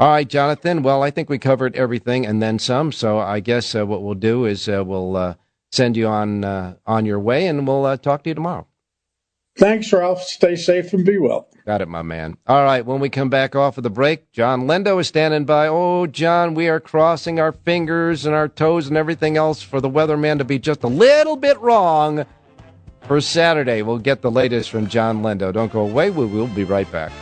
All 0.00 0.08
right, 0.08 0.26
Jonathan. 0.26 0.82
Well, 0.82 1.02
I 1.02 1.10
think 1.10 1.28
we 1.28 1.38
covered 1.38 1.76
everything 1.76 2.24
and 2.24 2.42
then 2.42 2.58
some. 2.58 2.90
So 2.90 3.18
I 3.18 3.40
guess 3.40 3.74
uh, 3.74 3.84
what 3.84 4.02
we'll 4.02 4.14
do 4.14 4.46
is 4.46 4.66
uh, 4.66 4.82
we'll 4.82 5.14
uh, 5.14 5.34
send 5.72 5.94
you 5.94 6.06
on 6.06 6.42
uh, 6.42 6.76
on 6.86 7.04
your 7.04 7.20
way, 7.20 7.46
and 7.46 7.68
we'll 7.68 7.84
uh, 7.84 7.98
talk 7.98 8.22
to 8.22 8.30
you 8.30 8.34
tomorrow. 8.34 8.66
Thanks, 9.58 9.92
Ralph. 9.92 10.22
Stay 10.22 10.56
safe 10.56 10.94
and 10.94 11.04
be 11.04 11.18
well. 11.18 11.48
Got 11.66 11.82
it, 11.82 11.88
my 11.88 12.00
man. 12.00 12.38
All 12.46 12.64
right. 12.64 12.84
When 12.84 12.98
we 12.98 13.10
come 13.10 13.28
back 13.28 13.54
off 13.54 13.76
of 13.76 13.84
the 13.84 13.90
break, 13.90 14.32
John 14.32 14.62
Lindo 14.62 14.98
is 14.98 15.08
standing 15.08 15.44
by. 15.44 15.68
Oh, 15.68 16.06
John, 16.06 16.54
we 16.54 16.68
are 16.68 16.80
crossing 16.80 17.38
our 17.38 17.52
fingers 17.52 18.24
and 18.24 18.34
our 18.34 18.48
toes 18.48 18.88
and 18.88 18.96
everything 18.96 19.36
else 19.36 19.60
for 19.60 19.82
the 19.82 19.90
weatherman 19.90 20.38
to 20.38 20.44
be 20.46 20.58
just 20.58 20.82
a 20.82 20.88
little 20.88 21.36
bit 21.36 21.60
wrong 21.60 22.24
for 23.02 23.20
Saturday. 23.20 23.82
We'll 23.82 23.98
get 23.98 24.22
the 24.22 24.30
latest 24.30 24.70
from 24.70 24.86
John 24.86 25.20
Lindo. 25.20 25.52
Don't 25.52 25.70
go 25.70 25.82
away. 25.82 26.08
We 26.08 26.24
will 26.24 26.46
be 26.46 26.64
right 26.64 26.90
back. 26.90 27.12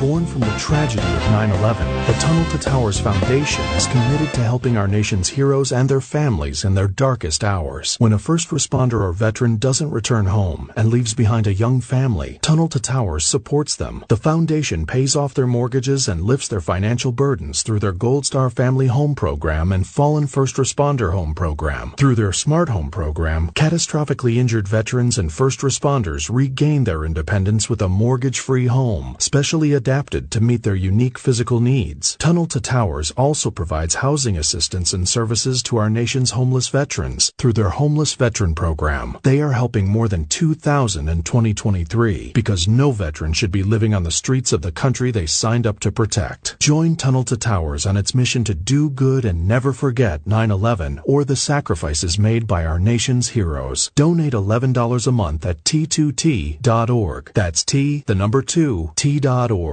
Born 0.00 0.26
from 0.26 0.40
the 0.40 0.58
tragedy 0.58 1.06
of 1.06 1.22
9 1.30 1.50
11, 1.52 1.86
the 2.06 2.12
Tunnel 2.20 2.50
to 2.50 2.58
Towers 2.58 3.00
Foundation 3.00 3.64
is 3.76 3.86
committed 3.86 4.34
to 4.34 4.42
helping 4.42 4.76
our 4.76 4.86
nation's 4.86 5.30
heroes 5.30 5.72
and 5.72 5.88
their 5.88 6.02
families 6.02 6.64
in 6.64 6.74
their 6.74 6.86
darkest 6.86 7.42
hours. 7.42 7.96
When 7.98 8.12
a 8.12 8.18
first 8.18 8.50
responder 8.50 9.00
or 9.00 9.12
veteran 9.12 9.56
doesn't 9.56 9.90
return 9.90 10.26
home 10.26 10.70
and 10.76 10.90
leaves 10.90 11.14
behind 11.14 11.46
a 11.46 11.54
young 11.54 11.80
family, 11.80 12.38
Tunnel 12.42 12.68
to 12.68 12.78
Towers 12.78 13.24
supports 13.24 13.74
them. 13.74 14.04
The 14.08 14.18
foundation 14.18 14.84
pays 14.84 15.16
off 15.16 15.32
their 15.32 15.46
mortgages 15.46 16.08
and 16.08 16.24
lifts 16.24 16.48
their 16.48 16.60
financial 16.60 17.10
burdens 17.10 17.62
through 17.62 17.78
their 17.78 17.92
Gold 17.92 18.26
Star 18.26 18.50
Family 18.50 18.88
Home 18.88 19.14
Program 19.14 19.72
and 19.72 19.86
Fallen 19.86 20.26
First 20.26 20.56
Responder 20.56 21.12
Home 21.12 21.34
Program. 21.34 21.94
Through 21.96 22.16
their 22.16 22.34
Smart 22.34 22.68
Home 22.68 22.90
Program, 22.90 23.50
catastrophically 23.52 24.36
injured 24.36 24.68
veterans 24.68 25.16
and 25.16 25.32
first 25.32 25.60
responders 25.60 26.28
regain 26.30 26.84
their 26.84 27.06
independence 27.06 27.70
with 27.70 27.80
a 27.80 27.88
mortgage 27.88 28.40
free 28.40 28.66
home, 28.66 29.16
specially 29.18 29.72
adapted 29.76 30.32
to 30.32 30.40
meet 30.40 30.64
their 30.64 30.74
unique 30.74 31.18
physical 31.18 31.60
needs. 31.60 32.16
Tunnel 32.16 32.46
to 32.46 32.60
Towers 32.60 33.12
also 33.12 33.50
provides 33.52 33.96
housing 33.96 34.36
assistance 34.36 34.92
and 34.92 35.08
services 35.08 35.62
to 35.62 35.76
our 35.76 35.88
nation's 35.88 36.32
homeless 36.32 36.68
veterans 36.68 37.30
through 37.38 37.52
their 37.52 37.68
Homeless 37.68 38.14
Veteran 38.14 38.54
Program. 38.54 39.18
They 39.22 39.40
are 39.40 39.52
helping 39.52 39.86
more 39.86 40.08
than 40.08 40.24
2,000 40.24 41.08
in 41.08 41.22
2023 41.22 42.32
because 42.32 42.66
no 42.66 42.90
veteran 42.90 43.32
should 43.32 43.52
be 43.52 43.62
living 43.62 43.94
on 43.94 44.02
the 44.02 44.10
streets 44.10 44.52
of 44.52 44.62
the 44.62 44.72
country 44.72 45.10
they 45.10 45.26
signed 45.26 45.66
up 45.66 45.78
to 45.80 45.92
protect. 45.92 46.58
Join 46.58 46.96
Tunnel 46.96 47.24
to 47.24 47.36
Towers 47.36 47.86
on 47.86 47.96
its 47.96 48.14
mission 48.14 48.42
to 48.44 48.54
do 48.54 48.90
good 48.90 49.24
and 49.24 49.46
never 49.46 49.72
forget 49.72 50.24
9-11 50.24 51.00
or 51.04 51.24
the 51.24 51.36
sacrifices 51.36 52.18
made 52.18 52.46
by 52.46 52.64
our 52.64 52.78
nation's 52.78 53.28
heroes. 53.28 53.90
Donate 53.94 54.32
$11 54.32 55.06
a 55.06 55.12
month 55.12 55.44
at 55.44 55.62
t2t.org. 55.64 57.30
That's 57.34 57.64
T, 57.64 58.04
the 58.06 58.14
number 58.14 58.42
2, 58.42 58.92
t.org. 58.96 59.65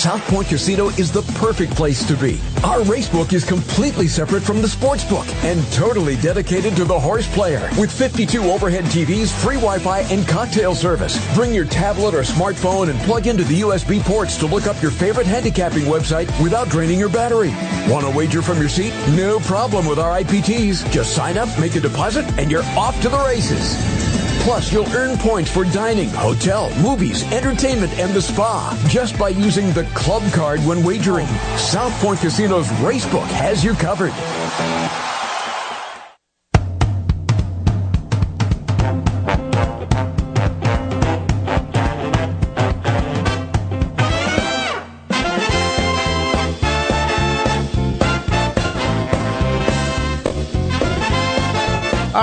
South 0.00 0.22
Point 0.28 0.48
Casino 0.48 0.88
is 0.96 1.12
the 1.12 1.20
perfect 1.38 1.74
place 1.74 2.06
to 2.06 2.16
be. 2.16 2.40
Our 2.64 2.80
racebook 2.80 3.34
is 3.34 3.44
completely 3.44 4.08
separate 4.08 4.42
from 4.42 4.62
the 4.62 4.68
sports 4.68 5.04
book 5.04 5.26
and 5.44 5.62
totally 5.72 6.16
dedicated 6.16 6.74
to 6.76 6.86
the 6.86 6.98
horse 6.98 7.28
player. 7.34 7.68
With 7.78 7.92
52 7.92 8.42
overhead 8.44 8.84
TVs, 8.84 9.30
free 9.44 9.56
Wi-Fi, 9.56 10.00
and 10.10 10.26
cocktail 10.26 10.74
service. 10.74 11.18
Bring 11.34 11.52
your 11.52 11.66
tablet 11.66 12.14
or 12.14 12.22
smartphone 12.22 12.88
and 12.88 12.98
plug 13.00 13.26
into 13.26 13.44
the 13.44 13.60
USB 13.60 14.00
ports 14.00 14.38
to 14.38 14.46
look 14.46 14.66
up 14.66 14.80
your 14.80 14.90
favorite 14.90 15.26
handicapping 15.26 15.84
website 15.84 16.28
without 16.42 16.70
draining 16.70 16.98
your 16.98 17.10
battery. 17.10 17.50
Want 17.92 18.06
to 18.06 18.16
wager 18.16 18.40
from 18.40 18.58
your 18.58 18.70
seat? 18.70 18.94
No 19.14 19.38
problem 19.40 19.86
with 19.86 19.98
our 19.98 20.18
IPTs. 20.22 20.90
Just 20.90 21.14
sign 21.14 21.36
up, 21.36 21.48
make 21.60 21.76
a 21.76 21.80
deposit, 21.80 22.24
and 22.38 22.50
you're 22.50 22.64
off 22.76 22.98
to 23.02 23.10
the 23.10 23.18
races. 23.18 24.19
Plus, 24.40 24.72
you'll 24.72 24.88
earn 24.94 25.18
points 25.18 25.50
for 25.50 25.64
dining, 25.64 26.08
hotel, 26.10 26.70
movies, 26.80 27.30
entertainment, 27.32 27.92
and 27.98 28.12
the 28.12 28.22
spa 28.22 28.76
just 28.88 29.18
by 29.18 29.28
using 29.28 29.72
the 29.72 29.84
club 29.94 30.22
card 30.32 30.60
when 30.60 30.82
wagering. 30.82 31.26
South 31.56 31.92
Point 32.00 32.20
Casino's 32.20 32.68
Racebook 32.80 33.28
has 33.28 33.62
you 33.62 33.74
covered. 33.74 34.12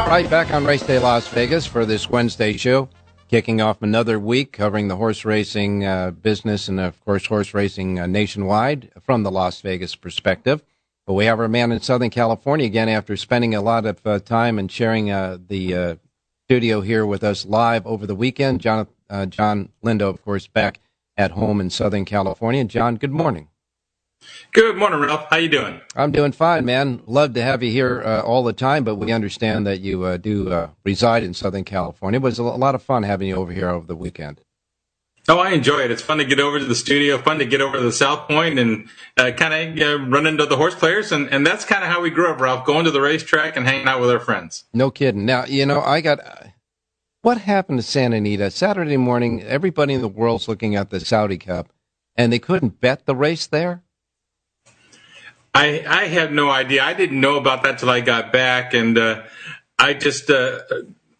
Right, 0.07 0.29
back 0.29 0.53
on 0.53 0.63
Race 0.63 0.83
Day 0.83 0.99
Las 0.99 1.27
Vegas 1.27 1.65
for 1.65 1.85
this 1.85 2.09
Wednesday 2.09 2.55
show, 2.55 2.87
kicking 3.27 3.59
off 3.59 3.81
another 3.81 4.17
week 4.17 4.53
covering 4.53 4.87
the 4.87 4.95
horse 4.95 5.25
racing 5.25 5.85
uh, 5.85 6.11
business 6.11 6.69
and, 6.69 6.79
of 6.79 7.03
course, 7.03 7.25
horse 7.25 7.53
racing 7.53 7.99
uh, 7.99 8.07
nationwide 8.07 8.89
from 9.01 9.23
the 9.23 9.31
Las 9.31 9.59
Vegas 9.59 9.95
perspective. 9.95 10.63
But 11.05 11.15
we 11.15 11.25
have 11.25 11.41
our 11.41 11.49
man 11.49 11.73
in 11.73 11.81
Southern 11.81 12.09
California 12.09 12.65
again 12.65 12.87
after 12.87 13.17
spending 13.17 13.53
a 13.53 13.61
lot 13.61 13.85
of 13.85 14.05
uh, 14.07 14.19
time 14.19 14.57
and 14.57 14.71
sharing 14.71 15.11
uh, 15.11 15.39
the 15.45 15.75
uh, 15.75 15.95
studio 16.45 16.79
here 16.79 17.05
with 17.05 17.23
us 17.23 17.45
live 17.45 17.85
over 17.85 18.07
the 18.07 18.15
weekend. 18.15 18.61
John, 18.61 18.87
uh, 19.09 19.25
John 19.25 19.69
Lindo, 19.83 20.09
of 20.09 20.23
course, 20.23 20.47
back 20.47 20.79
at 21.17 21.31
home 21.31 21.59
in 21.59 21.69
Southern 21.69 22.05
California. 22.05 22.63
John, 22.63 22.95
good 22.95 23.11
morning. 23.11 23.49
Good 24.53 24.77
morning, 24.77 24.99
Ralph. 24.99 25.27
How 25.29 25.37
you 25.37 25.49
doing? 25.49 25.81
I'm 25.95 26.11
doing 26.11 26.31
fine, 26.31 26.65
man. 26.65 27.01
Love 27.05 27.33
to 27.33 27.41
have 27.41 27.61
you 27.61 27.71
here 27.71 28.01
uh, 28.03 28.21
all 28.21 28.43
the 28.43 28.53
time, 28.53 28.83
but 28.83 28.95
we 28.95 29.11
understand 29.11 29.67
that 29.67 29.81
you 29.81 30.03
uh, 30.03 30.17
do 30.17 30.51
uh, 30.51 30.69
reside 30.83 31.23
in 31.23 31.33
Southern 31.33 31.63
California. 31.63 32.19
It 32.19 32.23
was 32.23 32.39
a 32.39 32.43
lot 32.43 32.75
of 32.75 32.81
fun 32.81 33.03
having 33.03 33.27
you 33.27 33.35
over 33.35 33.51
here 33.51 33.69
over 33.69 33.85
the 33.85 33.95
weekend. 33.95 34.41
Oh, 35.29 35.39
I 35.39 35.51
enjoy 35.51 35.79
it. 35.79 35.91
It's 35.91 36.01
fun 36.01 36.19
to 36.19 36.25
get 36.25 36.39
over 36.39 36.57
to 36.57 36.63
the 36.63 36.73
studio, 36.73 37.17
fun 37.17 37.39
to 37.39 37.45
get 37.45 37.59
over 37.59 37.75
to 37.77 37.83
the 37.83 37.91
South 37.91 38.29
Point 38.29 38.57
and 38.57 38.87
uh, 39.17 39.31
kind 39.31 39.77
of 39.77 40.07
run 40.09 40.25
into 40.25 40.45
the 40.45 40.55
horse 40.55 40.73
players. 40.73 41.11
And, 41.11 41.27
and 41.33 41.45
that's 41.45 41.65
kind 41.65 41.83
of 41.83 41.89
how 41.89 42.01
we 42.01 42.09
grew 42.09 42.31
up, 42.31 42.39
Ralph, 42.39 42.65
going 42.65 42.85
to 42.85 42.91
the 42.91 43.01
racetrack 43.01 43.57
and 43.57 43.67
hanging 43.67 43.87
out 43.87 43.99
with 43.99 44.09
our 44.09 44.21
friends. 44.21 44.63
No 44.73 44.89
kidding. 44.89 45.25
Now, 45.25 45.45
you 45.45 45.65
know, 45.65 45.81
I 45.81 45.99
got. 45.99 46.19
What 47.23 47.39
happened 47.39 47.79
to 47.79 47.83
Santa 47.83 48.17
Anita? 48.17 48.49
Saturday 48.51 48.95
morning, 48.95 49.43
everybody 49.43 49.95
in 49.95 50.01
the 50.01 50.07
world's 50.07 50.47
looking 50.47 50.77
at 50.77 50.91
the 50.91 51.01
Saudi 51.01 51.37
Cup, 51.37 51.73
and 52.15 52.31
they 52.31 52.39
couldn't 52.39 52.79
bet 52.79 53.05
the 53.05 53.15
race 53.15 53.47
there? 53.47 53.83
I 55.57 55.83
I 55.87 56.05
have 56.05 56.31
no 56.31 56.49
idea. 56.49 56.83
I 56.83 56.93
didn't 56.93 57.19
know 57.19 57.37
about 57.37 57.63
that 57.63 57.79
till 57.79 57.89
I 57.89 58.01
got 58.01 58.31
back, 58.31 58.73
and 58.73 58.97
uh, 58.97 59.23
I 59.79 59.93
just 59.93 60.29
uh, 60.29 60.59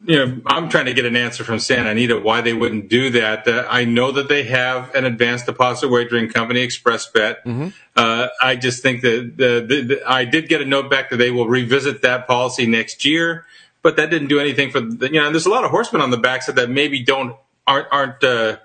you 0.06 0.16
know 0.16 0.42
I'm 0.46 0.70
trying 0.70 0.86
to 0.86 0.94
get 0.94 1.06
an 1.06 1.16
answer 1.16 1.44
from 1.44 1.58
Santa 1.58 1.90
Anita 1.90 2.20
why 2.20 2.42
they 2.42 2.54
wouldn't 2.54 2.88
do 2.88 3.10
that. 3.12 3.48
Uh, 3.48 3.66
I 3.68 3.86
know 3.86 4.12
that 4.12 4.30
they 4.30 4.44
have 4.44 4.94
an 4.94 5.06
advanced 5.06 5.48
deposit 5.48 5.90
wagering 5.90 6.30
company, 6.30 6.66
ExpressBet. 6.68 7.44
Mm-hmm. 7.44 7.68
Uh, 7.96 8.28
I 8.40 8.56
just 8.56 8.84
think 8.84 9.02
that 9.02 9.34
the, 9.38 9.66
the, 9.68 9.82
the, 9.82 10.04
I 10.08 10.26
did 10.26 10.50
get 10.50 10.62
a 10.62 10.66
note 10.66 10.92
back 10.92 11.10
that 11.10 11.18
they 11.18 11.32
will 11.32 11.48
revisit 11.48 12.04
that 12.04 12.28
policy 12.28 12.68
next 12.68 13.06
year, 13.06 13.46
but 13.82 13.96
that 13.96 14.12
didn't 14.12 14.28
do 14.28 14.40
anything 14.40 14.70
for 14.70 14.82
the, 14.82 15.12
you 15.12 15.20
know. 15.20 15.32
There's 15.32 15.48
a 15.48 15.50
lot 15.50 15.64
of 15.64 15.72
horsemen 15.72 16.04
on 16.04 16.12
the 16.12 16.18
backside 16.18 16.58
that 16.58 16.70
maybe 16.70 17.02
don't 17.04 17.36
aren't 17.66 17.88
aren't 17.92 18.24
uh, 18.24 18.58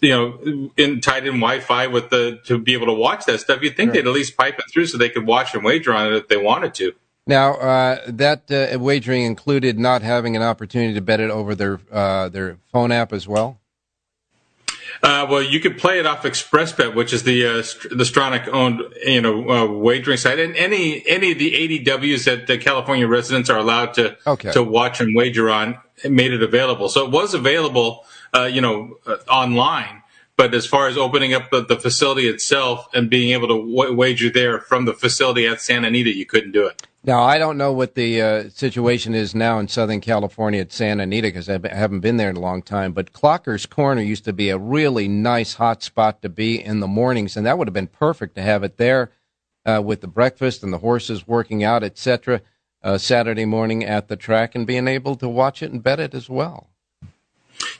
you 0.00 0.10
know, 0.10 0.70
in 0.76 1.00
tied 1.00 1.26
in 1.26 1.34
Wi-Fi 1.40 1.86
with 1.88 2.10
the 2.10 2.40
to 2.46 2.58
be 2.58 2.72
able 2.74 2.86
to 2.86 2.92
watch 2.94 3.24
that 3.26 3.40
stuff. 3.40 3.62
You'd 3.62 3.76
think 3.76 3.92
they'd 3.92 4.06
at 4.06 4.12
least 4.12 4.36
pipe 4.36 4.58
it 4.58 4.64
through 4.72 4.86
so 4.86 4.98
they 4.98 5.08
could 5.08 5.26
watch 5.26 5.54
and 5.54 5.64
wager 5.64 5.92
on 5.94 6.12
it 6.12 6.16
if 6.16 6.28
they 6.28 6.36
wanted 6.36 6.74
to. 6.74 6.92
Now, 7.26 7.54
uh, 7.54 7.98
that 8.06 8.50
uh, 8.50 8.78
wagering 8.78 9.24
included 9.24 9.78
not 9.78 10.02
having 10.02 10.36
an 10.36 10.42
opportunity 10.42 10.94
to 10.94 11.00
bet 11.00 11.18
it 11.20 11.30
over 11.30 11.54
their 11.54 11.80
uh, 11.90 12.28
their 12.28 12.58
phone 12.72 12.92
app 12.92 13.12
as 13.12 13.26
well. 13.26 13.58
Uh, 15.02 15.26
well, 15.28 15.42
you 15.42 15.60
could 15.60 15.76
play 15.76 15.98
it 15.98 16.06
off 16.06 16.22
ExpressBet, 16.22 16.94
which 16.94 17.12
is 17.12 17.24
the 17.24 17.44
uh, 17.46 17.52
the 17.90 18.04
Stronach 18.04 18.48
owned 18.48 18.80
you 19.04 19.20
know 19.20 19.48
uh, 19.50 19.66
wagering 19.66 20.16
site, 20.16 20.38
and 20.38 20.56
any 20.56 21.06
any 21.06 21.32
of 21.32 21.38
the 21.38 21.52
ADWs 21.84 22.24
that 22.24 22.46
the 22.46 22.56
California 22.58 23.06
residents 23.06 23.50
are 23.50 23.58
allowed 23.58 23.94
to 23.94 24.16
Okay. 24.26 24.52
to 24.52 24.62
watch 24.62 25.00
and 25.00 25.14
wager 25.14 25.50
on 25.50 25.78
made 26.08 26.32
it 26.32 26.42
available. 26.42 26.88
So 26.88 27.04
it 27.04 27.10
was 27.10 27.34
available 27.34 28.04
you 28.34 28.60
know, 28.60 28.98
uh, 29.06 29.16
online. 29.28 30.02
But 30.36 30.54
as 30.54 30.66
far 30.66 30.88
as 30.88 30.98
opening 30.98 31.32
up 31.32 31.50
the, 31.50 31.64
the 31.64 31.76
facility 31.76 32.28
itself 32.28 32.88
and 32.92 33.08
being 33.08 33.30
able 33.32 33.48
to 33.48 33.58
w- 33.58 33.94
wager 33.94 34.28
there 34.28 34.60
from 34.60 34.84
the 34.84 34.92
facility 34.92 35.46
at 35.46 35.62
Santa 35.62 35.88
Anita, 35.88 36.14
you 36.14 36.26
couldn't 36.26 36.52
do 36.52 36.66
it. 36.66 36.86
Now, 37.04 37.22
I 37.22 37.38
don't 37.38 37.56
know 37.56 37.72
what 37.72 37.94
the 37.94 38.20
uh, 38.20 38.48
situation 38.50 39.14
is 39.14 39.34
now 39.34 39.60
in 39.60 39.68
Southern 39.68 40.00
California 40.00 40.60
at 40.60 40.72
Santa 40.72 41.04
Anita 41.04 41.28
because 41.28 41.48
I 41.48 41.60
haven't 41.68 42.00
been 42.00 42.16
there 42.16 42.28
in 42.28 42.36
a 42.36 42.40
long 42.40 42.62
time. 42.62 42.92
But 42.92 43.12
Clocker's 43.12 43.64
Corner 43.64 44.02
used 44.02 44.24
to 44.24 44.32
be 44.32 44.50
a 44.50 44.58
really 44.58 45.06
nice 45.06 45.54
hot 45.54 45.84
spot 45.84 46.20
to 46.22 46.28
be 46.28 46.60
in 46.62 46.80
the 46.80 46.88
mornings, 46.88 47.36
and 47.36 47.46
that 47.46 47.56
would 47.56 47.68
have 47.68 47.74
been 47.74 47.86
perfect 47.86 48.34
to 48.34 48.42
have 48.42 48.64
it 48.64 48.76
there 48.76 49.12
uh, 49.64 49.80
with 49.82 50.00
the 50.00 50.08
breakfast 50.08 50.64
and 50.64 50.72
the 50.72 50.78
horses 50.78 51.28
working 51.28 51.62
out, 51.62 51.84
etc. 51.84 52.42
Uh, 52.82 52.98
Saturday 52.98 53.44
morning 53.44 53.84
at 53.84 54.08
the 54.08 54.16
track 54.16 54.56
and 54.56 54.66
being 54.66 54.88
able 54.88 55.14
to 55.14 55.28
watch 55.28 55.62
it 55.62 55.70
and 55.70 55.84
bet 55.84 56.00
it 56.00 56.12
as 56.12 56.28
well. 56.28 56.70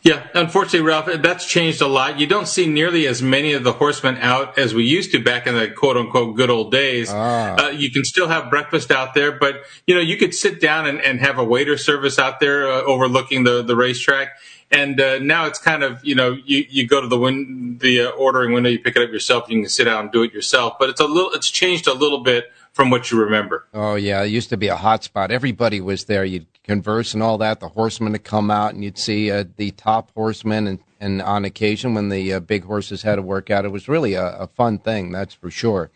Yeah, 0.03 0.27
unfortunately, 0.35 0.87
Ralph, 0.87 1.07
that's 1.21 1.47
changed 1.47 1.81
a 1.81 1.87
lot. 1.87 2.19
You 2.21 2.27
don't 2.27 2.47
see 2.47 2.67
nearly 2.67 3.07
as 3.07 3.23
many 3.23 3.53
of 3.53 3.65
the 3.65 3.73
horsemen 3.73 4.17
out 4.19 4.57
as 4.59 4.75
we 4.75 4.85
used 4.85 5.13
to 5.13 5.23
back 5.23 5.47
in 5.47 5.55
the 5.55 5.69
quote 5.69 5.97
unquote 5.97 6.37
good 6.37 6.51
old 6.51 6.71
days. 6.71 7.09
Ah. 7.11 7.57
Uh, 7.59 7.69
you 7.71 7.91
can 7.91 8.05
still 8.05 8.29
have 8.29 8.51
breakfast 8.51 8.91
out 8.91 9.15
there, 9.15 9.33
but 9.33 9.63
you 9.87 9.95
know 9.95 10.01
you 10.01 10.17
could 10.17 10.35
sit 10.35 10.61
down 10.61 10.87
and, 10.87 11.01
and 11.01 11.21
have 11.21 11.39
a 11.39 11.45
waiter 11.45 11.77
service 11.77 12.19
out 12.19 12.41
there 12.41 12.71
uh, 12.71 12.83
overlooking 12.83 13.45
the 13.45 13.63
the 13.63 13.77
racetrack. 13.77 14.37
And 14.71 15.01
uh, 15.01 15.19
now 15.21 15.47
it's 15.47 15.59
kind 15.59 15.83
of 15.83 16.05
you 16.05 16.15
know 16.15 16.37
you, 16.45 16.67
you 16.69 16.87
go 16.87 17.01
to 17.01 17.09
the 17.09 17.19
win- 17.19 17.79
the 17.79 18.03
uh, 18.03 18.11
ordering 18.11 18.53
window, 18.53 18.71
you 18.71 18.79
pick 18.79 18.97
it 18.97 19.03
up 19.03 19.11
yourself, 19.11 19.49
you 19.49 19.61
can 19.61 19.69
sit 19.69 19.85
down 19.85 20.05
and 20.05 20.13
do 20.13 20.23
it 20.23 20.33
yourself. 20.33 20.75
But 20.79 20.91
it's 20.91 21.01
a 21.01 21.07
little 21.07 21.31
it's 21.33 21.51
changed 21.51 21.87
a 21.87 21.95
little 21.95 22.23
bit 22.23 22.47
from 22.77 22.91
what 22.91 23.11
you 23.11 23.19
remember. 23.19 23.65
Oh 23.73 23.95
yeah, 23.95 24.23
it 24.23 24.27
used 24.27 24.51
to 24.51 24.59
be 24.59 24.69
a 24.69 24.77
hot 24.77 25.03
spot. 25.03 25.31
Everybody 25.31 25.81
was 25.81 26.05
there. 26.05 26.27
You'd 26.27 26.47
converse 26.63 27.15
and 27.15 27.23
all 27.23 27.39
that. 27.39 27.59
The 27.59 27.71
horsemen 27.71 28.13
would 28.13 28.23
come 28.23 28.51
out, 28.51 28.75
and 28.75 28.85
you'd 28.85 28.99
see 28.99 29.31
uh, 29.31 29.45
the 29.57 29.71
top 29.71 30.13
horsemen. 30.15 30.67
And, 30.67 30.81
and 31.01 31.23
on 31.23 31.47
occasion, 31.47 31.95
when 31.95 32.11
the 32.11 32.35
uh, 32.35 32.41
big 32.41 32.65
horses 32.65 33.01
had 33.01 33.19
a 33.19 33.23
workout, 33.23 33.65
it 33.65 33.73
was 33.73 33.89
really 33.89 34.13
a, 34.13 34.27
a, 34.37 34.47
fun 34.47 34.79
thing. 34.79 35.11
That's 35.11 35.33
for 35.33 35.51
sure. 35.51 35.91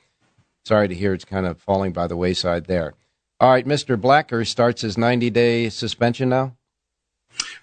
Sorry 0.65 0.89
to 0.89 0.95
hear 0.95 1.13
it's 1.13 1.27
kind 1.27 1.45
of 1.45 1.61
falling 1.61 1.93
by 1.93 2.07
the 2.07 2.17
wayside 2.17 2.65
there. 2.65 2.95
All 3.41 3.51
right, 3.51 3.67
Mr. 3.67 4.01
Blacker 4.01 4.47
starts 4.47 4.81
his 4.81 4.97
90 4.97 5.29
day 5.29 5.69
suspension 5.69 6.31
now. 6.31 6.57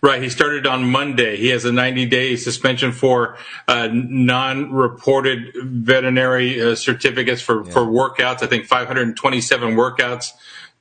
Right. 0.02 0.22
He 0.22 0.30
started 0.30 0.68
on 0.68 0.90
Monday. 0.92 1.38
He 1.38 1.48
has 1.50 1.66
a 1.66 1.72
90 1.72 2.06
day 2.06 2.36
suspension 2.36 2.92
for 2.92 3.38
uh, 3.68 3.90
non 3.92 4.72
reported 4.72 5.54
veterinary 5.56 6.62
uh, 6.62 6.76
certificates 6.76 7.42
for, 7.42 7.66
yeah. 7.66 7.72
for 7.72 7.82
workouts. 7.82 8.44
I 8.44 8.48
think 8.48 8.66
527 8.66 9.76
workouts 9.76 10.34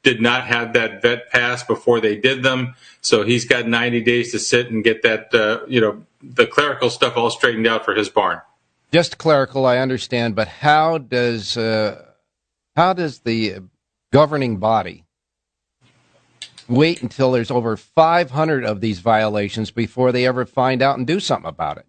did 0.02 0.20
not 0.20 0.46
have 0.46 0.74
that 0.74 1.02
vet 1.02 1.30
pass 1.30 1.64
before 1.64 2.00
they 2.00 2.14
did 2.14 2.42
them. 2.42 2.74
So 3.00 3.24
he's 3.24 3.44
got 3.44 3.66
90 3.66 4.02
days 4.02 4.32
to 4.32 4.38
sit 4.38 4.70
and 4.70 4.84
get 4.84 5.02
that, 5.02 5.34
uh, 5.34 5.66
you 5.66 5.80
know, 5.80 6.04
the 6.22 6.46
clerical 6.46 6.90
stuff 6.90 7.16
all 7.16 7.30
straightened 7.30 7.66
out 7.66 7.84
for 7.84 7.94
his 7.94 8.08
barn. 8.08 8.40
Just 8.92 9.18
clerical, 9.18 9.66
I 9.66 9.78
understand, 9.78 10.36
but 10.36 10.46
how 10.46 10.98
does 10.98 11.56
uh, 11.56 12.04
how 12.76 12.92
does 12.92 13.20
the 13.20 13.62
governing 14.12 14.58
body 14.58 15.05
wait 16.68 17.02
until 17.02 17.32
there's 17.32 17.50
over 17.50 17.76
500 17.76 18.64
of 18.64 18.80
these 18.80 19.00
violations 19.00 19.70
before 19.70 20.12
they 20.12 20.26
ever 20.26 20.44
find 20.44 20.82
out 20.82 20.98
and 20.98 21.06
do 21.06 21.20
something 21.20 21.48
about 21.48 21.78
it? 21.78 21.86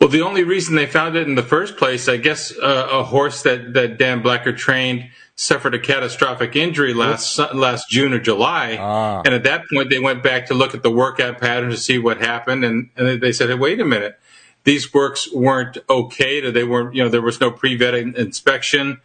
Well, 0.00 0.08
the 0.08 0.22
only 0.22 0.44
reason 0.44 0.76
they 0.76 0.86
found 0.86 1.16
it 1.16 1.28
in 1.28 1.34
the 1.34 1.42
first 1.42 1.76
place, 1.76 2.08
I 2.08 2.16
guess, 2.16 2.56
uh, 2.56 2.88
a 2.90 3.04
horse 3.04 3.42
that, 3.42 3.74
that 3.74 3.98
Dan 3.98 4.22
Blacker 4.22 4.52
trained 4.52 5.10
suffered 5.40 5.74
a 5.74 5.78
catastrophic 5.78 6.54
injury 6.54 6.92
last 6.92 7.38
last 7.54 7.88
June 7.88 8.12
or 8.12 8.18
July, 8.18 8.76
ah. 8.78 9.22
and 9.24 9.34
at 9.34 9.42
that 9.44 9.64
point 9.72 9.88
they 9.88 9.98
went 9.98 10.22
back 10.22 10.46
to 10.46 10.54
look 10.54 10.74
at 10.74 10.82
the 10.82 10.90
workout 10.90 11.40
pattern 11.40 11.70
to 11.70 11.78
see 11.78 11.98
what 11.98 12.18
happened, 12.18 12.62
and, 12.62 12.90
and 12.94 13.22
they 13.22 13.32
said, 13.32 13.48
hey, 13.48 13.54
"Wait 13.54 13.80
a 13.80 13.84
minute, 13.84 14.18
these 14.64 14.92
works 14.92 15.32
weren't 15.32 15.78
okay. 15.88 16.50
They 16.50 16.64
weren't, 16.64 16.94
you 16.94 17.02
know, 17.02 17.08
there 17.08 17.22
was 17.22 17.40
no 17.40 17.50
pre-vet 17.50 17.94
inspection." 17.94 19.00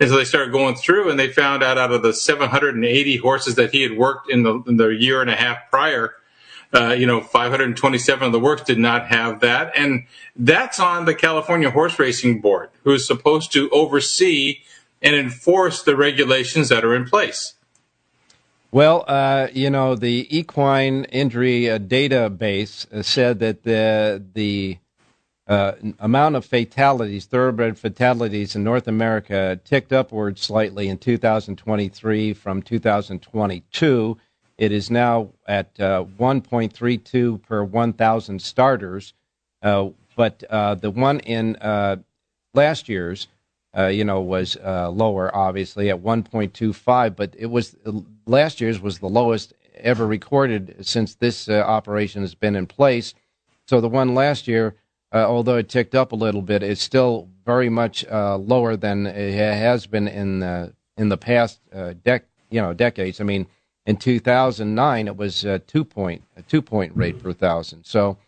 And 0.00 0.08
so 0.08 0.16
they 0.16 0.24
started 0.24 0.50
going 0.50 0.74
through, 0.76 1.10
and 1.10 1.20
they 1.20 1.28
found 1.28 1.62
out 1.62 1.76
out 1.76 1.92
of 1.92 2.02
the 2.02 2.14
780 2.14 3.16
horses 3.18 3.54
that 3.56 3.72
he 3.72 3.82
had 3.82 3.96
worked 3.96 4.30
in 4.30 4.42
the, 4.42 4.62
in 4.66 4.78
the 4.78 4.88
year 4.88 5.20
and 5.20 5.28
a 5.28 5.36
half 5.36 5.70
prior, 5.70 6.14
uh, 6.72 6.92
you 6.92 7.06
know, 7.06 7.20
527 7.20 8.26
of 8.26 8.32
the 8.32 8.40
works 8.40 8.62
did 8.62 8.78
not 8.78 9.08
have 9.08 9.40
that, 9.40 9.72
and 9.76 10.04
that's 10.36 10.80
on 10.80 11.04
the 11.04 11.14
California 11.14 11.70
Horse 11.70 11.98
Racing 11.98 12.40
Board, 12.40 12.70
who 12.84 12.94
is 12.94 13.06
supposed 13.06 13.52
to 13.52 13.68
oversee 13.70 14.60
and 15.02 15.14
enforce 15.14 15.82
the 15.82 15.96
regulations 15.96 16.68
that 16.68 16.84
are 16.84 16.94
in 16.94 17.04
place? 17.04 17.54
Well, 18.72 19.04
uh, 19.08 19.48
you 19.52 19.68
know, 19.68 19.96
the 19.96 20.26
equine 20.30 21.04
injury 21.04 21.68
uh, 21.68 21.78
database 21.78 23.04
said 23.04 23.40
that 23.40 23.64
the 23.64 24.22
the 24.32 24.78
uh, 25.50 25.72
amount 25.98 26.36
of 26.36 26.46
fatalities, 26.46 27.26
thoroughbred 27.26 27.78
fatalities 27.78 28.56
in 28.56 28.64
North 28.64 28.88
America, 28.88 29.60
ticked 29.64 29.92
upward 29.92 30.38
slightly 30.38 30.88
in 30.88 30.96
2023 30.96 32.32
from 32.32 32.62
2022. 32.62 34.16
It 34.56 34.72
is 34.72 34.90
now 34.90 35.30
at 35.46 35.78
uh, 35.78 36.04
1.32 36.18 37.42
per 37.42 37.64
1,000 37.64 38.40
starters, 38.40 39.12
uh, 39.62 39.88
but 40.16 40.38
the 40.38 40.90
one 40.90 41.20
in 41.20 41.58
last 42.54 42.88
year's 42.88 43.28
uh, 43.76 43.86
you 43.86 44.04
know, 44.04 44.20
was 44.20 44.56
uh, 44.56 44.90
lower, 44.90 45.34
obviously, 45.34 45.90
at 45.90 46.02
1.25. 46.02 47.16
But 47.16 47.34
it 47.38 47.46
was 47.46 47.76
last 48.26 48.60
year's 48.60 48.80
was 48.80 48.98
the 48.98 49.08
lowest 49.08 49.52
ever 49.76 50.06
recorded 50.06 50.76
since 50.80 51.14
this 51.14 51.48
uh, 51.48 51.60
operation 51.60 52.22
has 52.22 52.34
been 52.34 52.56
in 52.56 52.66
place. 52.66 53.14
So 53.66 53.80
the 53.80 53.88
one 53.88 54.14
last 54.14 54.48
year, 54.48 54.74
uh, 55.12 55.26
although 55.26 55.56
it 55.56 55.68
ticked 55.68 55.94
up 55.94 56.12
a 56.12 56.16
little 56.16 56.42
bit, 56.42 56.62
is 56.62 56.80
still 56.80 57.28
very 57.44 57.68
much 57.68 58.04
uh, 58.06 58.36
lower 58.36 58.76
than 58.76 59.06
it 59.06 59.34
has 59.34 59.86
been 59.86 60.08
in 60.08 60.40
the 60.40 60.74
in 60.96 61.08
the 61.08 61.16
past 61.16 61.60
dec 61.72 62.22
you 62.50 62.60
know 62.60 62.72
decades. 62.72 63.20
I 63.20 63.24
mean, 63.24 63.46
in 63.86 63.96
2009 63.96 65.08
it 65.08 65.16
was 65.16 65.44
a 65.44 65.58
two 65.58 65.84
point 65.84 66.22
a 66.36 66.42
two 66.42 66.62
point 66.62 66.96
rate 66.96 67.22
per 67.22 67.32
thousand. 67.32 67.84
So 67.84 68.18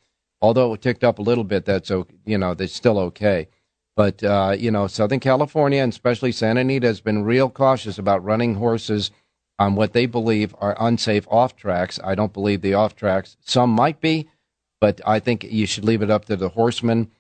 although 0.41 0.75
it 0.75 0.83
ticked 0.83 1.05
up 1.05 1.19
a 1.19 1.23
little 1.23 1.45
bit, 1.45 1.65
that's 1.65 1.91
okay, 1.91 2.15
you 2.25 2.39
know 2.39 2.55
that's 2.55 2.75
still 2.75 2.99
okay. 2.99 3.49
But, 3.95 4.23
uh, 4.25 4.57
you 4.59 4.71
know, 4.71 4.87
Southern 4.87 5.21
California 5.21 5.83
and 5.83 5.93
especially 5.93 6.33
Santa 6.33 6.61
Anita 6.61 6.87
has 6.87 7.01
been 7.01 7.25
real 7.25 7.51
cautious 7.51 7.99
about 7.99 8.25
running 8.25 8.55
horses 8.55 9.11
on 9.59 9.75
what 9.75 9.93
they 9.93 10.07
believe 10.07 10.55
are 10.61 10.77
unsafe 10.81 11.27
off 11.31 11.57
tracks. 11.57 12.01
I 12.03 12.15
don't 12.15 12.33
believe 12.33 12.63
the 12.63 12.75
off 12.75 12.97
tracks. 12.97 13.37
Some 13.41 13.71
might 13.71 14.01
be, 14.01 14.29
but 14.83 15.01
I 15.07 15.21
think 15.21 15.45
you 15.45 15.65
should 15.65 15.85
leave 15.85 16.03
it 16.03 16.11
up 16.11 16.25
to 16.25 16.35
the 16.35 16.49
horsemen 16.49 17.13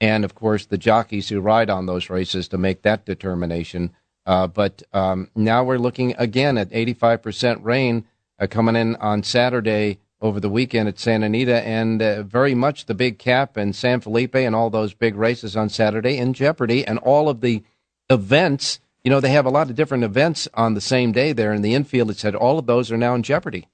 and, 0.00 0.24
of 0.24 0.36
course, 0.36 0.66
the 0.66 0.78
jockeys 0.78 1.28
who 1.28 1.40
ride 1.40 1.68
on 1.68 1.86
those 1.86 2.08
races 2.08 2.46
to 2.46 2.58
make 2.58 2.82
that 2.82 3.04
determination. 3.04 3.90
Uh, 4.24 4.46
but 4.46 4.84
um, 4.92 5.28
now 5.34 5.64
we're 5.64 5.78
looking 5.78 6.14
again 6.16 6.56
at 6.56 6.70
85% 6.70 7.64
rain 7.64 8.06
uh, 8.38 8.46
coming 8.46 8.76
in 8.76 8.94
on 8.96 9.24
Saturday 9.24 9.98
over 10.20 10.38
the 10.38 10.48
weekend 10.48 10.88
at 10.88 11.00
Santa 11.00 11.26
Anita, 11.26 11.60
and 11.66 12.00
uh, 12.00 12.22
very 12.22 12.54
much 12.54 12.86
the 12.86 12.94
big 12.94 13.18
cap 13.18 13.56
and 13.56 13.74
San 13.74 13.98
Felipe 13.98 14.36
and 14.36 14.54
all 14.54 14.70
those 14.70 14.94
big 14.94 15.16
races 15.16 15.56
on 15.56 15.68
Saturday 15.68 16.18
in 16.18 16.34
jeopardy, 16.34 16.86
and 16.86 17.00
all 17.00 17.28
of 17.28 17.40
the 17.40 17.64
events. 18.08 18.78
You 19.02 19.10
know, 19.10 19.18
they 19.18 19.30
have 19.30 19.46
a 19.46 19.50
lot 19.50 19.70
of 19.70 19.74
different 19.74 20.04
events 20.04 20.46
on 20.54 20.74
the 20.74 20.80
same 20.80 21.10
day 21.10 21.32
there 21.32 21.52
in 21.52 21.62
the 21.62 21.74
infield. 21.74 22.12
It 22.12 22.18
said 22.18 22.36
all 22.36 22.60
of 22.60 22.66
those 22.66 22.92
are 22.92 22.96
now 22.96 23.16
in 23.16 23.24
jeopardy. 23.24 23.66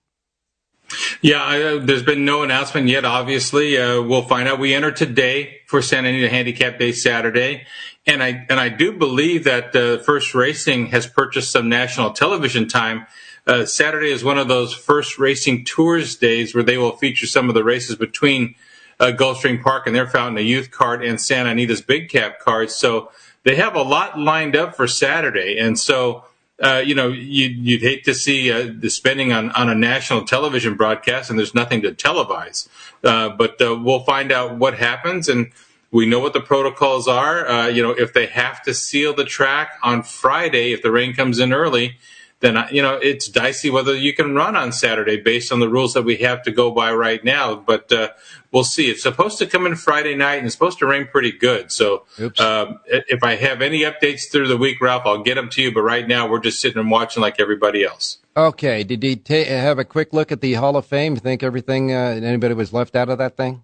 Yeah, 1.22 1.42
uh, 1.42 1.78
there's 1.78 2.02
been 2.02 2.24
no 2.24 2.42
announcement 2.42 2.88
yet. 2.88 3.04
Obviously, 3.04 3.78
uh, 3.78 4.02
we'll 4.02 4.22
find 4.22 4.48
out. 4.48 4.58
We 4.58 4.74
enter 4.74 4.92
today 4.92 5.60
for 5.66 5.82
Santa 5.82 6.08
Anita 6.08 6.28
Handicap 6.28 6.78
Day 6.78 6.92
Saturday, 6.92 7.66
and 8.06 8.22
I 8.22 8.46
and 8.48 8.60
I 8.60 8.68
do 8.68 8.92
believe 8.92 9.44
that 9.44 9.74
uh, 9.74 9.98
First 9.98 10.34
Racing 10.34 10.86
has 10.86 11.06
purchased 11.06 11.50
some 11.50 11.68
national 11.68 12.12
television 12.12 12.68
time 12.68 13.06
uh, 13.46 13.66
Saturday 13.66 14.10
is 14.10 14.24
one 14.24 14.38
of 14.38 14.48
those 14.48 14.72
first 14.72 15.18
racing 15.18 15.64
tours 15.64 16.16
days 16.16 16.54
where 16.54 16.64
they 16.64 16.78
will 16.78 16.96
feature 16.96 17.26
some 17.26 17.48
of 17.48 17.54
the 17.54 17.64
races 17.64 17.96
between 17.96 18.54
uh, 18.98 19.06
Gulfstream 19.06 19.62
Park 19.62 19.86
and 19.86 19.94
their 19.94 20.06
Fountain 20.06 20.38
of 20.38 20.44
Youth 20.44 20.70
card 20.70 21.04
and 21.04 21.20
Santa 21.20 21.50
Anita's 21.50 21.82
Big 21.82 22.08
Cap 22.08 22.38
card. 22.38 22.70
So 22.70 23.10
they 23.42 23.56
have 23.56 23.74
a 23.74 23.82
lot 23.82 24.18
lined 24.18 24.56
up 24.56 24.74
for 24.74 24.86
Saturday. 24.86 25.58
And 25.58 25.78
so, 25.78 26.24
uh, 26.64 26.78
you 26.78 26.94
know, 26.94 27.08
you'd, 27.08 27.58
you'd, 27.58 27.82
hate 27.82 28.04
to 28.04 28.14
see 28.14 28.50
uh, 28.50 28.72
the 28.74 28.88
spending 28.88 29.32
on, 29.32 29.50
on 29.50 29.68
a 29.68 29.74
national 29.74 30.24
television 30.24 30.76
broadcast 30.76 31.28
and 31.28 31.38
there's 31.38 31.54
nothing 31.54 31.82
to 31.82 31.92
televise. 31.92 32.68
Uh, 33.02 33.28
but 33.28 33.60
uh, 33.60 33.78
we'll 33.78 34.00
find 34.00 34.32
out 34.32 34.56
what 34.56 34.78
happens. 34.78 35.28
And 35.28 35.50
we 35.90 36.06
know 36.06 36.18
what 36.18 36.32
the 36.32 36.40
protocols 36.40 37.06
are. 37.06 37.46
Uh, 37.46 37.66
you 37.66 37.82
know, 37.82 37.90
if 37.90 38.14
they 38.14 38.26
have 38.26 38.62
to 38.62 38.72
seal 38.72 39.14
the 39.14 39.24
track 39.24 39.78
on 39.82 40.02
Friday, 40.02 40.72
if 40.72 40.82
the 40.82 40.90
rain 40.90 41.12
comes 41.12 41.38
in 41.38 41.52
early, 41.52 41.98
then 42.40 42.62
you 42.70 42.82
know 42.82 42.96
it's 42.96 43.28
dicey 43.28 43.70
whether 43.70 43.94
you 43.94 44.12
can 44.12 44.34
run 44.34 44.54
on 44.54 44.70
Saturday 44.70 45.16
based 45.16 45.50
on 45.50 45.60
the 45.60 45.68
rules 45.68 45.94
that 45.94 46.02
we 46.02 46.16
have 46.16 46.42
to 46.42 46.50
go 46.50 46.70
by 46.70 46.92
right 46.92 47.24
now. 47.24 47.54
But 47.54 47.90
uh, 47.92 48.08
we'll 48.54 48.64
see. 48.64 48.88
It's 48.88 49.02
supposed 49.02 49.36
to 49.38 49.46
come 49.46 49.66
in 49.66 49.74
Friday 49.76 50.14
night 50.14 50.36
and 50.36 50.46
it's 50.46 50.54
supposed 50.54 50.78
to 50.78 50.86
rain 50.86 51.06
pretty 51.08 51.32
good. 51.32 51.70
So 51.72 52.04
um, 52.38 52.80
if 52.88 53.22
I 53.22 53.34
have 53.34 53.60
any 53.60 53.80
updates 53.80 54.30
through 54.30 54.48
the 54.48 54.56
week, 54.56 54.80
Ralph, 54.80 55.02
I'll 55.04 55.22
get 55.22 55.34
them 55.34 55.50
to 55.50 55.60
you. 55.62 55.74
But 55.74 55.82
right 55.82 56.08
now 56.08 56.26
we're 56.28 56.38
just 56.40 56.60
sitting 56.60 56.78
and 56.78 56.90
watching 56.90 57.20
like 57.20 57.38
everybody 57.40 57.84
else. 57.84 58.18
Okay. 58.36 58.82
Did 58.84 59.04
you 59.04 59.16
ta- 59.16 59.44
have 59.44 59.78
a 59.78 59.84
quick 59.84 60.12
look 60.14 60.32
at 60.32 60.40
the 60.40 60.54
Hall 60.54 60.76
of 60.76 60.86
Fame? 60.86 61.16
Think 61.16 61.42
everything 61.42 61.92
uh, 61.92 62.20
anybody 62.22 62.54
was 62.54 62.72
left 62.72 62.96
out 62.96 63.10
of 63.10 63.18
that 63.18 63.36
thing? 63.36 63.62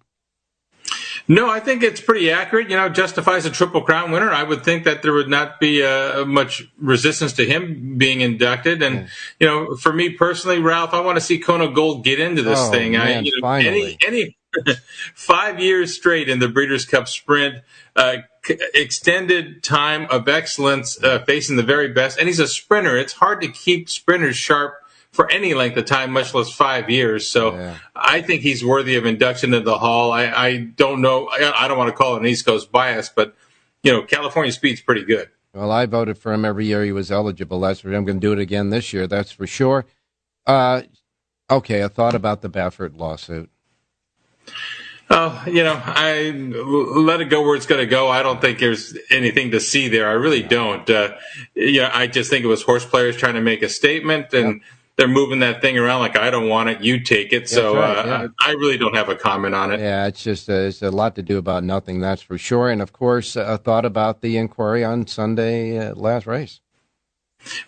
No, 1.29 1.49
I 1.49 1.61
think 1.61 1.83
it's 1.85 2.01
pretty 2.01 2.31
accurate. 2.31 2.71
You 2.71 2.77
know, 2.77 2.89
Justify's 2.89 3.45
a 3.47 3.51
Triple 3.51 3.83
Crown 3.83 4.11
winner. 4.11 4.31
I 4.31 4.43
would 4.43 4.65
think 4.65 4.85
that 4.85 5.03
there 5.03 5.13
would 5.13 5.29
not 5.29 5.61
be 5.61 5.85
uh, 5.85 6.25
much 6.25 6.65
resistance 6.79 7.33
to 7.35 7.45
him 7.47 7.97
being 7.99 8.21
inducted. 8.21 8.83
And, 8.83 9.09
you 9.39 9.47
know, 9.47 9.77
for 9.77 9.93
me 9.93 10.11
personally, 10.11 10.59
Ralph, 10.59 10.93
I 10.93 11.01
want 11.01 11.17
to 11.17 11.21
see 11.21 11.39
Kona 11.39 11.69
Gold 11.71 12.03
get 12.05 12.19
into 12.19 12.43
this 12.43 12.59
Oh, 12.59 12.71
thing. 12.73 12.97
I, 12.97 13.21
you 13.21 13.33
know, 13.37 13.47
finally. 13.47 13.99
any, 14.05 14.23
any 14.23 14.37
five 15.15 15.61
years 15.61 15.95
straight 15.95 16.29
in 16.29 16.39
the 16.39 16.49
Breeders' 16.49 16.85
Cup 16.85 17.09
Sprint, 17.09 17.63
uh, 17.97 18.19
c- 18.45 18.59
extended 18.75 19.63
time 19.63 20.07
of 20.11 20.29
excellence, 20.29 21.03
uh, 21.03 21.21
facing 21.21 21.57
the 21.57 21.63
very 21.63 21.89
best. 21.89 22.19
And 22.19 22.29
he's 22.29 22.41
a 22.41 22.49
sprinter. 22.49 22.97
It's 22.97 23.15
hard 23.15 23.41
to 23.43 23.49
keep 23.49 23.89
sprinters 23.89 24.37
sharp 24.37 24.75
for 25.13 25.31
any 25.31 25.55
length 25.55 25.77
of 25.77 25.87
time, 25.87 26.13
much 26.13 26.35
less 26.35 26.51
five 26.51 26.89
years. 26.89 27.29
So 27.29 27.75
I 27.97 28.23
think 28.23 28.43
he's 28.43 28.65
worthy 28.65 28.97
of 28.97 29.07
induction 29.07 29.53
into 29.53 29.65
the 29.65 29.79
Hall. 29.79 30.13
I, 30.13 30.27
I 30.27 30.59
don't 30.59 31.01
know. 31.01 31.29
I, 31.29 31.65
I 31.65 31.69
don't 31.69 31.79
want 31.79 31.91
to 31.91 31.97
call 31.97 32.17
it 32.17 32.21
an 32.21 32.27
East 32.27 32.47
Coast 32.47 32.71
bias, 32.71 33.09
but 33.09 33.35
you 33.83 33.93
know, 33.93 34.03
California 34.03 34.53
speed's 34.53 34.81
pretty 34.81 35.05
good. 35.05 35.29
Well, 35.53 35.73
I 35.73 35.87
voted 35.87 36.17
for 36.17 36.33
him 36.33 36.45
every 36.45 36.67
year 36.67 36.85
he 36.85 36.93
was 36.93 37.11
eligible. 37.11 37.61
That's 37.61 37.83
I'm 37.83 38.05
going 38.05 38.07
to 38.07 38.15
do 38.21 38.33
it 38.33 38.39
again 38.39 38.71
this 38.71 38.93
year. 38.93 39.07
That's 39.07 39.33
for 39.33 39.47
sure. 39.47 39.85
Uh, 40.47 40.83
okay, 41.51 41.83
I 41.83 41.89
thought 41.89 42.15
about 42.15 42.41
the 42.41 42.51
Baffert 42.51 42.97
lawsuit. 42.97 43.51
Oh, 45.13 45.43
you 45.45 45.65
know, 45.65 45.81
I 45.85 46.31
let 46.31 47.21
it 47.21 47.25
go 47.25 47.43
where 47.43 47.57
it's 47.57 47.67
going 47.67 47.81
to 47.81 47.87
go. 47.87 48.09
I 48.09 48.23
don't 48.23 48.41
think 48.41 48.61
there's 48.61 48.97
anything 49.11 49.51
to 49.51 49.59
see 49.59 49.89
there. 49.89 50.09
I 50.09 50.13
really 50.13 50.43
don't. 50.43 50.89
Uh, 50.89 51.17
yeah, 51.57 51.91
I 51.93 52.07
just 52.07 52.31
think 52.31 52.45
it 52.45 52.49
was 52.49 52.63
horse 52.63 52.85
players 52.85 53.17
trying 53.17 53.35
to 53.35 53.41
make 53.41 53.63
a 53.63 53.69
statement, 53.69 54.33
and 54.33 54.61
they're 54.97 55.09
moving 55.09 55.41
that 55.41 55.63
thing 55.63 55.77
around 55.79 56.01
like 56.01 56.17
I 56.17 56.31
don't 56.31 56.49
want 56.49 56.69
it, 56.69 56.83
you 56.83 57.01
take 57.01 57.33
it. 57.33 57.49
So 57.49 57.75
right, 57.75 57.99
uh, 57.99 58.07
yeah. 58.07 58.29
I 58.41 58.53
really 58.53 58.79
don't 58.79 58.95
have 58.95 59.09
a 59.09 59.17
comment 59.17 59.55
on 59.55 59.73
it. 59.73 59.81
Yeah, 59.81 60.07
it's 60.07 60.23
just 60.23 60.49
uh, 60.49 60.53
it's 60.53 60.81
a 60.81 60.91
lot 60.91 61.17
to 61.17 61.23
do 61.23 61.39
about 61.39 61.65
nothing. 61.65 62.01
That's 62.01 62.23
for 62.23 62.39
sure. 62.39 62.69
And 62.71 62.81
of 62.81 62.93
course, 62.93 63.35
a 63.35 63.59
thought 63.59 63.85
about 63.85 64.21
the 64.21 64.37
inquiry 64.37 64.85
on 64.85 65.07
Sunday 65.07 65.79
uh, 65.79 65.95
last 65.95 66.27
race. 66.27 66.61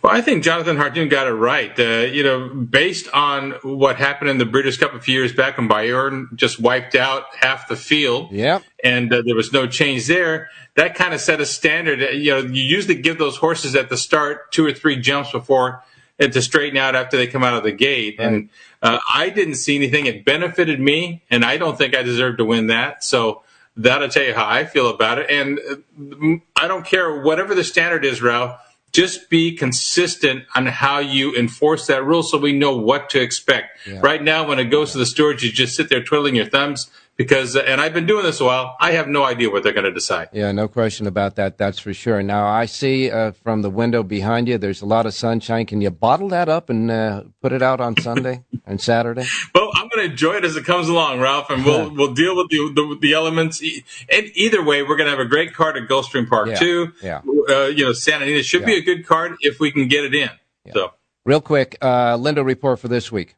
Well, 0.03 0.15
I 0.15 0.21
think 0.21 0.45
Jonathan 0.45 0.77
Hardoon 0.77 1.09
got 1.09 1.27
it 1.27 1.33
right. 1.33 1.79
Uh, 1.79 2.07
you 2.13 2.23
know, 2.23 2.49
based 2.49 3.09
on 3.13 3.53
what 3.63 3.97
happened 3.97 4.31
in 4.31 4.39
the 4.39 4.45
Breeders' 4.45 4.77
Cup 4.77 4.95
a 4.95 5.01
few 5.01 5.19
years 5.19 5.33
back 5.33 5.57
when 5.57 5.69
Bayern 5.69 6.35
just 6.35 6.61
wiped 6.61 6.95
out 6.95 7.35
half 7.37 7.69
the 7.69 7.77
field, 7.77 8.31
yeah, 8.33 8.61
and 8.85 9.13
uh, 9.13 9.23
there 9.25 9.35
was 9.35 9.53
no 9.53 9.67
change 9.67 10.07
there. 10.07 10.49
That 10.77 10.95
kind 10.95 11.15
of 11.15 11.21
set 11.21 11.41
a 11.41 11.47
standard. 11.47 12.03
Uh, 12.03 12.11
You 12.11 12.33
know, 12.33 12.39
you 12.41 12.63
usually 12.63 12.97
give 12.97 13.19
those 13.19 13.37
horses 13.37 13.75
at 13.75 13.89
the 13.89 13.97
start 13.97 14.53
two 14.53 14.65
or 14.67 14.73
three 14.73 14.97
jumps 14.97 15.33
before 15.33 15.83
it 16.19 16.33
to 16.35 16.43
straighten 16.43 16.77
out 16.77 16.95
after 16.95 17.17
they 17.17 17.27
come 17.27 17.43
out 17.43 17.55
of 17.55 17.63
the 17.63 17.73
gate. 17.73 18.17
And 18.19 18.51
uh, 18.83 18.99
I 19.13 19.31
didn't 19.31 19.55
see 19.57 19.77
anything. 19.77 20.07
It 20.07 20.25
benefited 20.25 20.79
me, 20.81 21.23
and 21.31 21.45
I 21.45 21.57
don't 21.57 21.77
think 21.79 21.97
I 21.97 22.03
deserved 22.03 22.39
to 22.39 22.45
win 22.45 22.67
that. 22.69 23.03
So 23.03 23.43
that'll 23.77 24.09
tell 24.09 24.23
you 24.25 24.35
how 24.35 24.47
I 24.47 24.65
feel 24.65 24.89
about 24.89 25.19
it. 25.19 25.31
And 25.31 25.59
uh, 25.59 26.37
I 26.55 26.69
don't 26.69 26.85
care 26.85 27.23
whatever 27.23 27.55
the 27.55 27.65
standard 27.65 28.05
is, 28.05 28.21
Ralph. 28.21 28.59
Just 28.93 29.31
be 29.31 29.57
consistent 29.57 30.45
on 30.55 30.67
how 30.67 30.99
you 30.99 31.35
enforce 31.35 31.87
that 31.87 32.05
rule 32.05 32.23
so 32.23 32.37
we 32.39 32.53
know 32.53 32.77
what 32.77 33.09
to 33.11 33.21
expect. 33.21 33.79
Right 34.01 34.23
now, 34.23 34.47
when 34.47 34.59
it 34.59 34.67
goes 34.67 34.93
to 34.93 34.99
the 34.99 35.07
stewards, 35.07 35.43
you 35.43 35.51
just 35.51 35.75
sit 35.75 35.89
there 35.89 36.03
twiddling 36.03 36.37
your 36.37 36.47
thumbs 36.47 36.91
because, 37.17 37.57
and 37.57 37.81
I've 37.81 37.93
been 37.93 38.07
doing 38.07 38.25
this 38.25 38.41
a 38.41 38.45
while, 38.45 38.77
I 38.81 38.93
have 38.93 39.07
no 39.07 39.25
idea 39.25 39.51
what 39.51 39.63
they're 39.63 39.73
going 39.73 39.85
to 39.85 39.93
decide. 39.93 40.29
Yeah, 40.33 40.51
no 40.53 40.67
question 40.67 41.07
about 41.07 41.37
that. 41.37 41.59
That's 41.59 41.79
for 41.79 41.93
sure. 41.93 42.23
Now, 42.23 42.47
I 42.47 42.67
see 42.67 43.11
uh, 43.11 43.33
from 43.33 43.63
the 43.63 43.71
window 43.71 44.03
behind 44.03 44.49
you, 44.49 44.59
there's 44.59 44.83
a 44.83 44.87
lot 44.87 45.07
of 45.07 45.15
sunshine. 45.15 45.67
Can 45.67 45.81
you 45.81 45.91
bottle 45.91 46.29
that 46.29 46.49
up 46.49 46.71
and 46.71 46.91
uh, 46.91 47.25
put 47.41 47.53
it 47.53 47.63
out 47.63 47.81
on 47.81 47.97
Sunday 47.99 48.45
and 48.67 48.81
Saturday? 48.81 49.27
Well, 49.55 49.71
going 49.95 50.07
to 50.07 50.11
enjoy 50.13 50.35
it 50.35 50.45
as 50.45 50.57
it 50.57 50.65
comes 50.65 50.89
along, 50.89 51.21
Ralph, 51.21 51.51
and 51.51 51.65
we'll 51.65 51.91
we'll 51.91 52.15
deal 52.15 52.37
with 52.37 52.49
the 52.49 52.73
the, 52.75 52.99
the 53.01 53.13
elements. 53.15 53.63
E- 53.63 53.85
And 54.11 54.31
either 54.35 54.63
way, 54.65 54.83
we're 54.83 54.97
going 54.97 55.07
to 55.07 55.11
have 55.17 55.19
a 55.21 55.25
great 55.29 55.55
card 55.55 55.77
at 55.77 55.89
Gulfstream 55.89 56.29
Park 56.29 56.49
Yeah, 56.49 56.55
too. 56.57 56.93
yeah. 57.03 57.21
Uh, 57.49 57.67
you 57.67 57.85
know, 57.85 57.93
Santa 57.93 58.25
Anita 58.25 58.43
should 58.43 58.65
be 58.65 58.77
a 58.77 58.83
good 58.83 59.07
card 59.07 59.35
if 59.41 59.59
we 59.61 59.71
can 59.73 59.89
get 59.89 60.05
it 60.05 60.15
in. 60.15 60.31
So, 60.73 60.93
Real 61.25 61.41
quick, 61.41 61.77
uh, 61.81 62.17
Lindo 62.17 62.45
report 62.45 62.79
for 62.81 62.89
this 62.89 63.11
week. 63.13 63.37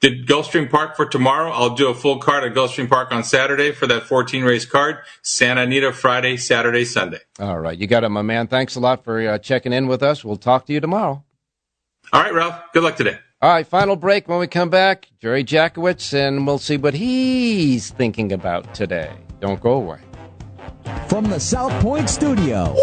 did 0.00 0.26
Gulfstream 0.26 0.70
Park 0.70 0.94
for 0.96 1.06
tomorrow? 1.06 1.50
I'll 1.50 1.74
do 1.74 1.88
a 1.88 1.94
full 1.94 2.18
card 2.18 2.44
at 2.44 2.54
Gulfstream 2.54 2.88
Park 2.88 3.12
on 3.12 3.24
Saturday 3.24 3.72
for 3.72 3.86
that 3.86 4.04
14 4.04 4.44
race 4.44 4.64
card. 4.66 4.98
Santa 5.22 5.62
Anita 5.62 5.92
Friday, 5.92 6.36
Saturday, 6.36 6.84
Sunday. 6.84 7.18
All 7.40 7.58
right, 7.58 7.76
you 7.76 7.86
got 7.86 8.04
it, 8.04 8.08
my 8.10 8.22
man. 8.22 8.46
Thanks 8.46 8.76
a 8.76 8.80
lot 8.80 9.02
for 9.04 9.26
uh, 9.26 9.38
checking 9.38 9.72
in 9.72 9.86
with 9.86 10.02
us. 10.02 10.24
We'll 10.24 10.36
talk 10.36 10.66
to 10.66 10.72
you 10.72 10.80
tomorrow. 10.80 11.24
All 12.12 12.22
right, 12.22 12.32
Ralph. 12.32 12.60
Good 12.72 12.82
luck 12.84 12.96
today. 12.96 13.18
All 13.42 13.50
right, 13.52 13.66
final 13.66 13.96
break. 13.96 14.28
When 14.28 14.38
we 14.38 14.46
come 14.46 14.70
back, 14.70 15.08
Jerry 15.20 15.44
Jackowitz, 15.44 16.14
and 16.14 16.46
we'll 16.46 16.56
see 16.58 16.78
what 16.78 16.94
he's 16.94 17.90
thinking 17.90 18.32
about 18.32 18.72
today. 18.72 19.12
Don't 19.40 19.60
go 19.60 19.72
away. 19.72 19.98
From 21.08 21.26
the 21.26 21.38
South 21.38 21.72
Point 21.82 22.08
studio. 22.08 22.74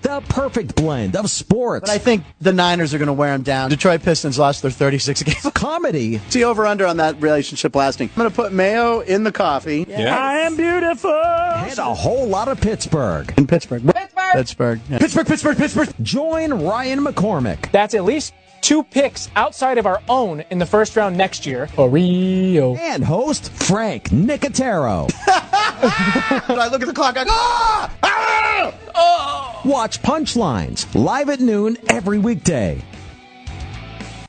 The 0.00 0.22
perfect 0.30 0.74
blend 0.74 1.16
of 1.16 1.30
sports. 1.30 1.82
But 1.82 1.90
I 1.90 1.98
think 1.98 2.24
the 2.40 2.54
Niners 2.54 2.94
are 2.94 2.98
going 2.98 3.08
to 3.08 3.12
wear 3.12 3.32
them 3.32 3.42
down. 3.42 3.68
Detroit 3.68 4.02
Pistons 4.02 4.38
lost 4.38 4.62
their 4.62 4.70
36 4.70 5.22
games. 5.24 5.46
Comedy. 5.54 6.16
See 6.30 6.42
over 6.42 6.64
under 6.64 6.86
on 6.86 6.96
that 6.96 7.20
relationship 7.20 7.76
lasting. 7.76 8.08
I'm 8.10 8.16
going 8.16 8.30
to 8.30 8.34
put 8.34 8.54
mayo 8.54 9.00
in 9.00 9.24
the 9.24 9.32
coffee. 9.32 9.84
I 9.94 10.38
am 10.38 10.56
beautiful. 10.56 11.12
And 11.12 11.78
a 11.78 11.94
whole 11.94 12.26
lot 12.26 12.48
of 12.48 12.58
Pittsburgh. 12.58 13.34
In 13.36 13.46
Pittsburgh. 13.46 13.84
Pittsburgh. 13.84 14.32
Pittsburgh. 14.32 14.80
Yeah. 14.88 14.98
Pittsburgh, 14.98 15.26
Pittsburgh, 15.26 15.56
Pittsburgh. 15.58 15.92
Join 16.02 16.54
Ryan 16.54 17.04
McCormick. 17.04 17.70
That's 17.70 17.94
at 17.94 18.04
least 18.04 18.32
two 18.66 18.82
picks 18.82 19.30
outside 19.36 19.78
of 19.78 19.86
our 19.86 20.02
own 20.08 20.40
in 20.50 20.58
the 20.58 20.66
first 20.66 20.96
round 20.96 21.16
next 21.16 21.46
year. 21.46 21.68
Oreo. 21.76 22.76
And 22.76 23.04
host 23.04 23.52
Frank 23.52 24.08
Nicotero. 24.08 25.08
I 25.28 26.68
look 26.72 26.82
at 26.82 26.88
the 26.88 26.92
clock. 26.92 27.16
I 27.16 27.22
go, 27.22 27.30
ah! 27.30 27.92
Ah! 28.02 29.62
Watch 29.64 30.02
Punchlines 30.02 30.92
live 30.96 31.28
at 31.28 31.38
noon 31.38 31.76
every 31.88 32.18
weekday. 32.18 32.82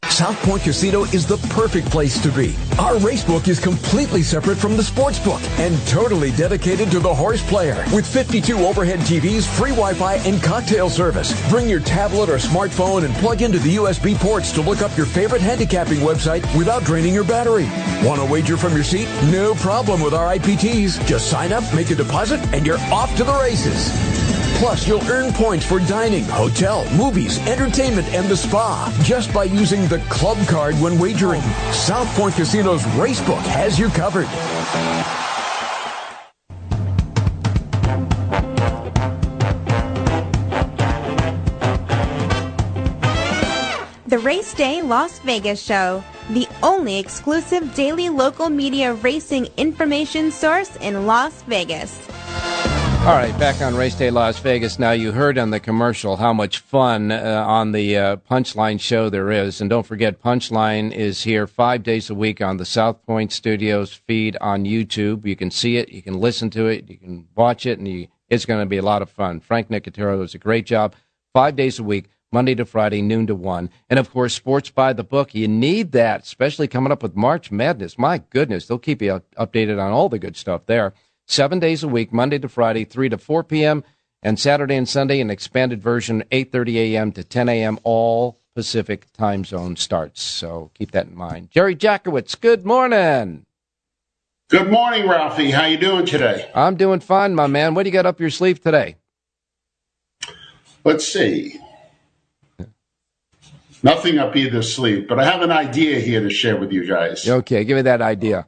South 0.10 0.38
Point 0.44 0.64
Casino 0.64 1.04
is 1.06 1.28
the 1.28 1.38
perfect 1.50 1.90
place 1.92 2.22
to 2.24 2.30
be. 2.30 2.56
Our 2.80 2.96
racebook 2.96 3.48
is 3.48 3.60
completely 3.60 4.24
separate 4.24 4.58
from 4.58 4.76
the 4.76 4.84
sports 4.84 5.20
book 5.20 5.42
and 5.60 5.78
totally 5.88 6.32
dedicated 6.32 6.90
to 6.92 7.00
the 7.00 7.14
horse 7.14 7.48
player. 7.48 7.84
With 7.94 8.08
52 8.08 8.58
overhead 8.66 9.00
TVs, 9.00 9.46
free 9.46 9.72
Wi-Fi, 9.72 10.16
and 10.16 10.42
cocktail 10.42 10.90
service. 10.90 11.34
Bring 11.50 11.70
your 11.70 11.82
tablet 11.82 12.30
or 12.30 12.38
smartphone 12.38 13.06
and 13.06 13.14
plug 13.16 13.42
into 13.42 13.60
the 13.60 13.76
USB 13.76 14.16
ports 14.16 14.52
to 14.54 14.62
look 14.62 14.82
up 14.82 14.96
your 14.98 15.06
favorite 15.06 15.42
handicapping 15.42 16.00
website 16.00 16.44
without 16.58 16.84
draining 16.84 17.14
your 17.14 17.26
battery. 17.26 17.66
Want 18.08 18.20
to 18.22 18.26
wager 18.26 18.58
from 18.58 18.74
your 18.74 18.84
seat? 18.84 19.08
No 19.32 19.54
problem 19.56 20.02
with 20.02 20.14
our 20.14 20.36
IPTs. 20.36 21.06
Just 21.06 21.30
sign 21.30 21.52
up, 21.52 21.64
make 21.76 21.92
a 21.92 21.96
deposit, 21.96 22.40
and 22.54 22.66
you're 22.66 22.80
off 22.92 23.16
to 23.18 23.24
the 23.24 23.34
races. 23.34 24.07
Plus, 24.58 24.88
you'll 24.88 25.08
earn 25.12 25.32
points 25.34 25.64
for 25.64 25.78
dining, 25.82 26.24
hotel, 26.24 26.84
movies, 26.96 27.38
entertainment, 27.48 28.08
and 28.08 28.28
the 28.28 28.36
spa 28.36 28.92
just 29.04 29.32
by 29.32 29.44
using 29.44 29.88
the 29.88 30.00
club 30.10 30.36
card 30.48 30.74
when 30.82 30.98
wagering. 30.98 31.42
South 31.72 32.08
Point 32.18 32.34
Casino's 32.34 32.82
Racebook 32.98 33.44
has 33.44 33.78
you 33.78 33.88
covered. 33.90 34.26
The 44.08 44.18
Race 44.18 44.56
Day 44.56 44.82
Las 44.82 45.20
Vegas 45.20 45.62
Show, 45.62 46.04
the 46.32 46.48
only 46.64 46.98
exclusive 46.98 47.76
daily 47.76 48.10
local 48.10 48.50
media 48.50 48.96
racing 48.96 49.50
information 49.58 50.32
source 50.32 50.76
in 50.78 51.06
Las 51.06 51.44
Vegas. 51.44 52.08
All 53.08 53.14
right, 53.16 53.40
back 53.40 53.62
on 53.62 53.74
Race 53.74 53.96
Day 53.96 54.12
Las 54.12 54.38
Vegas. 54.40 54.80
Now, 54.80 54.92
you 54.92 55.14
heard 55.14 55.38
on 55.38 55.52
the 55.52 55.62
commercial 55.62 56.18
how 56.18 56.34
much 56.34 56.60
fun 56.60 57.10
uh, 57.10 57.42
on 57.48 57.72
the 57.72 57.96
uh, 57.96 58.16
Punchline 58.18 58.82
show 58.82 59.10
there 59.10 59.32
is. 59.32 59.62
And 59.62 59.70
don't 59.70 59.86
forget, 59.86 60.22
Punchline 60.22 60.92
is 60.92 61.24
here 61.24 61.48
five 61.48 61.84
days 61.84 62.10
a 62.10 62.14
week 62.14 62.42
on 62.42 62.58
the 62.58 62.66
South 62.66 63.02
Point 63.06 63.32
Studios 63.32 63.94
feed 63.94 64.36
on 64.42 64.66
YouTube. 64.66 65.26
You 65.26 65.38
can 65.38 65.52
see 65.52 65.78
it, 65.78 65.88
you 65.88 66.02
can 66.02 66.20
listen 66.20 66.50
to 66.50 66.66
it, 66.66 66.90
you 66.90 66.98
can 66.98 67.30
watch 67.34 67.66
it, 67.66 67.80
and 67.80 67.88
you, 67.88 68.10
it's 68.28 68.44
going 68.44 68.60
to 68.60 68.66
be 68.66 68.76
a 68.76 68.82
lot 68.82 69.02
of 69.02 69.10
fun. 69.10 69.40
Frank 69.40 69.70
Nicotero 69.70 70.20
does 70.20 70.36
a 70.36 70.38
great 70.38 70.66
job. 70.66 70.94
Five 71.34 71.56
days 71.56 71.80
a 71.80 71.84
week, 71.84 72.10
Monday 72.34 72.56
to 72.56 72.66
Friday, 72.66 73.02
noon 73.02 73.26
to 73.28 73.36
1. 73.36 73.70
And 73.90 74.00
of 74.00 74.12
course, 74.12 74.34
Sports 74.34 74.70
by 74.70 74.92
the 74.92 75.06
Book. 75.06 75.34
You 75.34 75.48
need 75.48 75.94
that, 75.94 76.24
especially 76.24 76.68
coming 76.68 76.92
up 76.92 77.04
with 77.04 77.16
March 77.16 77.52
Madness. 77.52 77.98
My 77.98 78.18
goodness, 78.18 78.68
they'll 78.68 78.78
keep 78.78 79.02
you 79.02 79.14
up- 79.14 79.36
updated 79.36 79.82
on 79.82 79.94
all 79.94 80.10
the 80.10 80.20
good 80.20 80.36
stuff 80.36 80.66
there. 80.66 80.94
Seven 81.30 81.60
days 81.60 81.84
a 81.84 81.90
week, 81.90 82.14
Monday 82.14 82.40
to 82.40 82.48
Friday, 82.48 82.86
3 82.86 83.10
to 83.10 83.18
4 83.18 83.44
p.m. 83.44 83.84
And 84.24 84.40
Saturday 84.40 84.76
and 84.76 84.88
Sunday, 84.88 85.20
an 85.20 85.30
expanded 85.30 85.82
version, 85.82 86.24
8.30 86.32 86.76
a.m. 86.76 87.12
to 87.12 87.24
10 87.24 87.50
a.m., 87.50 87.78
all 87.84 88.40
Pacific 88.56 89.12
time 89.12 89.44
zone 89.44 89.76
starts. 89.76 90.22
So 90.22 90.72
keep 90.74 90.92
that 90.92 91.08
in 91.08 91.16
mind. 91.16 91.52
Jerry 91.52 91.76
Jackowitz, 91.76 92.40
good 92.40 92.66
morning. 92.66 93.46
Good 94.48 94.72
morning, 94.72 95.08
Ralphie. 95.08 95.52
How 95.52 95.66
you 95.66 95.78
doing 95.78 96.06
today? 96.06 96.50
I'm 96.56 96.78
doing 96.78 97.02
fine, 97.02 97.36
my 97.36 97.48
man. 97.48 97.76
What 97.76 97.84
do 97.84 97.90
you 97.90 97.94
got 97.94 98.06
up 98.06 98.22
your 98.22 98.30
sleeve 98.30 98.62
today? 98.62 98.96
Let's 100.86 101.06
see. 101.06 101.60
Nothing 103.84 104.18
up 104.18 104.36
either 104.38 104.64
sleeve, 104.64 105.10
but 105.10 105.20
I 105.20 105.26
have 105.26 105.42
an 105.42 105.52
idea 105.52 106.00
here 106.00 106.22
to 106.22 106.30
share 106.30 106.58
with 106.58 106.72
you 106.72 106.88
guys. 106.88 107.28
Okay, 107.28 107.66
give 107.66 107.76
me 107.76 107.82
that 107.82 108.02
idea. 108.02 108.48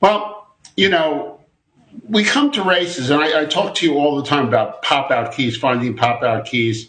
Well, 0.00 0.41
you 0.76 0.88
know, 0.88 1.40
we 2.08 2.24
come 2.24 2.50
to 2.52 2.62
races, 2.62 3.10
and 3.10 3.22
I, 3.22 3.42
I 3.42 3.44
talk 3.44 3.74
to 3.76 3.86
you 3.86 3.98
all 3.98 4.16
the 4.16 4.26
time 4.26 4.48
about 4.48 4.82
pop 4.82 5.10
out 5.10 5.32
keys, 5.32 5.56
finding 5.56 5.96
pop 5.96 6.22
out 6.22 6.46
keys, 6.46 6.88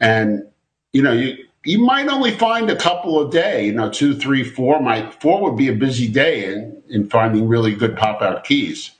and 0.00 0.46
you 0.92 1.02
know, 1.02 1.12
you 1.12 1.44
you 1.64 1.78
might 1.84 2.08
only 2.08 2.30
find 2.30 2.70
a 2.70 2.76
couple 2.76 3.26
a 3.26 3.30
day. 3.30 3.66
You 3.66 3.72
know, 3.72 3.90
two, 3.90 4.14
three, 4.14 4.44
four. 4.44 4.80
Might 4.80 5.20
four 5.20 5.42
would 5.42 5.56
be 5.56 5.68
a 5.68 5.74
busy 5.74 6.08
day 6.08 6.52
in 6.52 6.82
in 6.88 7.08
finding 7.08 7.48
really 7.48 7.74
good 7.74 7.96
pop 7.96 8.22
out 8.22 8.44
keys. 8.44 8.92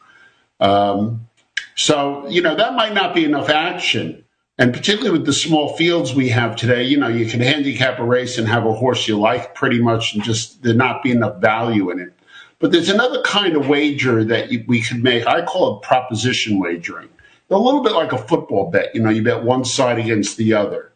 Um, 0.60 1.28
so 1.76 2.28
you 2.28 2.42
know 2.42 2.54
that 2.54 2.74
might 2.74 2.94
not 2.94 3.14
be 3.14 3.24
enough 3.24 3.48
action. 3.48 4.24
And 4.56 4.72
particularly 4.72 5.10
with 5.10 5.26
the 5.26 5.32
small 5.32 5.76
fields 5.76 6.14
we 6.14 6.28
have 6.28 6.54
today, 6.54 6.84
you 6.84 6.96
know, 6.96 7.08
you 7.08 7.26
can 7.26 7.40
handicap 7.40 7.98
a 7.98 8.04
race 8.04 8.38
and 8.38 8.46
have 8.46 8.64
a 8.64 8.72
horse 8.72 9.08
you 9.08 9.18
like 9.18 9.56
pretty 9.56 9.80
much 9.80 10.14
and 10.14 10.22
just 10.22 10.62
there 10.62 10.74
not 10.74 11.02
be 11.02 11.10
enough 11.10 11.40
value 11.40 11.90
in 11.90 11.98
it. 11.98 12.12
But 12.58 12.72
there's 12.72 12.88
another 12.88 13.20
kind 13.22 13.56
of 13.56 13.68
wager 13.68 14.24
that 14.24 14.48
we 14.66 14.80
could 14.80 15.02
make. 15.02 15.26
I 15.26 15.44
call 15.44 15.76
it 15.76 15.82
proposition 15.82 16.58
wagering. 16.58 17.08
A 17.50 17.58
little 17.58 17.82
bit 17.82 17.92
like 17.92 18.12
a 18.12 18.18
football 18.18 18.70
bet. 18.70 18.94
You 18.94 19.02
know, 19.02 19.10
you 19.10 19.22
bet 19.22 19.44
one 19.44 19.64
side 19.64 19.98
against 19.98 20.36
the 20.36 20.54
other. 20.54 20.92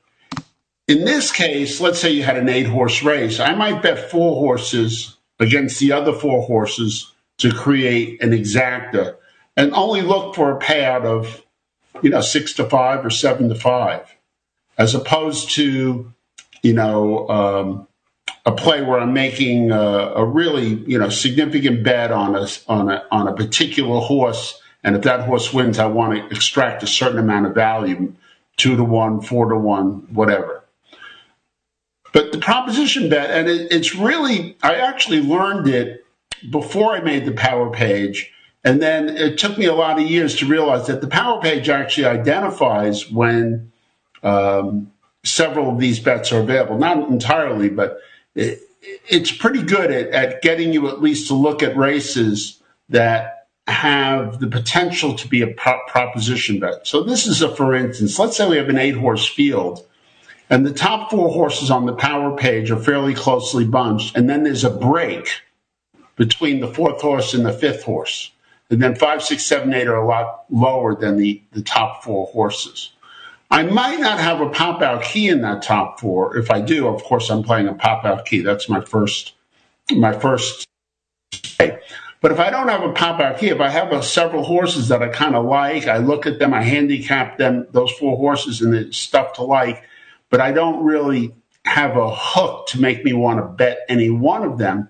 In 0.87 1.05
this 1.05 1.31
case, 1.31 1.81
let's 1.81 1.99
say 1.99 2.11
you 2.11 2.23
had 2.23 2.39
an 2.39 2.49
eight 2.49 2.67
horse 2.67 3.03
race. 3.03 3.39
I 3.39 3.55
might 3.55 3.83
bet 3.83 4.11
four 4.11 4.37
horses 4.37 5.17
against 5.39 5.79
the 5.79 5.93
other 5.93 6.13
four 6.13 6.43
horses 6.43 7.13
to 7.39 7.53
create 7.53 8.23
an 8.23 8.31
exacta 8.31 9.17
and 9.57 9.73
only 9.75 10.03
look 10.03 10.35
for 10.35 10.57
a 10.57 10.59
payout 10.59 11.05
of 11.05 11.45
you 12.03 12.11
know, 12.11 12.21
six 12.21 12.53
to 12.55 12.65
five 12.65 13.05
or 13.05 13.11
seven 13.11 13.49
to 13.49 13.55
five, 13.55 14.15
as 14.77 14.95
opposed 14.95 15.51
to, 15.51 16.13
you 16.63 16.73
know, 16.73 17.29
um, 17.29 17.88
a 18.49 18.53
play 18.53 18.83
where 18.83 18.99
I'm 18.99 19.13
making 19.13 19.71
a, 19.71 19.79
a, 19.79 20.25
really, 20.25 20.83
you 20.87 20.99
know, 20.99 21.11
significant 21.11 21.83
bet 21.83 22.11
on 22.11 22.35
a, 22.35 22.47
on 22.67 22.91
a, 22.91 23.05
on 23.11 23.29
a 23.29 23.35
particular 23.35 24.01
horse. 24.01 24.61
And 24.83 24.97
if 24.97 25.03
that 25.03 25.21
horse 25.27 25.53
wins, 25.53 25.79
I 25.79 25.87
want 25.87 26.15
to 26.15 26.35
extract 26.35 26.83
a 26.83 26.87
certain 26.87 27.19
amount 27.19 27.47
of 27.47 27.55
value, 27.55 28.15
two 28.57 28.77
to 28.77 28.85
one, 28.85 29.21
four 29.21 29.51
to 29.51 29.57
one, 29.57 30.07
whatever. 30.15 30.65
But 32.13 32.33
the 32.33 32.39
proposition 32.39 33.11
bet, 33.11 33.31
and 33.31 33.49
it, 33.49 33.71
it's 33.71 33.95
really, 33.95 34.57
I 34.63 34.77
actually 34.77 35.21
learned 35.21 35.69
it 35.69 36.07
before 36.51 36.95
I 36.95 37.01
made 37.01 37.27
the 37.27 37.33
power 37.33 37.71
page 37.71 38.33
and 38.65 38.83
then 38.83 39.09
it 39.09 39.39
took 39.39 39.57
me 39.57 39.67
a 39.67 39.75
lot 39.75 39.99
of 39.99 40.07
years 40.07 40.37
to 40.37 40.47
realize 40.47 40.89
that 40.89 41.01
the 41.01 41.07
Power 41.07 41.41
Page 41.41 41.69
actually 41.69 42.07
identifies 42.07 43.11
when 43.11 43.73
um, 44.23 44.93
several 45.25 45.71
of 45.71 45.79
these 45.79 46.01
bets 46.01 46.33
are 46.33 46.41
available. 46.41 46.77
Not 46.77 47.09
entirely, 47.09 47.69
but 47.69 48.01
it, 48.35 48.61
it's 49.09 49.33
pretty 49.33 49.63
good 49.63 49.91
at, 49.91 50.09
at 50.09 50.43
getting 50.43 50.73
you 50.73 50.89
at 50.89 51.03
least 51.03 51.29
to 51.29 51.35
look 51.35 51.63
at 51.63 51.77
races 51.77 52.63
that 52.89 53.49
have 53.67 54.41
the 54.41 54.47
potential 54.47 55.15
to 55.15 55.29
be 55.29 55.43
a 55.43 55.55
proposition 55.55 56.59
bet. 56.59 56.87
So 56.87 57.03
this 57.03 57.27
is 57.27 57.43
a 57.43 57.55
for 57.55 57.75
instance. 57.75 58.19
Let's 58.19 58.37
say 58.37 58.49
we 58.49 58.57
have 58.57 58.69
an 58.71 58.79
eight 58.79 58.97
horse 58.97 59.29
field, 59.29 59.87
and 60.49 60.65
the 60.65 60.73
top 60.73 61.11
four 61.11 61.31
horses 61.31 61.71
on 61.71 61.85
the 61.85 61.93
power 61.93 62.37
page 62.37 62.71
are 62.71 62.79
fairly 62.79 63.15
closely 63.15 63.67
bunched, 63.67 64.17
and 64.17 64.29
then 64.29 64.45
there's 64.45 64.65
a 64.65 64.71
break 64.71 65.43
between 66.17 66.61
the 66.61 66.73
fourth 66.73 67.01
horse 67.01 67.35
and 67.35 67.45
the 67.45 67.53
fifth 67.53 67.85
horse. 67.85 68.33
And 68.71 68.83
then 68.83 68.95
five, 68.95 69.23
six, 69.23 69.47
seven, 69.47 69.73
eight 69.73 69.87
are 69.87 69.97
a 69.97 70.07
lot 70.07 70.45
lower 70.51 70.95
than 70.95 71.17
the, 71.17 71.43
the 71.53 71.63
top 71.63 72.05
four 72.05 72.27
horses. 72.27 72.93
I 73.51 73.63
might 73.63 73.99
not 74.01 74.19
have 74.19 74.41
a 74.41 74.51
pop 74.51 74.83
out 74.83 75.03
key 75.03 75.29
in 75.29 75.41
that 75.43 75.63
top 75.63 76.01
four. 76.01 76.37
If 76.37 76.51
I 76.51 76.61
do, 76.61 76.87
of 76.87 77.03
course, 77.03 77.31
I'm 77.31 77.43
playing 77.43 77.69
a 77.69 77.75
pop 77.75 78.05
out 78.05 78.27
key. 78.27 78.41
That's 78.41 78.69
my 78.69 78.83
first, 78.83 79.35
my 79.91 80.13
first. 80.13 80.67
But 82.21 82.33
if 82.33 82.41
I 82.41 82.51
don't 82.51 82.69
have 82.69 82.83
a 82.83 82.93
pop 82.93 83.21
out 83.21 83.39
key, 83.39 83.49
if 83.49 83.61
I 83.61 83.69
have 83.69 83.93
a, 83.93 84.03
several 84.03 84.43
horses 84.43 84.89
that 84.89 85.03
I 85.03 85.09
kind 85.09 85.37
of 85.37 85.45
like, 85.45 85.87
I 85.87 85.99
look 85.99 86.27
at 86.27 86.39
them, 86.39 86.53
I 86.53 86.63
handicap 86.63 87.39
them, 87.39 87.67
those 87.71 87.93
four 87.93 88.17
horses, 88.17 88.61
and 88.61 88.75
it's 88.75 88.99
stuff 88.99 89.35
to 89.35 89.45
like, 89.45 89.83
but 90.29 90.41
I 90.41 90.53
don't 90.53 90.85
really 90.85 91.35
have 91.65 91.97
a 91.97 92.13
hook 92.15 92.67
to 92.69 92.81
make 92.81 93.05
me 93.05 93.13
want 93.13 93.39
to 93.39 93.45
bet 93.47 93.81
any 93.89 94.11
one 94.11 94.43
of 94.43 94.59
them 94.59 94.89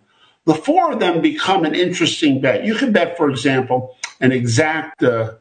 the 0.49 0.55
four 0.55 0.93
of 0.93 0.99
them 0.99 1.21
become 1.21 1.67
an 1.67 1.75
interesting 1.75 2.41
bet. 2.41 2.65
You 2.65 2.75
can 2.75 2.91
bet, 2.91 3.19
for 3.19 3.29
example, 3.29 3.99
an 4.19 4.33
exact 4.33 5.03
uh, 5.03 5.35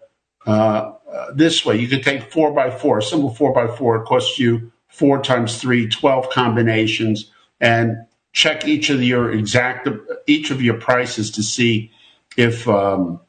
uh, 0.45 0.95
this 1.33 1.65
way. 1.65 1.77
You 1.77 1.87
could 1.87 2.03
take 2.03 2.31
four 2.31 2.51
by 2.51 2.69
four, 2.69 2.97
a 2.99 3.01
simple 3.01 3.33
four 3.33 3.53
by 3.53 3.67
four. 3.67 3.97
It 3.97 4.05
costs 4.05 4.39
you 4.39 4.71
four 4.87 5.21
times 5.21 5.59
three, 5.59 5.87
12 5.87 6.29
combinations, 6.29 7.31
and 7.59 7.97
check 8.33 8.67
each 8.67 8.89
of 8.89 9.01
your 9.01 9.31
exact 9.31 9.87
each 10.27 10.51
of 10.51 10.61
your 10.61 10.75
prices 10.75 11.31
to 11.31 11.43
see 11.43 11.91
if 12.35 12.67
um, 12.67 13.19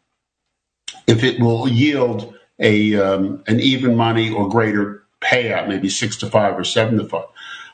if 1.07 1.24
it 1.24 1.41
will 1.41 1.68
yield 1.68 2.35
a 2.59 2.95
um, 2.97 3.43
an 3.47 3.61
even 3.61 3.97
money 3.97 4.31
or 4.31 4.49
greater 4.49 5.05
payout, 5.20 5.68
maybe 5.68 5.89
six 5.89 6.16
to 6.16 6.26
five 6.26 6.59
or 6.59 6.64
seven 6.64 6.99
to 6.99 7.05
five. 7.05 7.26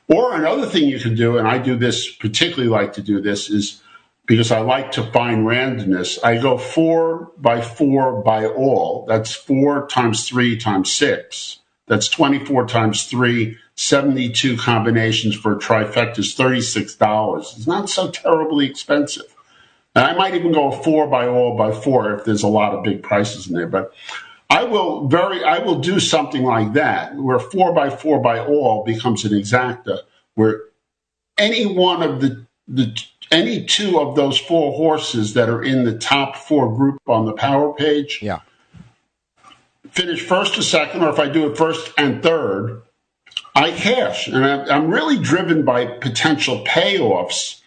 Or 0.07 0.35
another 0.35 0.67
thing 0.67 0.87
you 0.87 1.01
can 1.01 1.15
do, 1.15 1.39
and 1.39 1.49
I 1.49 1.59
do 1.59 1.77
this 1.77 2.15
particularly 2.17 2.69
like 2.69 2.93
to 2.95 3.03
do 3.03 3.21
this, 3.21 3.49
is 3.49 3.83
because 4.27 4.51
I 4.51 4.61
like 4.61 4.93
to 4.93 5.03
find 5.13 5.47
randomness. 5.47 6.19
I 6.25 6.39
go 6.39 6.57
four 6.57 7.33
by 7.37 7.61
four 7.61 8.23
by 8.23 8.47
all. 8.47 9.05
That's 9.07 9.35
four 9.35 9.87
times 9.87 10.29
three 10.29 10.57
times 10.57 10.93
six. 10.93 11.59
That's 11.87 12.09
24 12.09 12.67
times 12.67 13.05
three, 13.05 13.59
72 13.77 14.57
combinations 14.57 15.37
for 15.37 15.53
a 15.53 15.59
trifecta 15.59 16.21
is 16.21 16.35
$36. 16.35 17.41
It's 17.41 17.67
not 17.67 17.91
so 17.91 18.11
terribly 18.11 18.67
expensive. 18.67 19.35
And 19.95 20.05
I 20.05 20.15
might 20.15 20.35
even 20.35 20.53
go 20.53 20.71
four 20.71 21.07
by 21.07 21.27
all 21.27 21.57
by 21.57 21.73
four 21.73 22.15
if 22.15 22.25
there's 22.25 22.43
a 22.43 22.49
lot 22.49 22.75
of 22.75 22.85
big 22.85 23.03
prices 23.03 23.49
in 23.49 23.55
there. 23.55 23.67
But 23.67 23.93
I 24.49 24.65
will 24.65 25.09
very, 25.09 25.45
I 25.45 25.59
will 25.59 25.81
do 25.81 26.01
something 26.01 26.43
like 26.43 26.73
that 26.73 27.15
where 27.17 27.39
four 27.39 27.73
by 27.75 27.91
four 27.91 28.21
by 28.21 28.41
all 28.41 28.85
becomes 28.85 29.25
an 29.25 29.33
exacta 29.33 30.01
where 30.35 30.63
any 31.39 31.67
one 31.67 32.03
of 32.03 32.21
the, 32.21 32.47
the 32.67 32.97
any 33.35 33.65
two 33.65 33.99
of 33.99 34.15
those 34.15 34.39
four 34.39 34.73
horses 34.73 35.35
that 35.35 35.49
are 35.49 35.63
in 35.63 35.85
the 35.85 35.99
top 35.99 36.37
four 36.37 36.75
group 36.75 37.01
on 37.07 37.27
the 37.27 37.33
power 37.33 37.75
page, 37.75 38.21
yeah, 38.23 38.41
finish 39.91 40.23
first 40.23 40.57
or 40.57 40.63
second, 40.63 41.03
or 41.03 41.11
if 41.11 41.19
I 41.19 41.29
do 41.29 41.51
it 41.51 41.59
first 41.59 41.93
and 41.99 42.23
third, 42.23 42.83
I 43.55 43.73
cash, 43.73 44.29
and 44.29 44.45
I'm 44.45 44.89
really 44.89 45.19
driven 45.19 45.65
by 45.65 45.87
potential 45.87 46.65
payoffs. 46.65 47.61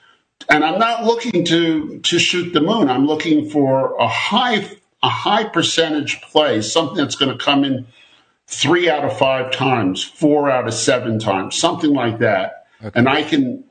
And 0.50 0.64
I'm 0.64 0.80
not 0.80 1.04
looking 1.04 1.44
to 1.46 2.00
to 2.00 2.20
shoot 2.20 2.54
the 2.54 2.62
moon. 2.62 2.90
I'm 2.90 3.06
looking 3.06 3.50
for 3.50 3.98
a 3.98 4.08
high 4.08 4.66
a 5.04 5.10
high 5.10 5.44
percentage 5.44 6.22
play, 6.22 6.62
something 6.62 6.98
that's 6.98 7.16
going 7.16 7.38
to 7.38 7.44
come 7.44 7.66
in 7.66 7.88
three 8.48 8.90
out 8.90 9.04
of 9.04 9.18
five 9.18 9.52
times, 9.52 10.04
four 10.04 10.50
out 10.50 10.68
of 10.68 10.74
seven 10.74 11.20
times, 11.20 11.58
something 11.58 11.94
like 11.94 12.20
that, 12.20 12.68
okay. 12.82 12.98
and 12.98 13.10
I 13.10 13.24
can 13.24 13.66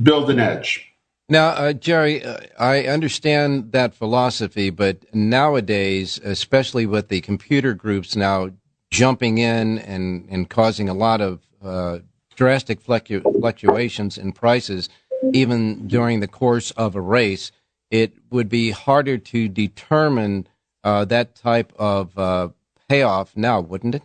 build 0.00 0.30
an 0.30 0.38
edge. 0.38 0.89
Now, 1.30 1.50
uh, 1.50 1.72
Jerry, 1.74 2.24
uh, 2.24 2.40
I 2.58 2.86
understand 2.86 3.70
that 3.70 3.94
philosophy, 3.94 4.70
but 4.70 5.14
nowadays, 5.14 6.18
especially 6.24 6.86
with 6.86 7.08
the 7.08 7.20
computer 7.20 7.72
groups 7.72 8.16
now 8.16 8.50
jumping 8.90 9.38
in 9.38 9.78
and, 9.78 10.26
and 10.28 10.50
causing 10.50 10.88
a 10.88 10.92
lot 10.92 11.20
of 11.20 11.38
uh, 11.62 12.00
drastic 12.34 12.82
fluctu- 12.82 13.22
fluctuations 13.40 14.18
in 14.18 14.32
prices, 14.32 14.88
even 15.32 15.86
during 15.86 16.18
the 16.18 16.26
course 16.26 16.72
of 16.72 16.96
a 16.96 17.00
race, 17.00 17.52
it 17.92 18.12
would 18.32 18.48
be 18.48 18.72
harder 18.72 19.16
to 19.16 19.48
determine 19.48 20.48
uh, 20.82 21.04
that 21.04 21.36
type 21.36 21.72
of 21.78 22.18
uh, 22.18 22.48
payoff 22.88 23.36
now, 23.36 23.60
wouldn't 23.60 23.94
it? 23.94 24.02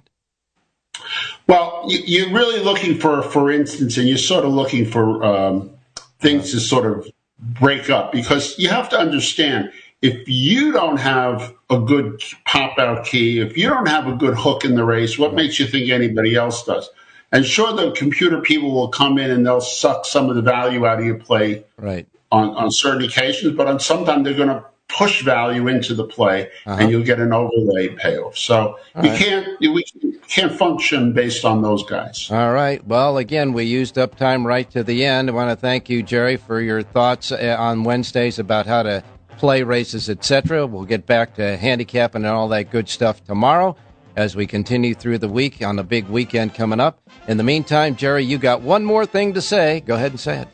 Well, 1.47 1.86
you're 1.88 2.32
really 2.32 2.63
looking 2.63 2.99
for, 2.99 3.23
for 3.23 3.49
instance, 3.49 3.97
and 3.97 4.07
you're 4.07 4.19
sort 4.19 4.45
of 4.45 4.53
looking 4.53 4.86
for 4.86 5.23
um, 5.23 5.71
things 6.19 6.51
to 6.51 6.59
sort 6.59 6.86
of 6.86 7.07
break 7.45 7.89
up 7.89 8.11
because 8.11 8.57
you 8.57 8.69
have 8.69 8.89
to 8.89 8.97
understand 8.97 9.71
if 10.01 10.27
you 10.27 10.71
don't 10.71 10.97
have 10.97 11.53
a 11.69 11.79
good 11.79 12.21
pop 12.45 12.77
out 12.77 13.05
key, 13.05 13.39
if 13.39 13.57
you 13.57 13.69
don't 13.69 13.87
have 13.87 14.07
a 14.07 14.13
good 14.13 14.35
hook 14.35 14.65
in 14.65 14.75
the 14.75 14.83
race, 14.83 15.17
what 15.17 15.33
makes 15.33 15.59
you 15.59 15.65
think 15.65 15.89
anybody 15.89 16.35
else 16.35 16.63
does? 16.63 16.89
And 17.31 17.45
sure, 17.45 17.73
the 17.73 17.91
computer 17.91 18.39
people 18.41 18.71
will 18.71 18.89
come 18.89 19.17
in 19.17 19.31
and 19.31 19.45
they'll 19.45 19.61
suck 19.61 20.05
some 20.05 20.29
of 20.29 20.35
the 20.35 20.41
value 20.41 20.85
out 20.85 20.99
of 20.99 21.05
your 21.05 21.15
play 21.17 21.63
right. 21.77 22.07
on, 22.31 22.49
on 22.55 22.71
certain 22.71 23.03
occasions, 23.03 23.55
but 23.55 23.67
on 23.67 23.79
sometimes 23.79 24.23
they're 24.23 24.33
going 24.33 24.49
to 24.49 24.63
push 24.95 25.23
value 25.23 25.67
into 25.67 25.93
the 25.93 26.03
play, 26.05 26.49
Uh-huh. 26.65 26.77
and 26.79 26.89
you'll 26.91 27.03
get 27.03 27.19
an 27.19 27.33
overlay 27.33 27.89
payoff. 27.89 28.37
So 28.37 28.77
All 28.95 29.01
we 29.03 29.09
right. 29.09 29.19
can't 29.19 29.59
we 29.59 29.83
can't 30.27 30.51
function 30.51 31.13
based 31.13 31.43
on 31.45 31.61
those 31.61 31.83
guys. 31.83 32.29
All 32.31 32.51
right. 32.53 32.85
Well, 32.87 33.17
again, 33.17 33.53
we 33.53 33.63
used 33.65 33.97
up 33.97 34.15
time 34.15 34.45
right 34.47 34.69
to 34.71 34.83
the 34.83 35.05
end. 35.05 35.29
I 35.29 35.33
want 35.33 35.49
to 35.49 35.55
thank 35.55 35.89
you, 35.89 36.01
Jerry, 36.01 36.37
for 36.37 36.61
your 36.61 36.81
thoughts 36.81 37.31
uh, 37.31 37.55
on 37.59 37.83
Wednesdays 37.83 38.39
about 38.39 38.65
how 38.67 38.83
to 38.83 39.03
play 39.37 39.63
races, 39.63 40.09
etc. 40.09 40.65
We'll 40.65 40.85
get 40.85 41.05
back 41.05 41.35
to 41.35 41.57
handicapping 41.57 42.23
and 42.23 42.33
all 42.33 42.47
that 42.49 42.71
good 42.71 42.87
stuff 42.87 43.23
tomorrow 43.25 43.75
as 44.15 44.33
we 44.33 44.47
continue 44.47 44.93
through 44.95 45.17
the 45.17 45.27
week 45.27 45.61
on 45.61 45.75
the 45.75 45.83
big 45.83 46.07
weekend 46.07 46.53
coming 46.55 46.79
up. 46.79 47.01
In 47.27 47.35
the 47.35 47.43
meantime, 47.43 47.97
Jerry, 47.97 48.23
you 48.23 48.37
got 48.37 48.61
one 48.61 48.85
more 48.85 49.05
thing 49.05 49.33
to 49.33 49.41
say. 49.41 49.81
Go 49.81 49.95
ahead 49.95 50.11
and 50.11 50.19
say 50.19 50.37
it. 50.39 50.47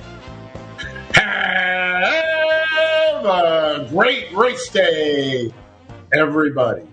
Have 3.22 3.30
a 3.30 3.88
great 3.91 4.36
race 4.36 4.67
day, 4.69 5.53
everybody. 6.11 6.88